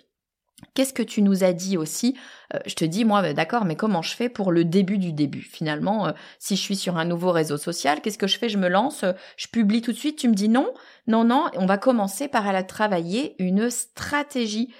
Qu'est-ce 0.74 0.92
que 0.92 1.02
tu 1.02 1.22
nous 1.22 1.42
as 1.42 1.52
dit 1.52 1.76
aussi? 1.76 2.16
Euh, 2.54 2.58
Je 2.66 2.74
te 2.74 2.84
dis, 2.84 3.04
moi, 3.04 3.20
bah, 3.20 3.32
d'accord, 3.32 3.64
mais 3.64 3.74
comment 3.74 4.00
je 4.00 4.14
fais 4.14 4.28
pour 4.28 4.52
le 4.52 4.64
début 4.64 4.96
du 4.96 5.12
début? 5.12 5.42
Finalement, 5.42 6.06
euh, 6.06 6.12
si 6.38 6.54
je 6.54 6.60
suis 6.60 6.76
sur 6.76 6.96
un 6.96 7.04
nouveau 7.04 7.32
réseau 7.32 7.56
social, 7.56 8.00
qu'est-ce 8.00 8.16
que 8.16 8.28
je 8.28 8.38
fais? 8.38 8.48
Je 8.48 8.58
me 8.58 8.68
lance, 8.68 9.04
je 9.36 9.48
publie 9.48 9.82
tout 9.82 9.90
de 9.90 9.96
suite, 9.96 10.18
tu 10.18 10.28
me 10.28 10.34
dis 10.34 10.48
non, 10.48 10.72
non, 11.08 11.24
non, 11.24 11.46
on 11.56 11.66
va 11.66 11.78
commencer 11.78 12.28
par 12.28 12.46
aller 12.46 12.64
travailler 12.64 13.34
une 13.42 13.70
stratégie 13.70 14.72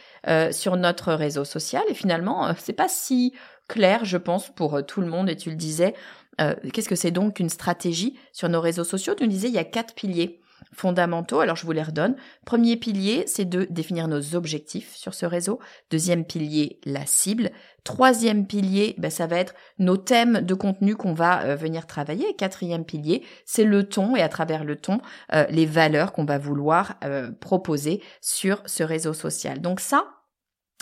sur 0.52 0.76
notre 0.76 1.14
réseau 1.14 1.44
social. 1.44 1.83
Et 1.88 1.94
finalement, 1.94 2.55
c'est 2.57 2.72
pas 2.72 2.88
si 2.88 3.35
clair, 3.68 4.05
je 4.05 4.18
pense, 4.18 4.51
pour 4.51 4.75
euh, 4.75 4.83
tout 4.83 5.01
le 5.01 5.07
monde. 5.07 5.29
Et 5.29 5.37
tu 5.37 5.51
le 5.51 5.57
disais, 5.57 5.94
euh, 6.40 6.55
qu'est-ce 6.72 6.88
que 6.88 6.96
c'est 6.96 7.11
donc 7.11 7.40
une 7.40 7.48
stratégie 7.48 8.18
sur 8.33 8.48
nos 8.48 8.61
réseaux 8.61 8.85
sociaux? 8.85 9.14
Tu 9.14 9.25
nous 9.25 9.31
disais, 9.31 9.48
il 9.48 9.55
y 9.55 9.59
a 9.59 9.64
quatre 9.64 9.94
piliers 9.94 10.40
fondamentaux. 10.75 11.40
Alors 11.40 11.57
je 11.57 11.66
vous 11.66 11.72
les 11.72 11.83
redonne. 11.83 12.14
Premier 12.44 12.77
pilier, 12.77 13.25
c'est 13.27 13.44
de 13.44 13.66
définir 13.68 14.09
nos 14.09 14.37
objectifs 14.37 14.94
sur 14.94 15.12
ce 15.12 15.27
réseau. 15.27 15.59
Deuxième 15.90 16.25
pilier, 16.25 16.79
la 16.85 17.05
cible. 17.05 17.51
Troisième 17.83 18.46
pilier, 18.46 18.94
ben, 18.96 19.11
ça 19.11 19.27
va 19.27 19.38
être 19.38 19.55
nos 19.79 19.96
thèmes 19.96 20.40
de 20.40 20.55
contenu 20.55 20.94
qu'on 20.94 21.14
va 21.14 21.42
euh, 21.42 21.57
venir 21.57 21.87
travailler. 21.87 22.37
Quatrième 22.37 22.85
pilier, 22.85 23.25
c'est 23.44 23.64
le 23.64 23.88
ton 23.88 24.14
et 24.14 24.22
à 24.22 24.29
travers 24.29 24.64
le 24.64 24.77
ton, 24.77 25.01
les 25.51 25.66
valeurs 25.66 26.12
qu'on 26.12 26.25
va 26.25 26.38
vouloir 26.38 26.94
proposer 27.40 28.01
sur 28.20 28.62
ce 28.66 28.83
réseau 28.85 29.14
social. 29.14 29.61
Donc 29.61 29.81
ça, 29.81 30.05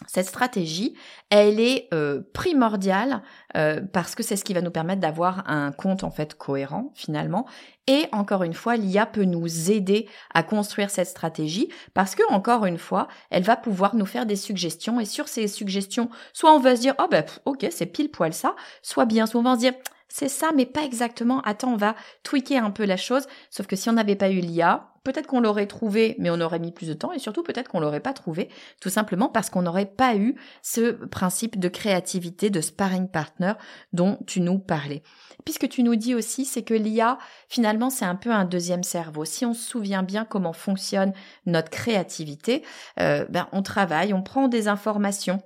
cette 0.07 0.27
stratégie, 0.27 0.95
elle 1.29 1.61
est 1.61 1.89
euh, 1.93 2.23
primordiale 2.33 3.23
euh, 3.57 3.81
parce 3.93 4.15
que 4.15 4.23
c'est 4.23 4.37
ce 4.37 4.45
qui 4.45 4.55
va 4.55 4.63
nous 4.63 4.71
permettre 4.71 5.01
d'avoir 5.01 5.49
un 5.49 5.73
compte 5.73 6.05
en 6.05 6.11
fait 6.11 6.35
cohérent 6.35 6.93
finalement. 6.95 7.47
Et 7.87 8.07
encore 8.13 8.43
une 8.43 8.55
fois, 8.55 8.77
l'IA 8.77 9.05
peut 9.05 9.25
nous 9.25 9.71
aider 9.71 10.09
à 10.33 10.43
construire 10.43 10.91
cette 10.91 11.09
stratégie 11.09 11.69
parce 11.93 12.15
que 12.15 12.23
encore 12.33 12.65
une 12.65 12.79
fois, 12.79 13.09
elle 13.31 13.43
va 13.43 13.57
pouvoir 13.57 13.95
nous 13.95 14.07
faire 14.07 14.27
des 14.27 14.37
suggestions 14.37 15.01
et 15.01 15.05
sur 15.05 15.29
ces 15.29 15.49
suggestions, 15.49 16.09
soit 16.33 16.55
on 16.55 16.61
va 16.61 16.77
se 16.77 16.81
dire 16.81 16.95
oh 16.99 17.07
ben 17.11 17.25
ok 17.45 17.67
c'est 17.71 17.87
pile 17.87 18.11
poil 18.11 18.33
ça, 18.33 18.55
soit 18.83 19.07
bien 19.07 19.27
souvent 19.27 19.51
on 19.51 19.55
va 19.55 19.59
se 19.59 19.61
dire 19.61 19.75
c'est 20.09 20.29
ça 20.29 20.51
mais 20.57 20.67
pas 20.67 20.83
exactement. 20.83 21.41
Attends 21.43 21.73
on 21.75 21.77
va 21.77 21.95
tweaker 22.23 22.65
un 22.65 22.71
peu 22.71 22.85
la 22.85 22.97
chose. 22.97 23.27
Sauf 23.51 23.67
que 23.67 23.77
si 23.77 23.89
on 23.89 23.93
n'avait 23.93 24.17
pas 24.17 24.31
eu 24.31 24.41
l'IA, 24.41 24.90
peut-être 25.05 25.27
qu'on 25.27 25.41
l'aurait 25.41 25.67
trouvé, 25.67 26.17
mais 26.19 26.31
on 26.31 26.41
aurait 26.41 26.59
mis 26.59 26.73
plus 26.73 26.89
de 26.89 26.95
temps, 26.95 27.13
et 27.13 27.19
surtout 27.19 27.43
peut-être 27.43 27.69
qu'on 27.69 27.81
l'aurait 27.81 28.01
pas 28.01 28.13
trouvé, 28.13 28.49
tout 28.81 28.91
simplement 28.91 29.29
parce 29.29 29.51
qu'on 29.51 29.63
n'aurait 29.63 29.87
pas 29.87 30.17
eu 30.17 30.37
ce 30.63 30.93
principe 31.07 31.59
de 31.59 31.69
créativité, 31.69 32.51
de 32.51 32.61
sparring 32.61 33.09
partner 33.09 33.53
dont 33.93 34.19
tu 34.27 34.41
nous 34.41 34.59
parlais. 34.59 35.03
Puisque 35.45 35.69
tu 35.69 35.83
nous 35.83 35.97
dis 35.97 36.15
aussi, 36.15 36.45
c'est 36.45 36.63
que 36.63 36.75
l'IA, 36.75 37.19
finalement, 37.49 37.91
c'est 37.91 38.05
un 38.05 38.15
peu 38.15 38.31
un 38.31 38.45
deuxième 38.45 38.83
cerveau. 38.83 39.25
Si 39.25 39.47
on 39.47 39.55
se 39.55 39.67
souvient 39.67 40.03
bien 40.03 40.25
comment 40.25 40.53
fonctionne 40.53 41.13
notre 41.47 41.71
créativité, 41.71 42.63
euh, 42.99 43.25
ben, 43.31 43.49
on 43.53 43.63
travaille, 43.63 44.13
on 44.13 44.23
prend 44.23 44.49
des 44.49 44.69
informations 44.69 45.41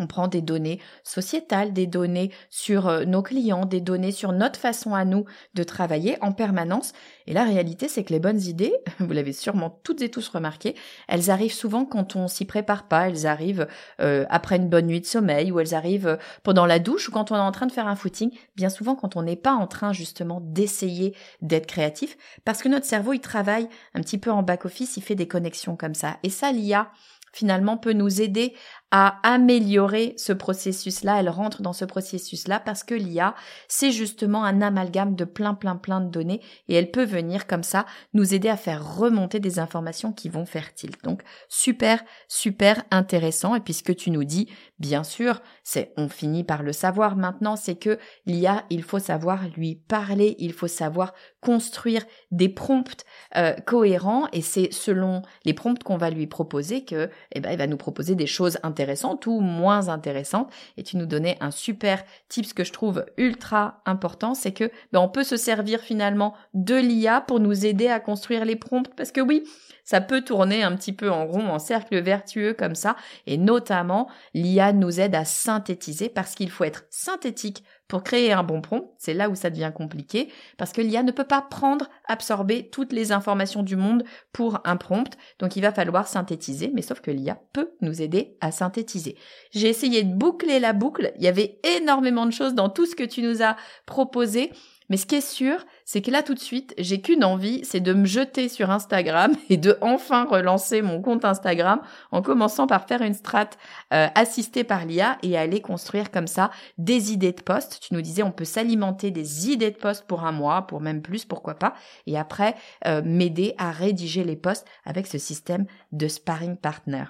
on 0.00 0.06
prend 0.06 0.28
des 0.28 0.42
données 0.42 0.80
sociétales, 1.02 1.72
des 1.72 1.86
données 1.86 2.30
sur 2.50 2.88
euh, 2.88 3.04
nos 3.04 3.22
clients, 3.22 3.64
des 3.64 3.80
données 3.80 4.12
sur 4.12 4.32
notre 4.32 4.58
façon 4.58 4.94
à 4.94 5.04
nous 5.04 5.24
de 5.54 5.62
travailler 5.62 6.16
en 6.20 6.32
permanence. 6.32 6.92
Et 7.26 7.32
la 7.32 7.44
réalité, 7.44 7.88
c'est 7.88 8.04
que 8.04 8.12
les 8.12 8.20
bonnes 8.20 8.40
idées, 8.40 8.74
vous 8.98 9.12
l'avez 9.12 9.32
sûrement 9.32 9.80
toutes 9.82 10.02
et 10.02 10.10
tous 10.10 10.28
remarqué, 10.28 10.74
elles 11.08 11.30
arrivent 11.30 11.52
souvent 11.52 11.84
quand 11.84 12.16
on 12.16 12.28
s'y 12.28 12.44
prépare 12.44 12.88
pas. 12.88 13.08
Elles 13.08 13.26
arrivent 13.26 13.66
euh, 14.00 14.24
après 14.30 14.56
une 14.56 14.68
bonne 14.68 14.86
nuit 14.86 15.00
de 15.00 15.06
sommeil 15.06 15.52
ou 15.52 15.60
elles 15.60 15.74
arrivent 15.74 16.08
euh, 16.08 16.16
pendant 16.42 16.66
la 16.66 16.78
douche 16.78 17.08
ou 17.08 17.12
quand 17.12 17.30
on 17.32 17.36
est 17.36 17.40
en 17.40 17.52
train 17.52 17.66
de 17.66 17.72
faire 17.72 17.86
un 17.86 17.96
footing. 17.96 18.30
Bien 18.56 18.70
souvent 18.70 18.94
quand 18.94 19.16
on 19.16 19.22
n'est 19.22 19.36
pas 19.36 19.52
en 19.52 19.66
train 19.66 19.92
justement 19.92 20.40
d'essayer 20.42 21.14
d'être 21.42 21.66
créatif 21.66 22.16
parce 22.44 22.62
que 22.62 22.68
notre 22.68 22.86
cerveau, 22.86 23.12
il 23.12 23.20
travaille 23.20 23.68
un 23.94 24.00
petit 24.00 24.18
peu 24.18 24.30
en 24.30 24.42
back-office, 24.42 24.96
il 24.96 25.02
fait 25.02 25.14
des 25.14 25.28
connexions 25.28 25.76
comme 25.76 25.94
ça. 25.94 26.18
Et 26.22 26.30
ça, 26.30 26.52
l'IA, 26.52 26.90
finalement 27.32 27.76
peut 27.76 27.92
nous 27.92 28.20
aider 28.20 28.54
à 28.90 29.18
améliorer 29.22 30.14
ce 30.16 30.32
processus-là, 30.32 31.20
elle 31.20 31.28
rentre 31.28 31.60
dans 31.60 31.74
ce 31.74 31.84
processus-là 31.84 32.58
parce 32.58 32.84
que 32.84 32.94
l'IA, 32.94 33.34
c'est 33.68 33.92
justement 33.92 34.44
un 34.44 34.62
amalgame 34.62 35.14
de 35.14 35.24
plein, 35.24 35.52
plein, 35.52 35.76
plein 35.76 36.00
de 36.00 36.08
données 36.08 36.40
et 36.68 36.74
elle 36.74 36.90
peut 36.90 37.04
venir 37.04 37.46
comme 37.46 37.62
ça 37.62 37.84
nous 38.14 38.34
aider 38.34 38.48
à 38.48 38.56
faire 38.56 38.96
remonter 38.96 39.40
des 39.40 39.58
informations 39.58 40.12
qui 40.12 40.30
vont 40.30 40.46
faire 40.46 40.72
tilt. 40.72 41.04
Donc, 41.04 41.22
super, 41.48 42.02
super 42.28 42.82
intéressant. 42.90 43.54
Et 43.54 43.60
puis, 43.60 43.74
ce 43.74 43.82
que 43.82 43.92
tu 43.92 44.10
nous 44.10 44.24
dis, 44.24 44.48
bien 44.78 45.04
sûr, 45.04 45.42
c'est, 45.64 45.92
on 45.98 46.08
finit 46.08 46.44
par 46.44 46.62
le 46.62 46.72
savoir 46.72 47.16
maintenant, 47.16 47.56
c'est 47.56 47.76
que 47.76 47.98
l'IA, 48.24 48.64
il 48.70 48.82
faut 48.82 48.98
savoir 48.98 49.48
lui 49.54 49.76
parler, 49.76 50.34
il 50.38 50.54
faut 50.54 50.66
savoir 50.66 51.12
construire 51.42 52.04
des 52.30 52.48
prompts 52.48 53.04
euh, 53.36 53.52
cohérents 53.66 54.28
et 54.32 54.40
c'est 54.40 54.72
selon 54.72 55.20
les 55.44 55.52
prompts 55.52 55.82
qu'on 55.82 55.98
va 55.98 56.08
lui 56.08 56.26
proposer 56.26 56.86
que, 56.86 57.10
eh 57.34 57.40
ben, 57.40 57.50
il 57.52 57.58
va 57.58 57.66
nous 57.66 57.76
proposer 57.76 58.14
des 58.14 58.26
choses 58.26 58.58
intéressantes 58.62 58.77
intéressante 58.78 59.26
ou 59.26 59.40
moins 59.40 59.88
intéressante. 59.88 60.50
Et 60.76 60.82
tu 60.82 60.96
nous 60.96 61.06
donnais 61.06 61.36
un 61.40 61.50
super 61.50 62.04
ce 62.46 62.54
que 62.54 62.64
je 62.64 62.72
trouve 62.72 63.04
ultra 63.16 63.80
important, 63.86 64.34
c'est 64.34 64.52
que 64.52 64.70
ben, 64.92 65.00
on 65.00 65.08
peut 65.08 65.24
se 65.24 65.36
servir 65.36 65.80
finalement 65.80 66.34
de 66.54 66.74
l'IA 66.74 67.20
pour 67.20 67.40
nous 67.40 67.66
aider 67.66 67.88
à 67.88 68.00
construire 68.00 68.44
les 68.44 68.56
prompts. 68.56 68.88
Parce 68.96 69.12
que 69.12 69.20
oui, 69.20 69.44
ça 69.84 70.00
peut 70.00 70.22
tourner 70.22 70.62
un 70.62 70.76
petit 70.76 70.92
peu 70.92 71.10
en 71.10 71.26
rond, 71.26 71.48
en 71.48 71.58
cercle 71.58 72.00
vertueux 72.00 72.54
comme 72.54 72.74
ça. 72.74 72.96
Et 73.26 73.38
notamment, 73.38 74.08
l'IA 74.34 74.72
nous 74.72 75.00
aide 75.00 75.14
à 75.14 75.24
synthétiser 75.24 76.08
parce 76.08 76.34
qu'il 76.34 76.50
faut 76.50 76.64
être 76.64 76.84
synthétique 76.90 77.64
pour 77.88 78.04
créer 78.04 78.32
un 78.32 78.42
bon 78.42 78.60
prompt, 78.60 78.92
c'est 78.98 79.14
là 79.14 79.30
où 79.30 79.34
ça 79.34 79.50
devient 79.50 79.72
compliqué, 79.74 80.28
parce 80.58 80.72
que 80.72 80.82
l'IA 80.82 81.02
ne 81.02 81.10
peut 81.10 81.24
pas 81.24 81.42
prendre, 81.42 81.88
absorber 82.06 82.68
toutes 82.68 82.92
les 82.92 83.12
informations 83.12 83.62
du 83.62 83.76
monde 83.76 84.04
pour 84.32 84.60
un 84.64 84.76
prompt, 84.76 85.16
donc 85.38 85.56
il 85.56 85.62
va 85.62 85.72
falloir 85.72 86.06
synthétiser, 86.06 86.70
mais 86.74 86.82
sauf 86.82 87.00
que 87.00 87.10
l'IA 87.10 87.40
peut 87.52 87.70
nous 87.80 88.02
aider 88.02 88.36
à 88.40 88.52
synthétiser. 88.52 89.16
J'ai 89.52 89.68
essayé 89.68 90.04
de 90.04 90.14
boucler 90.14 90.60
la 90.60 90.74
boucle, 90.74 91.12
il 91.16 91.24
y 91.24 91.28
avait 91.28 91.58
énormément 91.78 92.26
de 92.26 92.30
choses 92.30 92.54
dans 92.54 92.68
tout 92.68 92.84
ce 92.84 92.94
que 92.94 93.04
tu 93.04 93.22
nous 93.22 93.42
as 93.42 93.56
proposé, 93.86 94.52
Mais 94.88 94.96
ce 94.96 95.06
qui 95.06 95.16
est 95.16 95.20
sûr, 95.20 95.64
c'est 95.84 96.00
que 96.00 96.10
là 96.10 96.22
tout 96.22 96.34
de 96.34 96.38
suite, 96.38 96.74
j'ai 96.78 97.00
qu'une 97.00 97.24
envie, 97.24 97.64
c'est 97.64 97.80
de 97.80 97.92
me 97.92 98.06
jeter 98.06 98.48
sur 98.48 98.70
Instagram 98.70 99.34
et 99.50 99.56
de 99.56 99.76
enfin 99.80 100.24
relancer 100.24 100.82
mon 100.82 101.02
compte 101.02 101.24
Instagram 101.24 101.80
en 102.10 102.22
commençant 102.22 102.66
par 102.66 102.86
faire 102.86 103.02
une 103.02 103.14
strat 103.14 103.50
euh, 103.92 104.08
assistée 104.14 104.64
par 104.64 104.86
l'IA 104.86 105.18
et 105.22 105.36
aller 105.36 105.60
construire 105.60 106.10
comme 106.10 106.26
ça 106.26 106.50
des 106.78 107.12
idées 107.12 107.32
de 107.32 107.42
poste. 107.42 107.80
Tu 107.80 107.94
nous 107.94 108.02
disais, 108.02 108.22
on 108.22 108.32
peut 108.32 108.44
s'alimenter 108.44 109.10
des 109.10 109.50
idées 109.50 109.70
de 109.70 109.76
poste 109.76 110.06
pour 110.06 110.24
un 110.24 110.32
mois, 110.32 110.66
pour 110.66 110.80
même 110.80 111.02
plus, 111.02 111.24
pourquoi 111.24 111.54
pas, 111.54 111.74
et 112.06 112.18
après 112.18 112.54
euh, 112.86 113.02
m'aider 113.04 113.54
à 113.58 113.70
rédiger 113.70 114.24
les 114.24 114.36
posts 114.36 114.66
avec 114.84 115.06
ce 115.06 115.18
système 115.18 115.66
de 115.92 116.08
sparring 116.08 116.56
partner. 116.56 117.04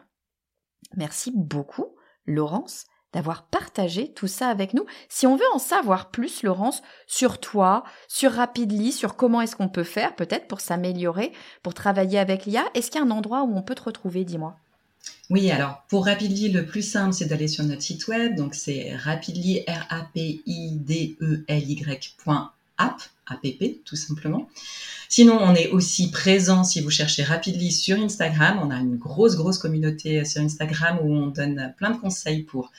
Merci 0.96 1.32
beaucoup, 1.34 1.96
Laurence 2.26 2.86
d'avoir 3.18 3.42
partagé 3.42 4.12
tout 4.12 4.28
ça 4.28 4.48
avec 4.48 4.74
nous. 4.74 4.86
Si 5.08 5.26
on 5.26 5.34
veut 5.34 5.42
en 5.52 5.58
savoir 5.58 6.12
plus, 6.12 6.44
Laurence, 6.44 6.82
sur 7.08 7.40
toi, 7.40 7.82
sur 8.06 8.30
Rapidly, 8.30 8.92
sur 8.92 9.16
comment 9.16 9.40
est-ce 9.40 9.56
qu'on 9.56 9.68
peut 9.68 9.82
faire 9.82 10.14
peut-être 10.14 10.46
pour 10.46 10.60
s'améliorer, 10.60 11.32
pour 11.64 11.74
travailler 11.74 12.20
avec 12.20 12.46
l'IA, 12.46 12.66
est-ce 12.74 12.92
qu'il 12.92 13.00
y 13.00 13.02
a 13.02 13.06
un 13.06 13.10
endroit 13.10 13.42
où 13.42 13.56
on 13.56 13.62
peut 13.62 13.74
te 13.74 13.82
retrouver, 13.82 14.24
dis-moi? 14.24 14.54
Oui, 15.30 15.50
alors 15.50 15.82
pour 15.88 16.06
Rapidly, 16.06 16.50
le 16.50 16.64
plus 16.64 16.82
simple, 16.82 17.12
c'est 17.12 17.24
d'aller 17.24 17.48
sur 17.48 17.64
notre 17.64 17.82
site 17.82 18.06
web. 18.06 18.36
Donc 18.36 18.54
c'est 18.54 18.94
rapidly, 18.94 19.64
r 19.66 19.86
a 19.90 20.02
p 20.14 20.40
i 20.46 20.70
d 20.70 21.16
e 21.20 21.42
l 21.48 21.70
y.app, 21.70 23.02
app 23.26 23.46
tout 23.84 23.96
simplement. 23.96 24.48
Sinon, 25.08 25.38
on 25.40 25.56
est 25.56 25.70
aussi 25.70 26.12
présent 26.12 26.62
si 26.62 26.80
vous 26.82 26.90
cherchez 26.90 27.24
Rapidly 27.24 27.72
sur 27.72 27.98
Instagram. 27.98 28.60
On 28.62 28.70
a 28.70 28.76
une 28.76 28.96
grosse, 28.96 29.34
grosse 29.34 29.58
communauté 29.58 30.24
sur 30.24 30.40
Instagram 30.40 31.00
où 31.02 31.12
on 31.12 31.26
donne 31.26 31.74
plein 31.78 31.90
de 31.90 31.96
conseils 31.96 32.42
pour 32.42 32.70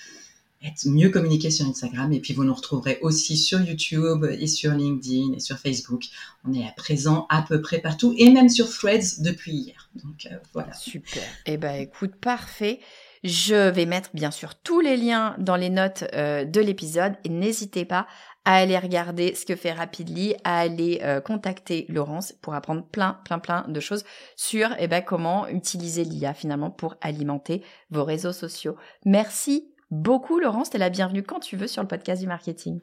être 0.64 0.86
mieux 0.88 1.10
communiqué 1.10 1.51
sur 1.51 1.66
Instagram. 1.66 2.12
Et 2.14 2.20
puis 2.20 2.34
vous 2.34 2.43
nous 2.43 2.53
retrouverez 2.53 2.99
aussi 3.01 3.38
sur 3.38 3.62
YouTube 3.62 4.26
et 4.30 4.47
sur 4.47 4.74
LinkedIn 4.74 5.34
et 5.36 5.39
sur 5.39 5.57
Facebook. 5.57 6.03
On 6.45 6.53
est 6.53 6.66
à 6.66 6.72
présent 6.72 7.26
à 7.30 7.41
peu 7.41 7.62
près 7.62 7.80
partout 7.80 8.14
et 8.18 8.30
même 8.30 8.49
sur 8.49 8.70
Threads 8.70 9.22
depuis 9.22 9.53
hier. 9.53 9.89
Donc 9.95 10.28
euh, 10.32 10.36
voilà. 10.53 10.74
Super. 10.74 11.24
Eh 11.45 11.57
ben 11.57 11.76
écoute, 11.76 12.16
parfait. 12.16 12.80
Je 13.24 13.70
vais 13.70 13.86
mettre 13.86 14.12
bien 14.14 14.32
sûr 14.32 14.55
tous 14.55 14.80
les 14.80 14.95
liens 14.95 15.36
dans 15.39 15.57
les 15.57 15.70
notes 15.70 16.05
euh, 16.14 16.45
de 16.45 16.62
l'épisode 16.62 17.16
et 17.26 17.30
n'hésitez 17.30 17.84
pas 17.84 18.07
à 18.45 18.55
aller 18.55 18.78
regarder 18.78 19.36
ce 19.36 19.45
que 19.45 19.57
fait 19.57 19.74
Rapidly, 19.74 20.36
à 20.45 20.60
aller 20.60 21.01
euh, 21.03 21.20
contacter 21.20 21.86
Laurence 21.89 22.34
pour 22.41 22.53
apprendre 22.53 22.86
plein, 22.86 23.20
plein, 23.26 23.39
plein 23.39 23.66
de 23.68 23.80
choses 23.82 24.05
sur 24.38 24.70
eh 24.80 24.88
ben, 24.88 25.01
comment 25.01 25.47
utiliser 25.49 26.05
l'IA 26.05 26.34
finalement 26.34 26.72
pour 26.72 26.95
alimenter 27.01 27.62
vos 27.91 28.05
réseaux 28.05 28.32
sociaux. 28.32 28.78
Merci 29.05 29.70
beaucoup, 29.92 30.40
Laurence. 30.40 30.70
T'es 30.70 30.78
la 30.78 30.90
bienvenue 30.90 31.24
quand 31.24 31.40
tu 31.40 31.58
veux 31.58 31.68
sur 31.68 31.82
le 31.82 31.88
podcast 31.88 32.22
du 32.22 32.28
marketing. 32.28 32.80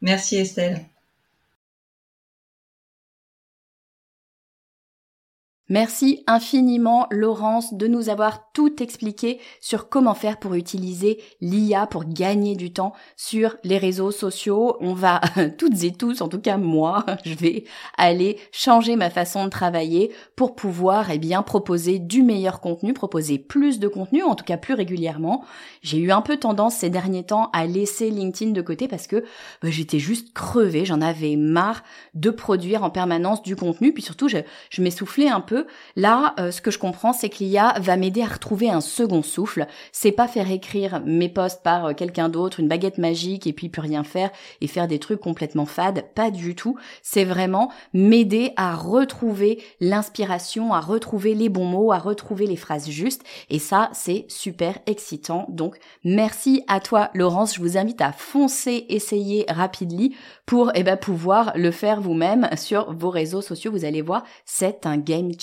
Merci, 0.00 0.36
Estelle. 0.36 0.84
Merci 5.70 6.22
infiniment 6.26 7.06
Laurence 7.10 7.72
de 7.72 7.86
nous 7.86 8.10
avoir 8.10 8.52
tout 8.52 8.82
expliqué 8.82 9.40
sur 9.62 9.88
comment 9.88 10.12
faire 10.12 10.38
pour 10.38 10.52
utiliser 10.52 11.22
l'IA 11.40 11.86
pour 11.86 12.04
gagner 12.04 12.54
du 12.54 12.70
temps 12.70 12.92
sur 13.16 13.56
les 13.64 13.78
réseaux 13.78 14.10
sociaux. 14.10 14.76
On 14.80 14.92
va 14.92 15.22
toutes 15.58 15.82
et 15.82 15.92
tous, 15.92 16.20
en 16.20 16.28
tout 16.28 16.38
cas 16.38 16.58
moi, 16.58 17.06
je 17.24 17.32
vais 17.32 17.64
aller 17.96 18.38
changer 18.52 18.94
ma 18.94 19.08
façon 19.08 19.44
de 19.44 19.48
travailler 19.48 20.12
pour 20.36 20.54
pouvoir 20.54 21.10
eh 21.10 21.18
bien 21.18 21.40
proposer 21.40 21.98
du 21.98 22.22
meilleur 22.22 22.60
contenu, 22.60 22.92
proposer 22.92 23.38
plus 23.38 23.78
de 23.78 23.88
contenu, 23.88 24.22
en 24.22 24.34
tout 24.34 24.44
cas 24.44 24.58
plus 24.58 24.74
régulièrement. 24.74 25.46
J'ai 25.80 25.96
eu 25.96 26.12
un 26.12 26.20
peu 26.20 26.36
tendance 26.36 26.74
ces 26.74 26.90
derniers 26.90 27.24
temps 27.24 27.48
à 27.54 27.64
laisser 27.64 28.10
LinkedIn 28.10 28.50
de 28.50 28.60
côté 28.60 28.86
parce 28.86 29.06
que 29.06 29.24
bah, 29.62 29.70
j'étais 29.70 29.98
juste 29.98 30.34
crevée, 30.34 30.84
j'en 30.84 31.00
avais 31.00 31.36
marre 31.36 31.84
de 32.12 32.28
produire 32.28 32.84
en 32.84 32.90
permanence 32.90 33.42
du 33.42 33.56
contenu, 33.56 33.94
puis 33.94 34.02
surtout 34.02 34.28
je, 34.28 34.38
je 34.68 34.82
m'essoufflais 34.82 35.28
un 35.28 35.40
peu 35.40 35.53
Là, 35.96 36.34
euh, 36.38 36.50
ce 36.50 36.60
que 36.60 36.70
je 36.70 36.78
comprends, 36.78 37.12
c'est 37.12 37.28
que 37.28 37.38
l'IA 37.42 37.74
va 37.80 37.96
m'aider 37.96 38.22
à 38.22 38.26
retrouver 38.26 38.70
un 38.70 38.80
second 38.80 39.22
souffle. 39.22 39.66
C'est 39.92 40.12
pas 40.12 40.28
faire 40.28 40.50
écrire 40.50 41.02
mes 41.04 41.28
posts 41.28 41.62
par 41.62 41.86
euh, 41.86 41.92
quelqu'un 41.94 42.28
d'autre, 42.28 42.60
une 42.60 42.68
baguette 42.68 42.98
magique 42.98 43.46
et 43.46 43.52
puis 43.52 43.68
plus 43.68 43.82
rien 43.82 44.04
faire 44.04 44.30
et 44.60 44.66
faire 44.66 44.88
des 44.88 44.98
trucs 44.98 45.20
complètement 45.20 45.66
fades. 45.66 46.04
Pas 46.14 46.30
du 46.30 46.54
tout. 46.54 46.76
C'est 47.02 47.24
vraiment 47.24 47.70
m'aider 47.92 48.52
à 48.56 48.74
retrouver 48.74 49.62
l'inspiration, 49.80 50.72
à 50.72 50.80
retrouver 50.80 51.34
les 51.34 51.48
bons 51.48 51.66
mots, 51.66 51.92
à 51.92 51.98
retrouver 51.98 52.46
les 52.46 52.56
phrases 52.56 52.88
justes. 52.88 53.22
Et 53.50 53.58
ça, 53.58 53.90
c'est 53.92 54.26
super 54.28 54.78
excitant. 54.86 55.46
Donc, 55.48 55.76
merci 56.04 56.62
à 56.68 56.80
toi, 56.80 57.10
Laurence. 57.14 57.54
Je 57.54 57.60
vous 57.60 57.78
invite 57.78 58.00
à 58.00 58.12
foncer, 58.12 58.86
essayer 58.88 59.44
Rapidly 59.48 60.14
pour 60.46 60.70
eh 60.74 60.82
ben, 60.82 60.96
pouvoir 60.96 61.52
le 61.54 61.70
faire 61.70 62.00
vous-même 62.00 62.48
sur 62.56 62.92
vos 62.92 63.10
réseaux 63.10 63.42
sociaux. 63.42 63.70
Vous 63.70 63.84
allez 63.84 64.02
voir, 64.02 64.24
c'est 64.44 64.86
un 64.86 64.98
game 64.98 65.34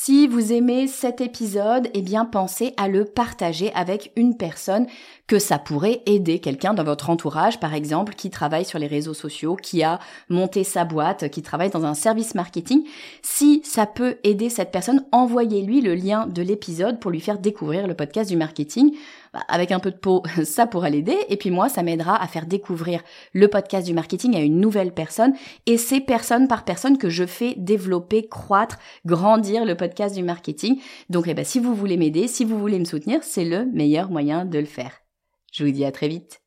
Si 0.00 0.28
vous 0.28 0.52
aimez 0.52 0.86
cet 0.86 1.20
épisode, 1.20 1.90
eh 1.92 2.02
bien 2.02 2.24
pensez 2.24 2.72
à 2.76 2.86
le 2.86 3.04
partager 3.04 3.72
avec 3.74 4.12
une 4.14 4.36
personne 4.36 4.86
que 5.26 5.40
ça 5.40 5.58
pourrait 5.58 6.02
aider 6.06 6.38
quelqu'un 6.38 6.72
dans 6.72 6.84
votre 6.84 7.10
entourage, 7.10 7.58
par 7.58 7.74
exemple, 7.74 8.14
qui 8.14 8.30
travaille 8.30 8.64
sur 8.64 8.78
les 8.78 8.86
réseaux 8.86 9.12
sociaux, 9.12 9.56
qui 9.56 9.82
a 9.82 9.98
monté 10.28 10.62
sa 10.62 10.84
boîte, 10.84 11.28
qui 11.30 11.42
travaille 11.42 11.70
dans 11.70 11.84
un 11.84 11.94
service 11.94 12.36
marketing. 12.36 12.84
Si 13.22 13.60
ça 13.64 13.86
peut 13.86 14.18
aider 14.22 14.50
cette 14.50 14.70
personne, 14.70 15.04
envoyez-lui 15.10 15.80
le 15.80 15.96
lien 15.96 16.28
de 16.28 16.42
l'épisode 16.42 17.00
pour 17.00 17.10
lui 17.10 17.20
faire 17.20 17.40
découvrir 17.40 17.88
le 17.88 17.94
podcast 17.94 18.30
du 18.30 18.36
marketing. 18.36 18.94
Bah, 19.32 19.40
avec 19.48 19.72
un 19.72 19.78
peu 19.78 19.90
de 19.90 19.96
peau, 19.96 20.22
ça 20.44 20.66
pourra 20.66 20.90
l'aider. 20.90 21.16
Et 21.28 21.36
puis 21.36 21.50
moi, 21.50 21.68
ça 21.68 21.82
m'aidera 21.82 22.20
à 22.20 22.26
faire 22.26 22.46
découvrir 22.46 23.02
le 23.32 23.48
podcast 23.48 23.86
du 23.86 23.94
marketing 23.94 24.36
à 24.36 24.40
une 24.40 24.60
nouvelle 24.60 24.92
personne. 24.92 25.34
Et 25.66 25.76
c'est 25.76 26.00
personne 26.00 26.48
par 26.48 26.64
personne 26.64 26.98
que 26.98 27.10
je 27.10 27.26
fais 27.26 27.54
développer, 27.56 28.28
croître, 28.28 28.78
grandir 29.04 29.64
le 29.64 29.76
podcast 29.76 30.14
du 30.14 30.22
marketing. 30.22 30.80
Donc, 31.10 31.26
eh 31.28 31.34
ben, 31.34 31.44
si 31.44 31.58
vous 31.58 31.74
voulez 31.74 31.96
m'aider, 31.96 32.28
si 32.28 32.44
vous 32.44 32.58
voulez 32.58 32.78
me 32.78 32.84
soutenir, 32.84 33.22
c'est 33.22 33.44
le 33.44 33.66
meilleur 33.66 34.10
moyen 34.10 34.44
de 34.44 34.58
le 34.58 34.66
faire. 34.66 35.02
Je 35.52 35.64
vous 35.64 35.70
dis 35.70 35.84
à 35.84 35.92
très 35.92 36.08
vite. 36.08 36.37